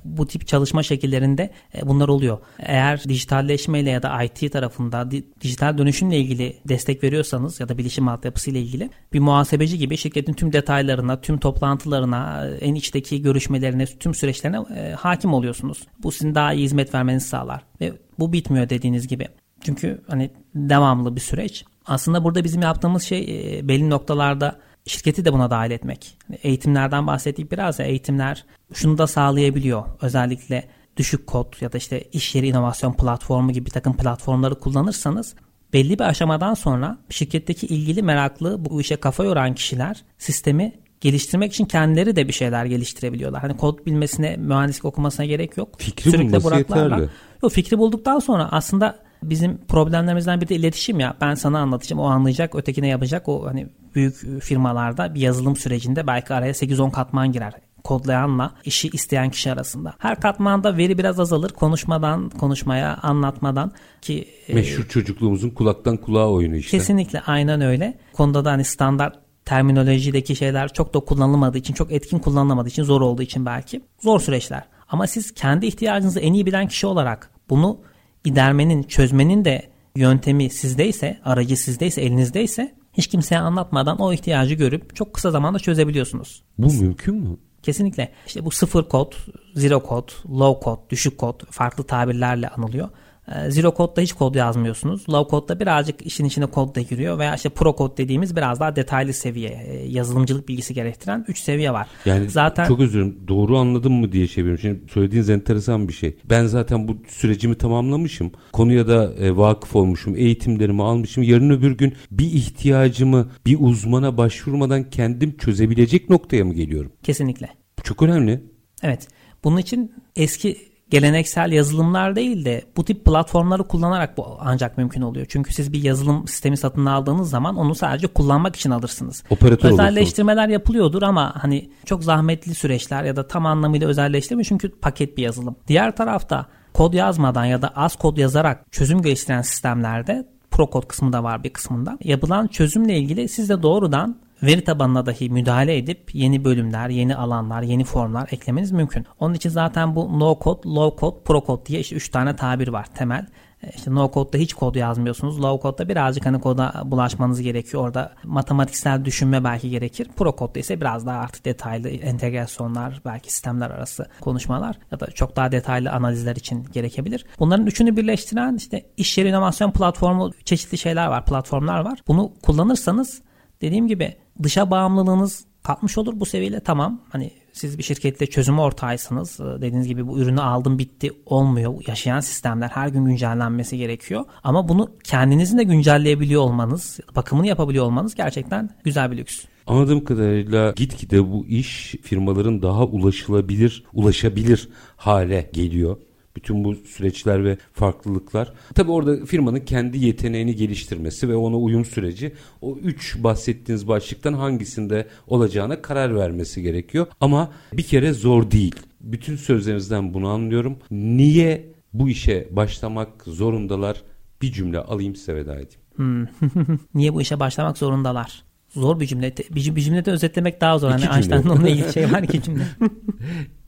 Bu 0.05 0.27
tip 0.27 0.47
çalışma 0.47 0.83
şekillerinde 0.83 1.51
e, 1.75 1.87
bunlar 1.87 2.07
oluyor. 2.07 2.37
Eğer 2.59 3.03
dijitalleşmeyle 3.03 3.89
ya 3.89 4.03
da 4.03 4.23
IT 4.23 4.53
tarafında 4.53 5.11
dijital 5.41 5.77
dönüşümle 5.77 6.19
ilgili 6.19 6.57
destek 6.67 7.03
veriyorsanız 7.03 7.59
ya 7.59 7.69
da 7.69 7.77
bilişim 7.77 8.07
altyapısıyla 8.07 8.59
ilgili 8.59 8.89
bir 9.13 9.19
muhasebeci 9.19 9.77
gibi 9.77 9.97
şirketin 9.97 10.33
tüm 10.33 10.53
detaylarına, 10.53 11.21
tüm 11.21 11.37
toplantılarına, 11.37 12.47
e, 12.47 12.65
en 12.65 12.75
içteki 12.75 13.21
görüşmelerine, 13.21 13.85
tüm 13.85 14.13
süreçlerine 14.13 14.57
e, 14.75 14.91
hakim 14.91 15.33
oluyorsunuz. 15.33 15.87
Bu 16.03 16.11
sizin 16.11 16.35
daha 16.35 16.53
iyi 16.53 16.63
hizmet 16.63 16.93
vermenizi 16.93 17.27
sağlar. 17.27 17.63
Ve 17.81 17.93
bu 18.19 18.33
bitmiyor 18.33 18.69
dediğiniz 18.69 19.07
gibi. 19.07 19.27
Çünkü 19.61 20.01
hani 20.07 20.31
devamlı 20.55 21.15
bir 21.15 21.21
süreç. 21.21 21.65
Aslında 21.85 22.23
burada 22.23 22.43
bizim 22.43 22.61
yaptığımız 22.61 23.03
şey 23.03 23.27
belli 23.63 23.89
noktalarda 23.89 24.59
şirketi 24.89 25.25
de 25.25 25.33
buna 25.33 25.51
dahil 25.51 25.71
etmek. 25.71 26.17
Eğitimlerden 26.43 27.07
bahsettik 27.07 27.51
biraz 27.51 27.79
ya 27.79 27.85
eğitimler 27.85 28.45
şunu 28.73 28.97
da 28.97 29.07
sağlayabiliyor. 29.07 29.83
Özellikle 30.01 30.67
düşük 30.97 31.27
kod 31.27 31.61
ya 31.61 31.71
da 31.71 31.77
işte 31.77 32.03
iş 32.11 32.35
yeri 32.35 32.47
inovasyon 32.47 32.93
platformu 32.93 33.51
gibi 33.51 33.65
bir 33.65 33.71
takım 33.71 33.97
platformları 33.97 34.55
kullanırsanız 34.55 35.35
belli 35.73 35.99
bir 35.99 36.03
aşamadan 36.03 36.53
sonra 36.53 36.97
şirketteki 37.09 37.67
ilgili 37.67 38.03
meraklı 38.03 38.65
bu 38.65 38.81
işe 38.81 38.95
kafa 38.95 39.23
yoran 39.23 39.55
kişiler 39.55 40.03
sistemi 40.17 40.73
geliştirmek 41.01 41.53
için 41.53 41.65
kendileri 41.65 42.15
de 42.15 42.27
bir 42.27 42.33
şeyler 42.33 42.65
geliştirebiliyorlar. 42.65 43.41
Hani 43.41 43.57
kod 43.57 43.85
bilmesine, 43.85 44.37
mühendislik 44.37 44.85
okumasına 44.85 45.25
gerek 45.25 45.57
yok. 45.57 45.69
Fikri 45.77 46.11
Sürekli 46.11 46.25
bulması 46.25 46.55
yeterli. 46.55 47.09
Yok, 47.43 47.51
fikri 47.51 47.77
bulduktan 47.77 48.19
sonra 48.19 48.49
aslında 48.51 48.99
bizim 49.23 49.57
problemlerimizden 49.57 50.41
biri 50.41 50.49
de 50.49 50.55
iletişim 50.55 50.99
ya. 50.99 51.15
Ben 51.21 51.35
sana 51.35 51.59
anlatacağım, 51.59 52.01
o 52.01 52.05
anlayacak, 52.05 52.55
ötekine 52.55 52.87
yapacak. 52.87 53.29
O 53.29 53.45
hani 53.45 53.67
büyük 53.95 54.41
firmalarda 54.41 55.15
bir 55.15 55.21
yazılım 55.21 55.55
sürecinde 55.55 56.07
belki 56.07 56.33
araya 56.33 56.51
8-10 56.51 56.91
katman 56.91 57.31
girer 57.31 57.53
kodlayanla 57.83 58.51
işi 58.65 58.87
isteyen 58.87 59.29
kişi 59.29 59.51
arasında. 59.51 59.93
Her 59.97 60.19
katmanda 60.19 60.77
veri 60.77 60.97
biraz 60.97 61.19
azalır 61.19 61.49
konuşmadan 61.49 62.29
konuşmaya 62.29 62.97
anlatmadan 63.01 63.71
ki 64.01 64.27
e, 64.47 64.53
meşhur 64.53 64.85
e, 64.85 64.87
çocukluğumuzun 64.87 65.49
kulaktan 65.49 65.97
kulağa 65.97 66.29
oyunu 66.29 66.55
işte. 66.55 66.77
Kesinlikle 66.77 67.19
aynen 67.19 67.61
öyle. 67.61 67.97
Konuda 68.13 68.45
da 68.45 68.51
hani 68.51 68.63
standart 68.63 69.19
terminolojideki 69.45 70.35
şeyler 70.35 70.73
çok 70.73 70.93
da 70.93 70.99
kullanılmadığı 70.99 71.57
için, 71.57 71.73
çok 71.73 71.91
etkin 71.91 72.19
kullanılamadığı 72.19 72.69
için, 72.69 72.83
zor 72.83 73.01
olduğu 73.01 73.21
için 73.21 73.45
belki 73.45 73.81
zor 74.03 74.19
süreçler. 74.19 74.63
Ama 74.89 75.07
siz 75.07 75.33
kendi 75.33 75.65
ihtiyacınızı 75.65 76.19
en 76.19 76.33
iyi 76.33 76.45
bilen 76.45 76.67
kişi 76.67 76.87
olarak 76.87 77.31
bunu 77.49 77.79
gidermenin, 78.23 78.83
çözmenin 78.83 79.45
de 79.45 79.69
yöntemi 79.95 80.49
sizdeyse, 80.49 81.19
aracı 81.25 81.57
sizdeyse, 81.57 82.01
elinizdeyse 82.01 82.78
hiç 82.93 83.07
kimseye 83.07 83.39
anlatmadan 83.39 83.99
o 84.01 84.13
ihtiyacı 84.13 84.53
görüp 84.55 84.95
çok 84.95 85.13
kısa 85.13 85.31
zamanda 85.31 85.59
çözebiliyorsunuz. 85.59 86.43
Bu 86.57 86.73
mümkün 86.73 87.15
mü? 87.15 87.37
Kesinlikle. 87.63 88.11
İşte 88.27 88.45
bu 88.45 88.51
sıfır 88.51 88.89
kod, 88.89 89.13
zero 89.55 89.83
kod, 89.83 90.09
low 90.29 90.63
kod, 90.63 90.89
düşük 90.89 91.17
kod 91.17 91.45
farklı 91.51 91.83
tabirlerle 91.83 92.49
anılıyor. 92.49 92.89
Ee, 93.35 93.51
zero 93.51 93.73
Code'da 93.77 94.01
hiç 94.01 94.13
kod 94.13 94.35
yazmıyorsunuz. 94.35 95.09
Low 95.09 95.31
Code'da 95.31 95.59
birazcık 95.59 96.05
işin 96.05 96.25
içine 96.25 96.45
kod 96.45 96.75
da 96.75 96.81
giriyor 96.81 97.19
veya 97.19 97.35
işte 97.35 97.49
Pro 97.49 97.75
Code 97.77 97.97
dediğimiz 97.97 98.35
biraz 98.35 98.59
daha 98.59 98.75
detaylı 98.75 99.13
seviye, 99.13 99.49
e, 99.49 99.87
yazılımcılık 99.87 100.47
bilgisi 100.47 100.73
gerektiren 100.73 101.25
3 101.27 101.39
seviye 101.39 101.73
var. 101.73 101.87
Yani 102.05 102.29
zaten 102.29 102.67
çok 102.67 102.79
özür 102.79 102.93
dilerim. 102.93 103.27
Doğru 103.27 103.57
anladım 103.57 103.93
mı 103.93 104.11
diye 104.11 104.27
çeviriyorum. 104.27 104.61
Şimdi 104.61 104.91
söylediğiniz 104.91 105.29
enteresan 105.29 105.87
bir 105.87 105.93
şey. 105.93 106.17
Ben 106.29 106.45
zaten 106.45 106.87
bu 106.87 106.97
sürecimi 107.07 107.55
tamamlamışım. 107.55 108.31
Konuya 108.51 108.87
da 108.87 109.13
e, 109.13 109.37
vakıf 109.37 109.75
olmuşum. 109.75 110.15
Eğitimlerimi 110.15 110.83
almışım. 110.83 111.23
Yarın 111.23 111.49
öbür 111.49 111.77
gün 111.77 111.93
bir 112.11 112.25
ihtiyacımı 112.25 113.29
bir 113.45 113.57
uzmana 113.59 114.17
başvurmadan 114.17 114.89
kendim 114.89 115.37
çözebilecek 115.37 116.09
noktaya 116.09 116.45
mı 116.45 116.53
geliyorum? 116.53 116.91
Kesinlikle. 117.03 117.49
Bu 117.79 117.83
çok 117.83 118.01
önemli. 118.01 118.43
Evet. 118.83 119.07
Bunun 119.43 119.57
için 119.57 119.93
eski 120.15 120.68
geleneksel 120.89 121.51
yazılımlar 121.51 122.15
değil 122.15 122.45
de 122.45 122.61
bu 122.77 122.85
tip 122.85 123.05
platformları 123.05 123.63
kullanarak 123.63 124.17
bu 124.17 124.37
ancak 124.39 124.77
mümkün 124.77 125.01
oluyor. 125.01 125.25
Çünkü 125.29 125.53
siz 125.53 125.73
bir 125.73 125.83
yazılım 125.83 126.27
sistemi 126.27 126.57
satın 126.57 126.85
aldığınız 126.85 127.29
zaman 127.29 127.55
onu 127.55 127.75
sadece 127.75 128.07
kullanmak 128.07 128.55
için 128.55 128.71
alırsınız. 128.71 129.23
Operatör 129.29 129.71
Özelleştirmeler 129.71 130.41
olursunuz. 130.41 130.53
yapılıyordur 130.53 131.01
ama 131.01 131.33
hani 131.43 131.69
çok 131.85 132.03
zahmetli 132.03 132.55
süreçler 132.55 133.03
ya 133.03 133.15
da 133.15 133.27
tam 133.27 133.45
anlamıyla 133.45 133.87
özelleştirmiyor 133.87 134.45
çünkü 134.45 134.79
paket 134.79 135.17
bir 135.17 135.23
yazılım. 135.23 135.55
Diğer 135.67 135.95
tarafta 135.95 136.45
kod 136.73 136.93
yazmadan 136.93 137.45
ya 137.45 137.61
da 137.61 137.67
az 137.67 137.95
kod 137.95 138.17
yazarak 138.17 138.71
çözüm 138.71 139.01
geliştiren 139.01 139.41
sistemlerde 139.41 140.27
pro 140.51 140.69
kod 140.69 140.87
kısmı 140.87 141.13
da 141.13 141.23
var 141.23 141.43
bir 141.43 141.49
kısmında. 141.49 141.97
Yapılan 142.03 142.47
çözümle 142.47 142.97
ilgili 142.97 143.29
siz 143.29 143.49
de 143.49 143.63
doğrudan 143.63 144.15
veri 144.43 144.63
tabanına 144.63 145.05
dahi 145.05 145.29
müdahale 145.29 145.77
edip 145.77 146.15
yeni 146.15 146.45
bölümler, 146.45 146.89
yeni 146.89 147.15
alanlar, 147.15 147.61
yeni 147.61 147.83
formlar 147.83 148.27
eklemeniz 148.31 148.71
mümkün. 148.71 149.05
Onun 149.19 149.33
için 149.33 149.49
zaten 149.49 149.95
bu 149.95 150.19
no 150.19 150.39
code, 150.43 150.69
low 150.69 150.99
code, 150.99 151.23
pro 151.23 151.43
code 151.47 151.65
diye 151.65 151.79
işte 151.79 151.95
3 151.95 152.09
tane 152.09 152.35
tabir 152.35 152.67
var 152.67 152.85
temel. 152.95 153.25
E, 153.63 153.69
işte 153.75 153.95
no 153.95 154.11
code'da 154.13 154.37
hiç 154.37 154.53
kod 154.53 154.75
yazmıyorsunuz. 154.75 155.41
Low 155.41 155.61
code'da 155.61 155.89
birazcık 155.89 156.25
hani 156.25 156.39
koda 156.39 156.73
bulaşmanız 156.85 157.41
gerekiyor. 157.41 157.83
Orada 157.83 158.13
matematiksel 158.23 159.05
düşünme 159.05 159.43
belki 159.43 159.69
gerekir. 159.69 160.07
Pro 160.17 160.35
code'da 160.39 160.59
ise 160.59 160.81
biraz 160.81 161.05
daha 161.05 161.19
artık 161.19 161.45
detaylı 161.45 161.89
entegrasyonlar, 161.89 163.01
belki 163.05 163.33
sistemler 163.33 163.69
arası 163.69 164.09
konuşmalar 164.21 164.75
ya 164.91 164.99
da 164.99 165.07
çok 165.07 165.35
daha 165.35 165.51
detaylı 165.51 165.91
analizler 165.91 166.35
için 166.35 166.65
gerekebilir. 166.73 167.25
Bunların 167.39 167.67
üçünü 167.67 167.97
birleştiren 167.97 168.55
işte 168.55 168.85
iş 168.97 169.17
yeri 169.17 169.29
inovasyon 169.29 169.71
platformu 169.71 170.31
çeşitli 170.45 170.77
şeyler 170.77 171.07
var, 171.07 171.25
platformlar 171.25 171.79
var. 171.79 171.99
Bunu 172.07 172.31
kullanırsanız 172.41 173.21
dediğim 173.61 173.87
gibi 173.87 174.15
dışa 174.43 174.71
bağımlılığınız 174.71 175.45
kalkmış 175.63 175.97
olur 175.97 176.19
bu 176.19 176.25
seviyeyle 176.25 176.59
tamam. 176.59 177.01
Hani 177.09 177.31
siz 177.53 177.77
bir 177.77 177.83
şirketle 177.83 178.25
çözüm 178.25 178.59
ortağısınız. 178.59 179.39
Ee, 179.39 179.43
dediğiniz 179.43 179.87
gibi 179.87 180.07
bu 180.07 180.19
ürünü 180.19 180.41
aldım 180.41 180.79
bitti 180.79 181.11
olmuyor. 181.25 181.73
Yaşayan 181.87 182.19
sistemler 182.19 182.67
her 182.67 182.87
gün 182.87 183.05
güncellenmesi 183.05 183.77
gerekiyor. 183.77 184.25
Ama 184.43 184.69
bunu 184.69 184.91
kendinizin 185.03 185.57
de 185.57 185.63
güncelleyebiliyor 185.63 186.41
olmanız, 186.41 186.99
bakımını 187.15 187.47
yapabiliyor 187.47 187.85
olmanız 187.85 188.15
gerçekten 188.15 188.69
güzel 188.83 189.11
bir 189.11 189.17
lüks. 189.17 189.45
Anladığım 189.67 190.03
kadarıyla 190.03 190.71
gitgide 190.75 191.31
bu 191.31 191.45
iş 191.45 191.95
firmaların 192.03 192.61
daha 192.61 192.85
ulaşılabilir, 192.85 193.83
ulaşabilir 193.93 194.69
hale 194.97 195.49
geliyor 195.53 195.97
bütün 196.35 196.63
bu 196.63 196.75
süreçler 196.75 197.45
ve 197.45 197.57
farklılıklar. 197.73 198.53
Tabii 198.75 198.91
orada 198.91 199.25
firmanın 199.25 199.59
kendi 199.59 200.05
yeteneğini 200.05 200.55
geliştirmesi 200.55 201.29
ve 201.29 201.35
ona 201.35 201.57
uyum 201.57 201.85
süreci 201.85 202.33
o 202.61 202.75
üç 202.75 203.23
bahsettiğiniz 203.23 203.87
başlıktan 203.87 204.33
hangisinde 204.33 205.07
olacağına 205.27 205.81
karar 205.81 206.15
vermesi 206.15 206.61
gerekiyor. 206.61 207.07
Ama 207.21 207.51
bir 207.73 207.83
kere 207.83 208.13
zor 208.13 208.51
değil. 208.51 208.75
Bütün 209.01 209.35
sözlerinizden 209.35 210.13
bunu 210.13 210.27
anlıyorum. 210.27 210.77
Niye 210.91 211.73
bu 211.93 212.09
işe 212.09 212.47
başlamak 212.51 213.23
zorundalar? 213.23 214.03
Bir 214.41 214.51
cümle 214.51 214.79
alayım 214.79 215.15
size 215.15 215.35
veda 215.35 215.53
edeyim. 215.55 215.79
Hmm. 215.95 216.25
Niye 216.93 217.13
bu 217.13 217.21
işe 217.21 217.39
başlamak 217.39 217.77
zorundalar? 217.77 218.43
Zor 218.69 218.99
bir 218.99 219.07
cümle. 219.07 219.35
Bir, 219.51 219.75
bir 219.75 219.81
cümlede 219.81 220.11
özetlemek 220.11 220.61
daha 220.61 220.79
zor. 220.79 220.89
İki 220.89 221.05
hani 221.05 221.23
cümle. 221.23 221.35
Einstein'ın 221.35 221.55
onunla 221.55 221.69
ilgili 221.69 221.93
şey 221.93 222.11
var 222.11 222.23
iki 222.23 222.43
cümle. 222.43 222.63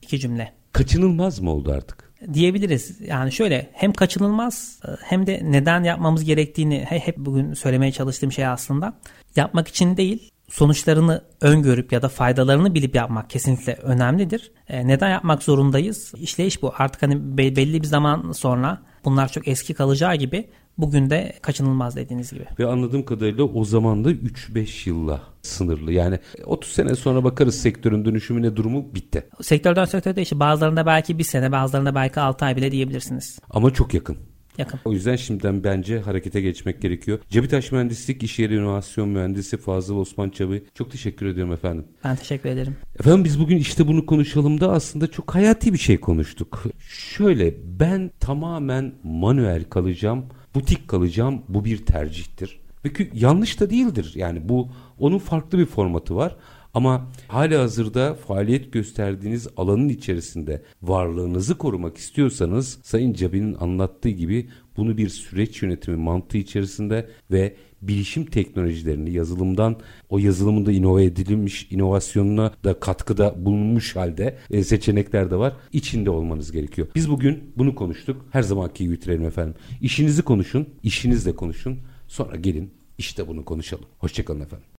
iki 0.02 0.20
cümle. 0.20 0.52
Kaçınılmaz 0.72 1.40
mı 1.40 1.50
oldu 1.50 1.72
artık? 1.72 2.11
Diyebiliriz. 2.34 3.00
Yani 3.00 3.32
şöyle 3.32 3.70
hem 3.72 3.92
kaçınılmaz 3.92 4.80
hem 5.00 5.26
de 5.26 5.40
neden 5.42 5.84
yapmamız 5.84 6.24
gerektiğini 6.24 6.84
hep 6.88 7.16
bugün 7.16 7.54
söylemeye 7.54 7.92
çalıştığım 7.92 8.32
şey 8.32 8.46
aslında 8.46 8.94
yapmak 9.36 9.68
için 9.68 9.96
değil 9.96 10.32
sonuçlarını 10.52 11.24
öngörüp 11.40 11.92
ya 11.92 12.02
da 12.02 12.08
faydalarını 12.08 12.74
bilip 12.74 12.94
yapmak 12.94 13.30
kesinlikle 13.30 13.74
önemlidir. 13.74 14.52
E, 14.68 14.86
neden 14.86 15.10
yapmak 15.10 15.42
zorundayız? 15.42 16.12
İşleyiş 16.16 16.62
bu. 16.62 16.72
Artık 16.78 17.02
hani 17.02 17.38
belli 17.38 17.82
bir 17.82 17.86
zaman 17.86 18.32
sonra 18.32 18.82
bunlar 19.04 19.32
çok 19.32 19.48
eski 19.48 19.74
kalacağı 19.74 20.16
gibi 20.16 20.48
bugün 20.78 21.10
de 21.10 21.32
kaçınılmaz 21.42 21.96
dediğiniz 21.96 22.32
gibi. 22.32 22.44
Ve 22.58 22.66
anladığım 22.66 23.04
kadarıyla 23.04 23.44
o 23.44 23.64
zaman 23.64 24.04
da 24.04 24.12
3-5 24.12 24.88
yılla 24.88 25.22
sınırlı. 25.42 25.92
Yani 25.92 26.18
30 26.44 26.72
sene 26.72 26.94
sonra 26.94 27.24
bakarız 27.24 27.54
sektörün 27.60 28.04
dönüşümüne 28.04 28.56
durumu 28.56 28.94
bitti. 28.94 29.28
Sektörden 29.42 29.84
sektöre 29.84 30.16
değişir. 30.16 30.40
Bazılarında 30.40 30.86
belki 30.86 31.18
bir 31.18 31.24
sene 31.24 31.52
bazılarında 31.52 31.94
belki 31.94 32.20
6 32.20 32.44
ay 32.44 32.56
bile 32.56 32.72
diyebilirsiniz. 32.72 33.38
Ama 33.50 33.70
çok 33.70 33.94
yakın. 33.94 34.16
Yakın. 34.58 34.80
O 34.84 34.92
yüzden 34.92 35.16
şimdiden 35.16 35.64
bence 35.64 36.00
harekete 36.00 36.40
geçmek 36.40 36.82
gerekiyor. 36.82 37.18
Cebitaş 37.28 37.72
Mühendislik 37.72 38.22
İş 38.22 38.38
Yeri 38.38 38.54
İnovasyon 38.54 39.08
Mühendisi 39.08 39.56
Fazıl 39.56 39.96
Osman 39.96 40.30
Çabi. 40.30 40.64
Çok 40.74 40.90
teşekkür 40.90 41.26
ediyorum 41.26 41.52
efendim. 41.52 41.84
Ben 42.04 42.16
teşekkür 42.16 42.48
ederim. 42.48 42.76
Efendim 43.00 43.24
biz 43.24 43.40
bugün 43.40 43.56
işte 43.56 43.88
bunu 43.88 44.06
konuşalım 44.06 44.60
da 44.60 44.72
aslında 44.72 45.06
çok 45.06 45.34
hayati 45.34 45.72
bir 45.72 45.78
şey 45.78 46.00
konuştuk. 46.00 46.64
Şöyle 46.88 47.54
ben 47.80 48.10
tamamen 48.20 48.92
manuel 49.02 49.64
kalacağım, 49.64 50.26
butik 50.54 50.88
kalacağım. 50.88 51.42
Bu 51.48 51.64
bir 51.64 51.86
tercihtir. 51.86 52.60
Ve 52.84 52.90
yanlış 53.14 53.60
da 53.60 53.70
değildir. 53.70 54.12
Yani 54.14 54.48
bu 54.48 54.68
onun 54.98 55.18
farklı 55.18 55.58
bir 55.58 55.66
formatı 55.66 56.16
var. 56.16 56.36
Ama 56.74 57.08
hali 57.28 57.56
hazırda 57.56 58.14
faaliyet 58.14 58.72
gösterdiğiniz 58.72 59.48
alanın 59.56 59.88
içerisinde 59.88 60.62
varlığınızı 60.82 61.58
korumak 61.58 61.96
istiyorsanız 61.96 62.78
Sayın 62.82 63.12
Cabi'nin 63.12 63.56
anlattığı 63.60 64.08
gibi 64.08 64.48
bunu 64.76 64.96
bir 64.96 65.08
süreç 65.08 65.62
yönetimi 65.62 65.96
mantığı 65.96 66.38
içerisinde 66.38 67.10
ve 67.30 67.56
bilişim 67.82 68.24
teknolojilerini 68.24 69.12
yazılımdan 69.12 69.76
o 70.08 70.18
yazılımın 70.18 70.66
da 70.66 70.72
inove 70.72 71.04
edilmiş 71.04 71.66
inovasyonuna 71.70 72.52
da 72.64 72.80
katkıda 72.80 73.44
bulunmuş 73.44 73.96
halde 73.96 74.38
e, 74.50 74.64
seçenekler 74.64 75.30
de 75.30 75.36
var. 75.36 75.56
İçinde 75.72 76.10
olmanız 76.10 76.52
gerekiyor. 76.52 76.88
Biz 76.94 77.10
bugün 77.10 77.52
bunu 77.56 77.74
konuştuk. 77.74 78.26
Her 78.30 78.42
zamanki 78.42 78.84
gibi 78.84 78.94
bitirelim 78.94 79.24
efendim. 79.24 79.54
İşinizi 79.80 80.22
konuşun, 80.22 80.68
işinizle 80.82 81.36
konuşun. 81.36 81.78
Sonra 82.08 82.36
gelin 82.36 82.70
işte 82.98 83.28
bunu 83.28 83.44
konuşalım. 83.44 83.84
Hoşçakalın 83.98 84.40
efendim. 84.40 84.66